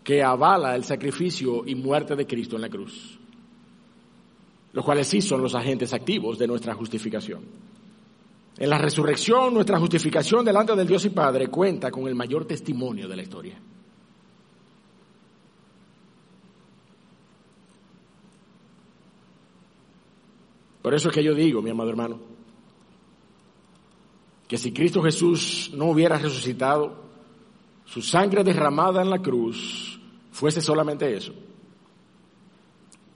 que 0.03 0.23
avala 0.23 0.75
el 0.75 0.83
sacrificio 0.83 1.63
y 1.65 1.75
muerte 1.75 2.15
de 2.15 2.25
Cristo 2.25 2.55
en 2.55 2.61
la 2.61 2.69
cruz, 2.69 3.19
los 4.73 4.85
cuales 4.85 5.07
sí 5.07 5.21
son 5.21 5.41
los 5.41 5.55
agentes 5.55 5.93
activos 5.93 6.37
de 6.37 6.47
nuestra 6.47 6.73
justificación. 6.73 7.41
En 8.57 8.69
la 8.69 8.77
resurrección, 8.77 9.53
nuestra 9.53 9.79
justificación 9.79 10.43
delante 10.43 10.75
del 10.75 10.87
Dios 10.87 11.05
y 11.05 11.09
Padre 11.09 11.47
cuenta 11.47 11.91
con 11.91 12.07
el 12.07 12.15
mayor 12.15 12.45
testimonio 12.45 13.07
de 13.07 13.15
la 13.15 13.21
historia. 13.21 13.59
Por 20.81 20.95
eso 20.95 21.09
es 21.09 21.15
que 21.15 21.23
yo 21.23 21.35
digo, 21.35 21.61
mi 21.61 21.69
amado 21.69 21.89
hermano, 21.89 22.36
que 24.47 24.57
si 24.57 24.71
Cristo 24.71 25.01
Jesús 25.01 25.71
no 25.73 25.85
hubiera 25.85 26.17
resucitado, 26.17 27.05
su 27.85 28.01
sangre 28.01 28.43
derramada 28.43 29.01
en 29.01 29.09
la 29.09 29.21
cruz 29.21 29.99
fuese 30.31 30.61
solamente 30.61 31.15
eso, 31.15 31.33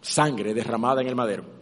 sangre 0.02 0.54
derramada 0.54 1.02
en 1.02 1.08
el 1.08 1.16
madero 1.16 1.62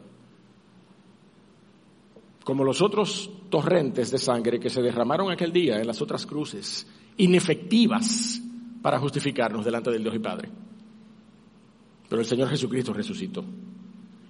como 2.49 2.63
los 2.63 2.81
otros 2.81 3.29
torrentes 3.51 4.09
de 4.09 4.17
sangre 4.17 4.59
que 4.59 4.71
se 4.71 4.81
derramaron 4.81 5.31
aquel 5.31 5.53
día 5.53 5.79
en 5.79 5.85
las 5.85 6.01
otras 6.01 6.25
cruces, 6.25 6.87
inefectivas 7.17 8.41
para 8.81 8.97
justificarnos 8.97 9.63
delante 9.63 9.91
del 9.91 10.01
Dios 10.01 10.15
y 10.15 10.17
Padre. 10.19 10.49
Pero 12.09 12.19
el 12.19 12.27
Señor 12.27 12.49
Jesucristo 12.49 12.91
resucitó. 12.91 13.45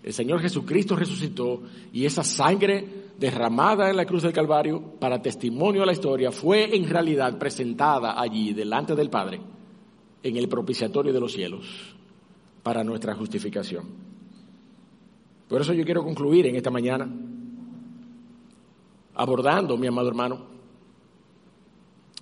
El 0.03 0.11
Señor 0.11 0.41
Jesucristo 0.41 0.97
resucitó 0.97 1.63
y 1.93 2.03
esa 2.03 2.21
sangre 2.21 2.85
derramada 3.19 3.89
en 3.89 3.97
la 3.97 4.05
cruz 4.05 4.23
del 4.23 4.31
Calvario 4.31 4.81
para 4.97 5.21
testimonio 5.21 5.83
a 5.83 5.85
la 5.85 5.91
historia 5.91 6.31
fue 6.31 6.73
en 6.73 6.87
realidad 6.89 7.37
presentada 7.37 8.19
allí 8.19 8.53
delante 8.53 8.95
del 8.95 9.09
Padre 9.09 9.41
en 10.23 10.37
el 10.37 10.47
propiciatorio 10.47 11.11
de 11.11 11.19
los 11.19 11.33
cielos 11.33 11.65
para 12.63 12.83
nuestra 12.83 13.13
justificación. 13.15 13.85
Por 15.49 15.61
eso 15.61 15.73
yo 15.73 15.83
quiero 15.83 16.03
concluir 16.03 16.47
en 16.47 16.55
esta 16.55 16.71
mañana 16.71 17.09
abordando, 19.15 19.75
mi 19.75 19.87
amado 19.87 20.07
hermano, 20.07 20.45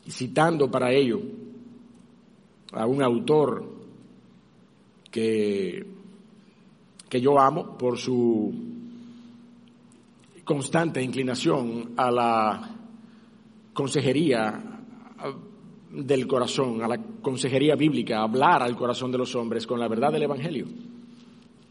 y 0.04 0.10
citando 0.10 0.72
para 0.72 0.92
ello 0.92 1.22
a 2.72 2.88
un 2.88 3.04
autor 3.04 3.72
que, 5.12 5.86
que 7.08 7.22
yo 7.22 7.40
amo 7.40 7.78
por 7.78 8.00
su 8.00 8.77
constante 10.48 11.04
inclinación 11.04 11.92
a 11.98 12.10
la 12.10 12.70
consejería 13.74 14.64
del 15.92 16.26
corazón, 16.26 16.82
a 16.82 16.88
la 16.88 16.98
consejería 17.22 17.76
bíblica, 17.76 18.20
a 18.20 18.24
hablar 18.24 18.64
al 18.64 18.76
corazón 18.76 19.12
de 19.12 19.18
los 19.18 19.36
hombres 19.36 19.68
con 19.68 19.80
la 19.80 19.90
verdad 19.90 20.12
del 20.14 20.24
Evangelio. 20.24 20.66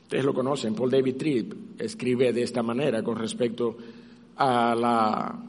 Ustedes 0.02 0.24
lo 0.24 0.34
conocen, 0.34 0.74
Paul 0.74 0.90
David 0.90 1.16
Tripp 1.16 1.80
escribe 1.80 2.32
de 2.32 2.42
esta 2.42 2.62
manera 2.62 3.02
con 3.02 3.16
respecto 3.16 3.76
a 4.36 4.74
la 4.74 5.42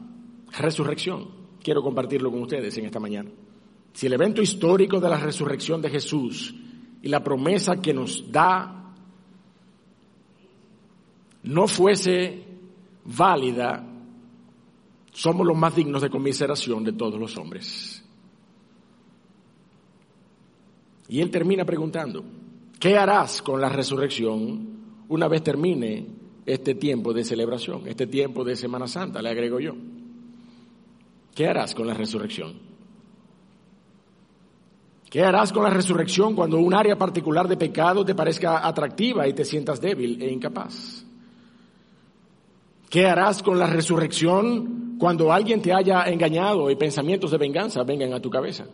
resurrección. 0.58 1.28
Quiero 1.62 1.82
compartirlo 1.82 2.30
con 2.30 2.42
ustedes 2.42 2.76
en 2.78 2.86
esta 2.86 2.98
mañana. 2.98 3.30
Si 3.92 4.06
el 4.06 4.14
evento 4.14 4.40
histórico 4.40 5.00
de 5.00 5.10
la 5.10 5.18
resurrección 5.18 5.82
de 5.82 5.90
Jesús 5.90 6.54
y 7.02 7.08
la 7.08 7.22
promesa 7.22 7.80
que 7.80 7.92
nos 7.92 8.32
da 8.32 8.94
no 11.42 11.68
fuese 11.68 12.47
válida, 13.16 13.84
somos 15.12 15.46
los 15.46 15.56
más 15.56 15.74
dignos 15.74 16.02
de 16.02 16.10
conmiseración 16.10 16.84
de 16.84 16.92
todos 16.92 17.18
los 17.18 17.36
hombres. 17.36 18.04
Y 21.08 21.20
él 21.20 21.30
termina 21.30 21.64
preguntando, 21.64 22.24
¿qué 22.78 22.96
harás 22.96 23.42
con 23.42 23.60
la 23.60 23.68
resurrección 23.68 24.78
una 25.08 25.26
vez 25.26 25.42
termine 25.42 26.06
este 26.48 26.74
tiempo 26.74 27.12
de 27.12 27.24
celebración, 27.24 27.82
este 27.86 28.06
tiempo 28.06 28.42
de 28.44 28.56
Semana 28.56 28.86
Santa, 28.86 29.20
le 29.20 29.28
agrego 29.28 29.60
yo. 29.60 29.74
¿Qué 31.34 31.46
harás 31.46 31.74
con 31.74 31.86
la 31.86 31.94
resurrección? 31.94 32.54
¿Qué 35.10 35.22
harás 35.22 35.52
con 35.52 35.62
la 35.62 35.70
resurrección 35.70 36.34
cuando 36.34 36.58
un 36.58 36.74
área 36.74 36.96
particular 36.96 37.48
de 37.48 37.56
pecado 37.56 38.04
te 38.04 38.14
parezca 38.14 38.66
atractiva 38.66 39.28
y 39.28 39.32
te 39.32 39.44
sientas 39.44 39.80
débil 39.80 40.20
e 40.22 40.30
incapaz? 40.30 41.04
¿Qué 42.88 43.06
harás 43.06 43.42
con 43.42 43.58
la 43.58 43.66
resurrección 43.66 44.96
cuando 44.98 45.32
alguien 45.32 45.60
te 45.60 45.72
haya 45.72 46.04
engañado 46.04 46.70
y 46.70 46.76
pensamientos 46.76 47.30
de 47.30 47.38
venganza 47.38 47.82
vengan 47.82 48.14
a 48.14 48.20
tu 48.20 48.30
cabeza? 48.30 48.66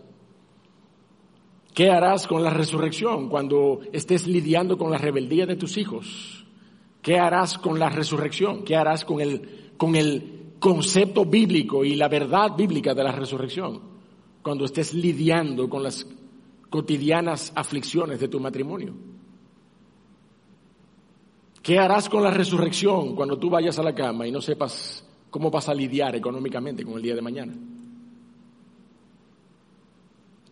¿Qué 1.75 1.91
harás 1.91 2.29
con 2.29 2.45
la 2.45 2.51
resurrección 2.51 3.29
cuando 3.29 3.81
estés 3.93 4.29
lidiando 4.29 4.79
con 4.79 4.93
la 4.93 4.99
rebeldía 4.99 5.45
de 5.47 5.57
tus 5.57 5.77
hijos? 5.77 6.47
¿Qué 7.03 7.19
harás 7.19 7.59
con 7.59 7.81
la 7.81 7.91
resurrección? 7.91 8.63
¿Qué 8.63 8.77
harás 8.77 9.05
con 9.05 9.21
el, 9.21 9.73
con 9.77 9.97
el 9.97 10.53
concepto 10.61 11.25
bíblico 11.25 11.85
y 11.85 11.97
la 11.97 12.09
verdad 12.09 12.53
bíblica 12.57 12.95
de 12.95 13.03
la 13.03 13.11
resurrección? 13.11 13.81
Cuando 14.43 14.65
estés 14.65 14.95
lidiando 14.95 15.69
con 15.69 15.83
las 15.83 16.07
cotidianas 16.71 17.53
aflicciones 17.57 18.21
de 18.21 18.29
tu 18.29 18.39
matrimonio. 18.39 18.95
¿Qué 21.65 21.79
harás 21.79 22.11
con 22.11 22.23
la 22.23 22.31
resurrección 22.31 23.17
cuando 23.17 23.39
tú 23.39 23.49
vayas 23.49 23.79
a 23.79 23.83
la 23.83 23.95
cama 23.95 24.27
y 24.27 24.31
no 24.31 24.43
sepas 24.43 25.03
cómo 25.31 25.51
vas 25.51 25.67
a 25.71 25.75
lidiar 25.75 26.15
económicamente 26.15 26.85
con 26.85 26.97
el 26.97 27.03
día 27.03 27.15
de 27.15 27.23
mañana? 27.23 27.55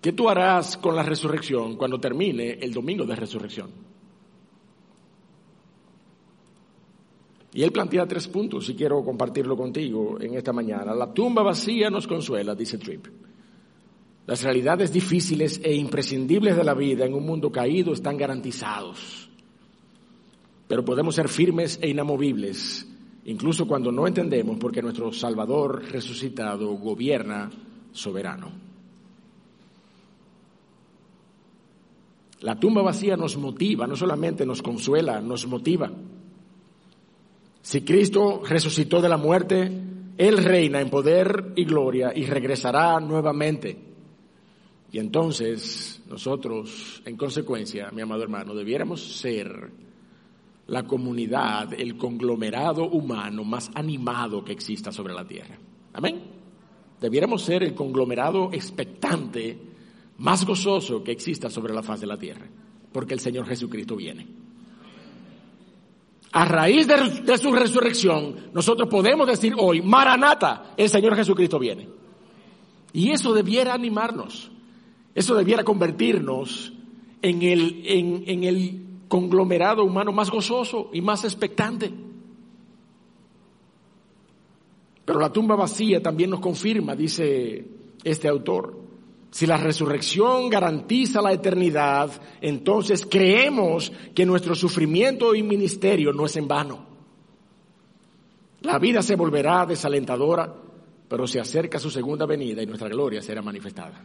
¿Qué 0.01 0.13
tú 0.13 0.31
harás 0.31 0.79
con 0.79 0.97
la 0.97 1.03
resurrección 1.03 1.77
cuando 1.77 2.01
termine 2.01 2.53
el 2.53 2.73
domingo 2.73 3.05
de 3.05 3.15
resurrección? 3.15 3.69
Y 7.53 7.63
él 7.63 7.73
plantea 7.73 8.09
tres 8.09 8.27
puntos 8.27 8.71
y 8.71 8.75
quiero 8.75 9.05
compartirlo 9.05 9.55
contigo 9.55 10.19
en 10.19 10.33
esta 10.33 10.55
mañana. 10.55 10.95
La 10.95 11.13
tumba 11.13 11.43
vacía 11.43 11.91
nos 11.91 12.07
consuela, 12.07 12.55
dice 12.55 12.79
Tripp. 12.79 13.09
Las 14.27 14.43
realidades 14.43 14.91
difíciles 14.91 15.61
e 15.63 15.75
imprescindibles 15.75 16.57
de 16.57 16.65
la 16.65 16.73
vida 16.73 17.05
en 17.05 17.13
un 17.13 17.27
mundo 17.27 17.53
caído 17.53 17.93
están 17.93 18.17
garantizados. 18.17 19.29
Pero 20.73 20.87
podemos 20.87 21.15
ser 21.15 21.29
firmes 21.29 21.79
e 21.83 21.91
inamovibles, 21.91 22.89
incluso 23.27 23.69
cuando 23.69 23.93
no 23.93 24.07
entendemos 24.07 24.57
porque 24.57 24.81
nuestro 24.81 25.13
Salvador 25.13 25.85
resucitado 25.85 26.67
gobierna 26.77 27.51
soberano. 27.93 28.51
La 32.41 32.59
tumba 32.59 32.81
vacía 32.81 33.19
nos 33.19 33.37
motiva, 33.37 33.87
no 33.87 33.97
solamente 33.97 34.47
nos 34.47 34.63
consuela, 34.63 35.21
nos 35.21 35.47
motiva. 35.47 35.93
Si 37.61 37.83
Cristo 37.83 38.41
resucitó 38.43 39.03
de 39.03 39.11
la 39.11 39.19
muerte, 39.19 39.71
Él 40.17 40.39
reina 40.39 40.81
en 40.81 40.89
poder 40.89 41.53
y 41.55 41.67
gloria 41.67 42.15
y 42.17 42.25
regresará 42.25 42.99
nuevamente. 42.99 43.77
Y 44.91 44.99
entonces 44.99 46.03
nosotros, 46.09 47.03
en 47.05 47.19
consecuencia, 47.19 47.91
mi 47.91 48.01
amado 48.01 48.23
hermano, 48.23 48.55
debiéramos 48.55 49.19
ser 49.19 49.92
la 50.67 50.85
comunidad, 50.85 51.73
el 51.75 51.97
conglomerado 51.97 52.89
humano 52.89 53.45
más 53.45 53.71
animado 53.75 54.45
que 54.45 54.53
exista 54.53 54.93
sobre 54.93 55.15
la 55.15 55.27
tierra. 55.27 55.59
Amén. 55.93 56.23
Debiéramos 57.01 57.43
ser 57.43 57.63
el 57.63 57.75
conglomerado 57.75 58.51
expectante 58.53 59.59
más 60.19 60.47
gozoso 60.47 61.03
que 61.03 61.11
exista 61.11 61.51
sobre 61.51 61.75
la 61.75 61.83
faz 61.83 62.01
de 62.01 62.07
la 62.07 62.17
tierra, 62.17 62.47
porque 62.93 63.15
el 63.15 63.21
Señor 63.21 63.47
Jesucristo 63.47 63.97
viene. 63.97 64.27
a 66.35 66.47
raíz 66.47 66.87
de, 66.87 67.37
su 67.37 67.53
resurrección, 67.53 68.53
nosotros 68.55 68.89
podemos 68.89 69.27
decir 69.27 69.55
hoy, 69.59 69.83
Maranata, 69.83 70.73
el 70.79 70.89
Señor 70.89 71.15
Jesucristo 71.15 71.59
viene. 71.59 71.89
Y 72.95 73.11
eso 73.11 73.35
debiera 73.35 73.75
animarnos, 73.75 74.51
eso 75.15 75.35
debiera 75.35 75.65
convertirnos 75.65 76.73
en 77.21 77.43
el, 77.43 77.83
en 77.85 78.45
el 78.45 78.92
conglomerado 79.13 79.85
humano 79.85 80.11
más 80.11 80.31
gozoso 80.31 80.89
y 80.91 81.03
más 81.03 81.23
expectante. 81.25 81.93
Pero 85.05 85.21
la 85.21 85.31
tumba 85.31 85.55
vacía 85.55 86.03
también 86.03 86.31
nos 86.31 86.41
confirma, 86.41 86.97
dice 86.97 87.63
este 88.03 88.27
autor, 88.27 88.75
si 89.31 89.45
la 89.47 89.59
resurrección 89.59 90.49
garantiza 90.49 91.21
la 91.21 91.31
eternidad, 91.31 92.11
entonces 92.41 93.05
creemos 93.05 93.93
que 94.15 94.25
nuestro 94.25 94.55
sufrimiento 94.55 95.35
y 95.35 95.43
ministerio 95.43 96.15
no 96.15 96.25
es 96.25 96.35
en 96.37 96.49
vano. 96.49 96.87
La 98.63 98.79
vida 98.79 99.03
se 99.03 99.15
volverá 99.15 99.67
desalentadora, 99.67 100.55
pero 101.07 101.27
se 101.27 101.39
acerca 101.39 101.79
su 101.79 101.91
segunda 101.91 102.25
venida 102.25 102.63
y 102.63 102.67
nuestra 102.67 102.89
gloria 102.89 103.21
será 103.21 103.43
manifestada. 103.43 104.03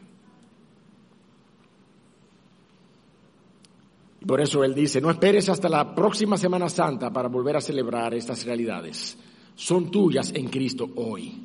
Por 4.25 4.41
eso 4.41 4.63
él 4.63 4.73
dice, 4.73 4.99
no 4.99 5.11
esperes 5.11 5.47
hasta 5.49 5.69
la 5.69 5.93
próxima 5.93 6.37
Semana 6.37 6.69
Santa 6.69 7.11
para 7.11 7.29
volver 7.29 7.57
a 7.57 7.61
celebrar 7.61 8.13
estas 8.13 8.45
realidades. 8.45 9.17
Son 9.55 9.91
tuyas 9.91 10.31
en 10.33 10.47
Cristo 10.49 10.89
hoy. 10.95 11.43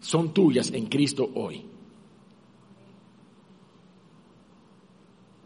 Son 0.00 0.32
tuyas 0.32 0.72
en 0.72 0.86
Cristo 0.86 1.30
hoy. 1.34 1.64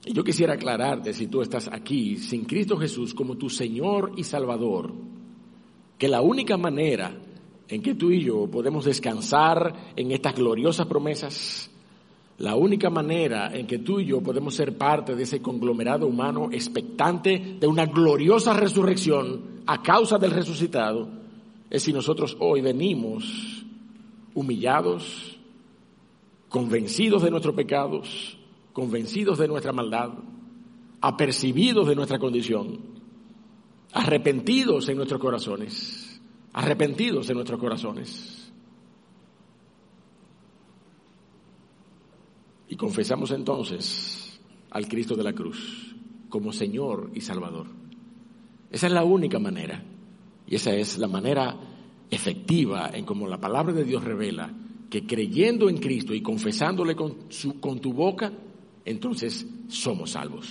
Y 0.06 0.12
yo 0.12 0.22
quisiera 0.22 0.54
aclararte, 0.54 1.12
si 1.14 1.26
tú 1.26 1.40
estás 1.40 1.68
aquí 1.68 2.18
sin 2.18 2.44
Cristo 2.44 2.76
Jesús 2.76 3.14
como 3.14 3.36
tu 3.36 3.48
Señor 3.48 4.12
y 4.16 4.24
Salvador, 4.24 4.92
que 5.98 6.08
la 6.08 6.20
única 6.20 6.56
manera 6.56 7.16
en 7.68 7.82
que 7.82 7.94
tú 7.94 8.10
y 8.10 8.22
yo 8.22 8.46
podemos 8.50 8.84
descansar 8.84 9.92
en 9.96 10.12
estas 10.12 10.34
gloriosas 10.34 10.86
promesas, 10.86 11.70
la 12.38 12.56
única 12.56 12.90
manera 12.90 13.56
en 13.56 13.66
que 13.66 13.78
tú 13.78 14.00
y 14.00 14.06
yo 14.06 14.20
podemos 14.20 14.54
ser 14.54 14.76
parte 14.76 15.14
de 15.14 15.22
ese 15.22 15.40
conglomerado 15.40 16.06
humano 16.06 16.48
expectante 16.50 17.56
de 17.60 17.66
una 17.66 17.86
gloriosa 17.86 18.54
resurrección 18.54 19.62
a 19.66 19.82
causa 19.82 20.18
del 20.18 20.32
resucitado, 20.32 21.08
es 21.70 21.82
si 21.82 21.92
nosotros 21.92 22.36
hoy 22.40 22.60
venimos 22.60 23.64
humillados, 24.34 25.38
convencidos 26.48 27.22
de 27.22 27.30
nuestros 27.30 27.54
pecados, 27.54 28.36
convencidos 28.72 29.38
de 29.38 29.48
nuestra 29.48 29.72
maldad, 29.72 30.10
apercibidos 31.00 31.86
de 31.86 31.94
nuestra 31.94 32.18
condición, 32.18 32.80
arrepentidos 33.92 34.88
en 34.88 34.96
nuestros 34.96 35.20
corazones, 35.20 36.20
arrepentidos 36.52 37.28
en 37.30 37.36
nuestros 37.36 37.60
corazones. 37.60 38.43
Y 42.74 42.76
confesamos 42.76 43.30
entonces 43.30 44.40
al 44.72 44.88
Cristo 44.88 45.14
de 45.14 45.22
la 45.22 45.32
cruz 45.32 45.94
como 46.28 46.52
Señor 46.52 47.12
y 47.14 47.20
Salvador. 47.20 47.68
Esa 48.68 48.88
es 48.88 48.92
la 48.92 49.04
única 49.04 49.38
manera. 49.38 49.80
Y 50.44 50.56
esa 50.56 50.74
es 50.74 50.98
la 50.98 51.06
manera 51.06 51.56
efectiva 52.10 52.90
en 52.92 53.04
como 53.04 53.28
la 53.28 53.38
palabra 53.38 53.72
de 53.72 53.84
Dios 53.84 54.02
revela 54.02 54.52
que 54.90 55.06
creyendo 55.06 55.68
en 55.68 55.78
Cristo 55.78 56.14
y 56.14 56.20
confesándole 56.20 56.96
con, 56.96 57.28
con 57.60 57.78
tu 57.78 57.92
boca, 57.92 58.32
entonces 58.84 59.46
somos 59.68 60.10
salvos. 60.10 60.48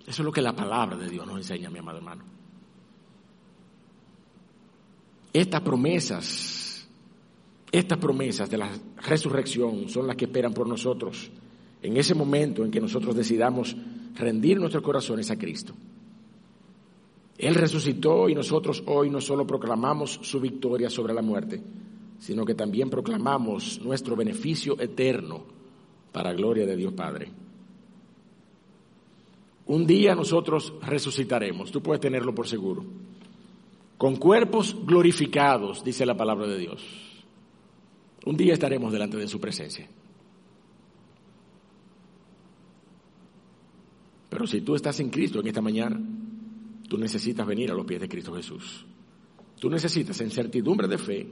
Eso 0.00 0.22
es 0.22 0.26
lo 0.26 0.32
que 0.32 0.42
la 0.42 0.56
palabra 0.56 0.96
de 0.96 1.08
Dios 1.08 1.24
nos 1.28 1.36
enseña, 1.36 1.70
mi 1.70 1.78
amado 1.78 1.98
hermano. 1.98 2.24
Estas 5.32 5.60
promesas, 5.60 6.63
estas 7.78 7.98
promesas 7.98 8.48
de 8.48 8.56
la 8.56 8.70
resurrección 9.04 9.88
son 9.88 10.06
las 10.06 10.14
que 10.14 10.26
esperan 10.26 10.54
por 10.54 10.68
nosotros 10.68 11.28
en 11.82 11.96
ese 11.96 12.14
momento 12.14 12.64
en 12.64 12.70
que 12.70 12.80
nosotros 12.80 13.16
decidamos 13.16 13.76
rendir 14.14 14.60
nuestros 14.60 14.84
corazones 14.84 15.28
a 15.32 15.36
Cristo. 15.36 15.74
Él 17.36 17.56
resucitó 17.56 18.28
y 18.28 18.34
nosotros 18.34 18.84
hoy 18.86 19.10
no 19.10 19.20
solo 19.20 19.44
proclamamos 19.44 20.20
su 20.22 20.40
victoria 20.40 20.88
sobre 20.88 21.14
la 21.14 21.20
muerte, 21.20 21.60
sino 22.20 22.44
que 22.44 22.54
también 22.54 22.88
proclamamos 22.88 23.80
nuestro 23.82 24.14
beneficio 24.14 24.80
eterno 24.80 25.42
para 26.12 26.32
gloria 26.32 26.66
de 26.66 26.76
Dios 26.76 26.92
Padre. 26.92 27.28
Un 29.66 29.84
día 29.84 30.14
nosotros 30.14 30.74
resucitaremos, 30.80 31.72
tú 31.72 31.82
puedes 31.82 32.00
tenerlo 32.00 32.32
por 32.32 32.46
seguro, 32.46 32.84
con 33.98 34.14
cuerpos 34.14 34.76
glorificados, 34.86 35.82
dice 35.82 36.06
la 36.06 36.16
palabra 36.16 36.46
de 36.46 36.58
Dios. 36.58 37.13
Un 38.24 38.36
día 38.36 38.54
estaremos 38.54 38.92
delante 38.92 39.16
de 39.16 39.28
su 39.28 39.38
presencia. 39.38 39.86
Pero 44.30 44.46
si 44.46 44.62
tú 44.62 44.74
estás 44.74 44.98
en 45.00 45.10
Cristo 45.10 45.40
en 45.40 45.46
esta 45.46 45.60
mañana, 45.60 46.00
tú 46.88 46.98
necesitas 46.98 47.46
venir 47.46 47.70
a 47.70 47.74
los 47.74 47.86
pies 47.86 48.00
de 48.00 48.08
Cristo 48.08 48.34
Jesús. 48.34 48.84
Tú 49.60 49.70
necesitas 49.70 50.20
en 50.20 50.30
certidumbre 50.30 50.88
de 50.88 50.98
fe 50.98 51.26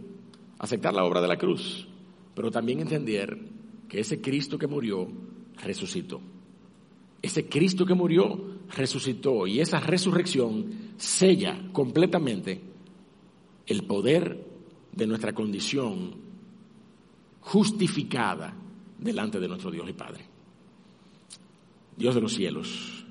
aceptar 0.58 0.94
la 0.94 1.04
obra 1.04 1.20
de 1.20 1.28
la 1.28 1.38
cruz, 1.38 1.88
pero 2.34 2.50
también 2.50 2.80
entender 2.80 3.38
que 3.88 4.00
ese 4.00 4.20
Cristo 4.20 4.58
que 4.58 4.66
murió 4.66 5.08
resucitó. 5.62 6.20
Ese 7.20 7.48
Cristo 7.48 7.86
que 7.86 7.94
murió 7.94 8.58
resucitó 8.76 9.46
y 9.46 9.60
esa 9.60 9.80
resurrección 9.80 10.94
sella 10.96 11.70
completamente 11.72 12.60
el 13.66 13.84
poder 13.84 14.46
de 14.92 15.06
nuestra 15.06 15.32
condición 15.32 16.21
justificada 17.42 18.54
delante 18.98 19.38
de 19.38 19.48
nuestro 19.48 19.70
Dios 19.70 19.88
y 19.88 19.92
Padre. 19.92 20.24
Dios 21.96 22.14
de 22.14 22.20
los 22.20 22.32
cielos, 22.32 23.04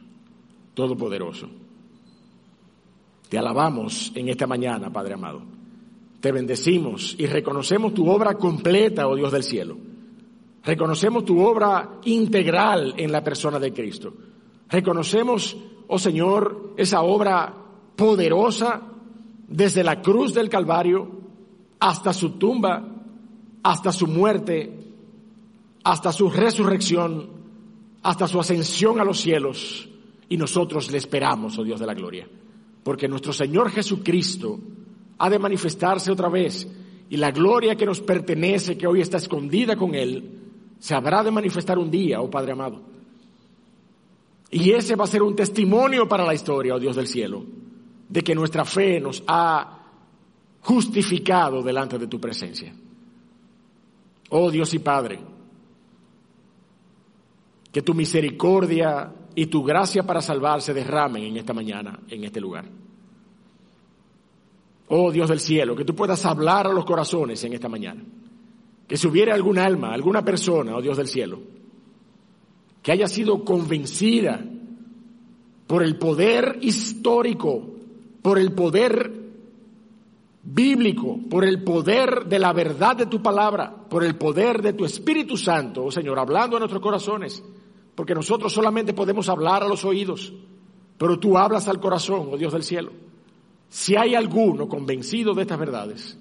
Todopoderoso, 0.73 1.49
te 3.29 3.37
alabamos 3.37 4.11
en 4.15 4.29
esta 4.29 4.47
mañana, 4.47 4.91
Padre 4.91 5.13
amado. 5.13 5.41
Te 6.19 6.31
bendecimos 6.31 7.15
y 7.17 7.27
reconocemos 7.27 7.93
tu 7.93 8.09
obra 8.09 8.35
completa, 8.35 9.07
oh 9.07 9.15
Dios 9.15 9.31
del 9.31 9.43
cielo 9.43 9.77
Reconocemos 10.63 11.25
tu 11.25 11.41
obra 11.41 11.99
integral 12.05 12.93
en 12.97 13.11
la 13.11 13.23
persona 13.23 13.57
de 13.57 13.73
Cristo. 13.73 14.13
Reconocemos, 14.69 15.57
oh 15.87 15.97
Señor, 15.97 16.73
esa 16.77 17.01
obra 17.01 17.53
poderosa 17.95 18.81
desde 19.47 19.83
la 19.83 20.01
cruz 20.01 20.33
del 20.33 20.49
Calvario 20.49 21.09
hasta 21.79 22.13
su 22.13 22.31
tumba, 22.31 22.87
hasta 23.63 23.91
su 23.91 24.07
muerte, 24.07 24.71
hasta 25.83 26.11
su 26.11 26.29
resurrección, 26.29 27.29
hasta 28.03 28.27
su 28.27 28.39
ascensión 28.39 28.99
a 28.99 29.03
los 29.03 29.19
cielos. 29.19 29.87
Y 30.29 30.37
nosotros 30.37 30.91
le 30.91 30.97
esperamos, 30.97 31.57
oh 31.57 31.63
Dios 31.63 31.79
de 31.79 31.85
la 31.85 31.93
gloria, 31.93 32.27
porque 32.83 33.07
nuestro 33.07 33.33
Señor 33.33 33.69
Jesucristo 33.69 34.59
ha 35.17 35.29
de 35.29 35.39
manifestarse 35.39 36.11
otra 36.11 36.29
vez 36.29 36.67
y 37.09 37.17
la 37.17 37.31
gloria 37.31 37.75
que 37.75 37.85
nos 37.85 37.99
pertenece, 37.99 38.77
que 38.77 38.87
hoy 38.87 39.01
está 39.01 39.17
escondida 39.17 39.75
con 39.75 39.93
Él, 39.93 40.39
se 40.79 40.95
habrá 40.95 41.23
de 41.23 41.31
manifestar 41.31 41.77
un 41.77 41.91
día, 41.91 42.21
oh 42.21 42.29
Padre 42.29 42.53
amado. 42.53 42.81
Y 44.49 44.71
ese 44.71 44.95
va 44.95 45.03
a 45.03 45.07
ser 45.07 45.21
un 45.21 45.35
testimonio 45.35 46.07
para 46.07 46.25
la 46.25 46.33
historia, 46.33 46.75
oh 46.75 46.79
Dios 46.79 46.95
del 46.95 47.07
cielo, 47.07 47.43
de 48.07 48.21
que 48.21 48.33
nuestra 48.33 48.63
fe 48.63 48.99
nos 48.99 49.23
ha 49.27 49.79
justificado 50.61 51.61
delante 51.61 51.97
de 51.97 52.07
tu 52.07 52.19
presencia. 52.19 52.73
Oh 54.31 54.51
Dios 54.51 54.73
y 54.73 54.79
Padre, 54.79 55.19
que 57.71 57.81
tu 57.81 57.93
misericordia 57.93 59.13
y 59.35 59.45
tu 59.45 59.63
gracia 59.63 60.03
para 60.03 60.21
salvar 60.21 60.61
se 60.61 60.73
derramen 60.73 61.23
en 61.23 61.37
esta 61.37 61.53
mañana, 61.53 61.99
en 62.09 62.23
este 62.23 62.41
lugar. 62.41 62.65
Oh 64.89 65.11
Dios 65.11 65.29
del 65.29 65.39
cielo, 65.39 65.75
que 65.75 65.85
tú 65.85 65.95
puedas 65.95 66.25
hablar 66.25 66.67
a 66.67 66.73
los 66.73 66.83
corazones 66.83 67.41
en 67.43 67.53
esta 67.53 67.69
mañana 67.69 68.03
que 68.91 68.97
si 68.97 69.07
hubiera 69.07 69.33
algún 69.33 69.57
alma, 69.57 69.93
alguna 69.93 70.21
persona, 70.21 70.75
oh 70.75 70.81
Dios 70.81 70.97
del 70.97 71.07
cielo, 71.07 71.39
que 72.83 72.91
haya 72.91 73.07
sido 73.07 73.45
convencida 73.45 74.43
por 75.65 75.81
el 75.81 75.97
poder 75.97 76.57
histórico, 76.59 77.69
por 78.21 78.37
el 78.37 78.51
poder 78.51 79.20
bíblico, 80.43 81.19
por 81.29 81.45
el 81.45 81.63
poder 81.63 82.25
de 82.25 82.39
la 82.39 82.53
verdad 82.53 82.95
de 82.95 83.05
tu 83.05 83.21
palabra, 83.21 83.73
por 83.89 84.03
el 84.03 84.15
poder 84.15 84.61
de 84.61 84.73
tu 84.73 84.85
Espíritu 84.85 85.37
Santo, 85.37 85.85
oh 85.85 85.91
Señor, 85.91 86.17
hablando 86.17 86.55
a 86.55 86.59
nuestros 86.59 86.81
corazones, 86.81 87.43
porque 87.95 88.15
nosotros 88.15 88.51
solamente 88.51 88.93
podemos 88.93 89.29
hablar 89.29 89.63
a 89.63 89.67
los 89.67 89.85
oídos, 89.85 90.33
pero 90.97 91.19
tú 91.19 91.37
hablas 91.37 91.67
al 91.67 91.79
corazón, 91.79 92.29
oh 92.31 92.37
Dios 92.37 92.53
del 92.53 92.63
cielo. 92.63 92.91
Si 93.69 93.95
hay 93.95 94.15
alguno 94.15 94.67
convencido 94.67 95.33
de 95.33 95.43
estas 95.43 95.59
verdades, 95.59 96.17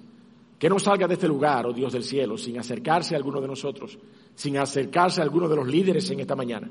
que 0.57 0.69
no 0.69 0.77
salga 0.77 1.07
de 1.07 1.15
este 1.15 1.27
lugar, 1.27 1.65
oh 1.65 1.73
Dios 1.73 1.91
del 1.91 2.03
cielo, 2.03 2.37
sin 2.37 2.59
acercarse 2.59 3.15
a 3.15 3.17
alguno 3.17 3.41
de 3.41 3.47
nosotros, 3.47 3.97
sin 4.35 4.57
acercarse 4.57 5.19
a 5.19 5.23
alguno 5.23 5.49
de 5.49 5.55
los 5.55 5.67
líderes 5.67 6.09
en 6.11 6.19
esta 6.19 6.35
mañana, 6.35 6.69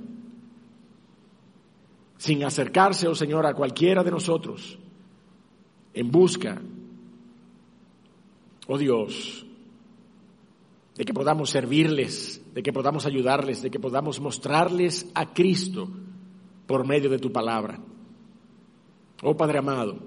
sin 2.16 2.44
acercarse, 2.44 3.08
oh 3.08 3.14
Señor, 3.14 3.44
a 3.46 3.54
cualquiera 3.54 4.04
de 4.04 4.10
nosotros, 4.12 4.78
en 5.92 6.10
busca, 6.10 6.62
oh 8.66 8.78
Dios, 8.78 9.46
de 10.96 11.04
que 11.04 11.14
podamos 11.14 11.50
servirles, 11.50 12.42
de 12.54 12.62
que 12.62 12.72
podamos 12.72 13.06
ayudarles, 13.06 13.62
de 13.62 13.70
que 13.70 13.80
podamos 13.80 14.20
mostrarles 14.20 15.10
a 15.14 15.32
Cristo 15.32 15.88
por 16.66 16.86
medio 16.86 17.10
de 17.10 17.18
tu 17.18 17.32
palabra. 17.32 17.80
Oh 19.22 19.36
Padre 19.36 19.58
amado, 19.58 19.98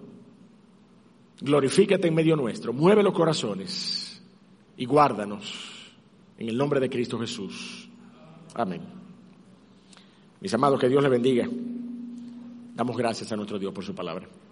glorifícate 1.42 2.08
en 2.08 2.16
medio 2.16 2.36
nuestro, 2.36 2.74
mueve 2.74 3.04
los 3.04 3.14
corazones 3.14 4.24
y 4.78 4.86
guárdanos 4.86 5.94
en 6.38 6.50
el 6.50 6.58
nombre 6.58 6.80
de 6.80 6.90
Cristo 6.90 7.20
Jesús. 7.20 7.90
Amén. 8.56 8.82
Mis 10.42 10.54
amados, 10.54 10.80
que 10.80 10.90
Dios 10.90 11.02
les 11.02 11.12
bendiga. 11.12 11.48
Damos 12.76 12.98
gracias 12.98 13.32
a 13.32 13.36
nuestro 13.36 13.58
Dios 13.58 13.74
por 13.74 13.84
su 13.84 13.96
palabra. 13.96 14.28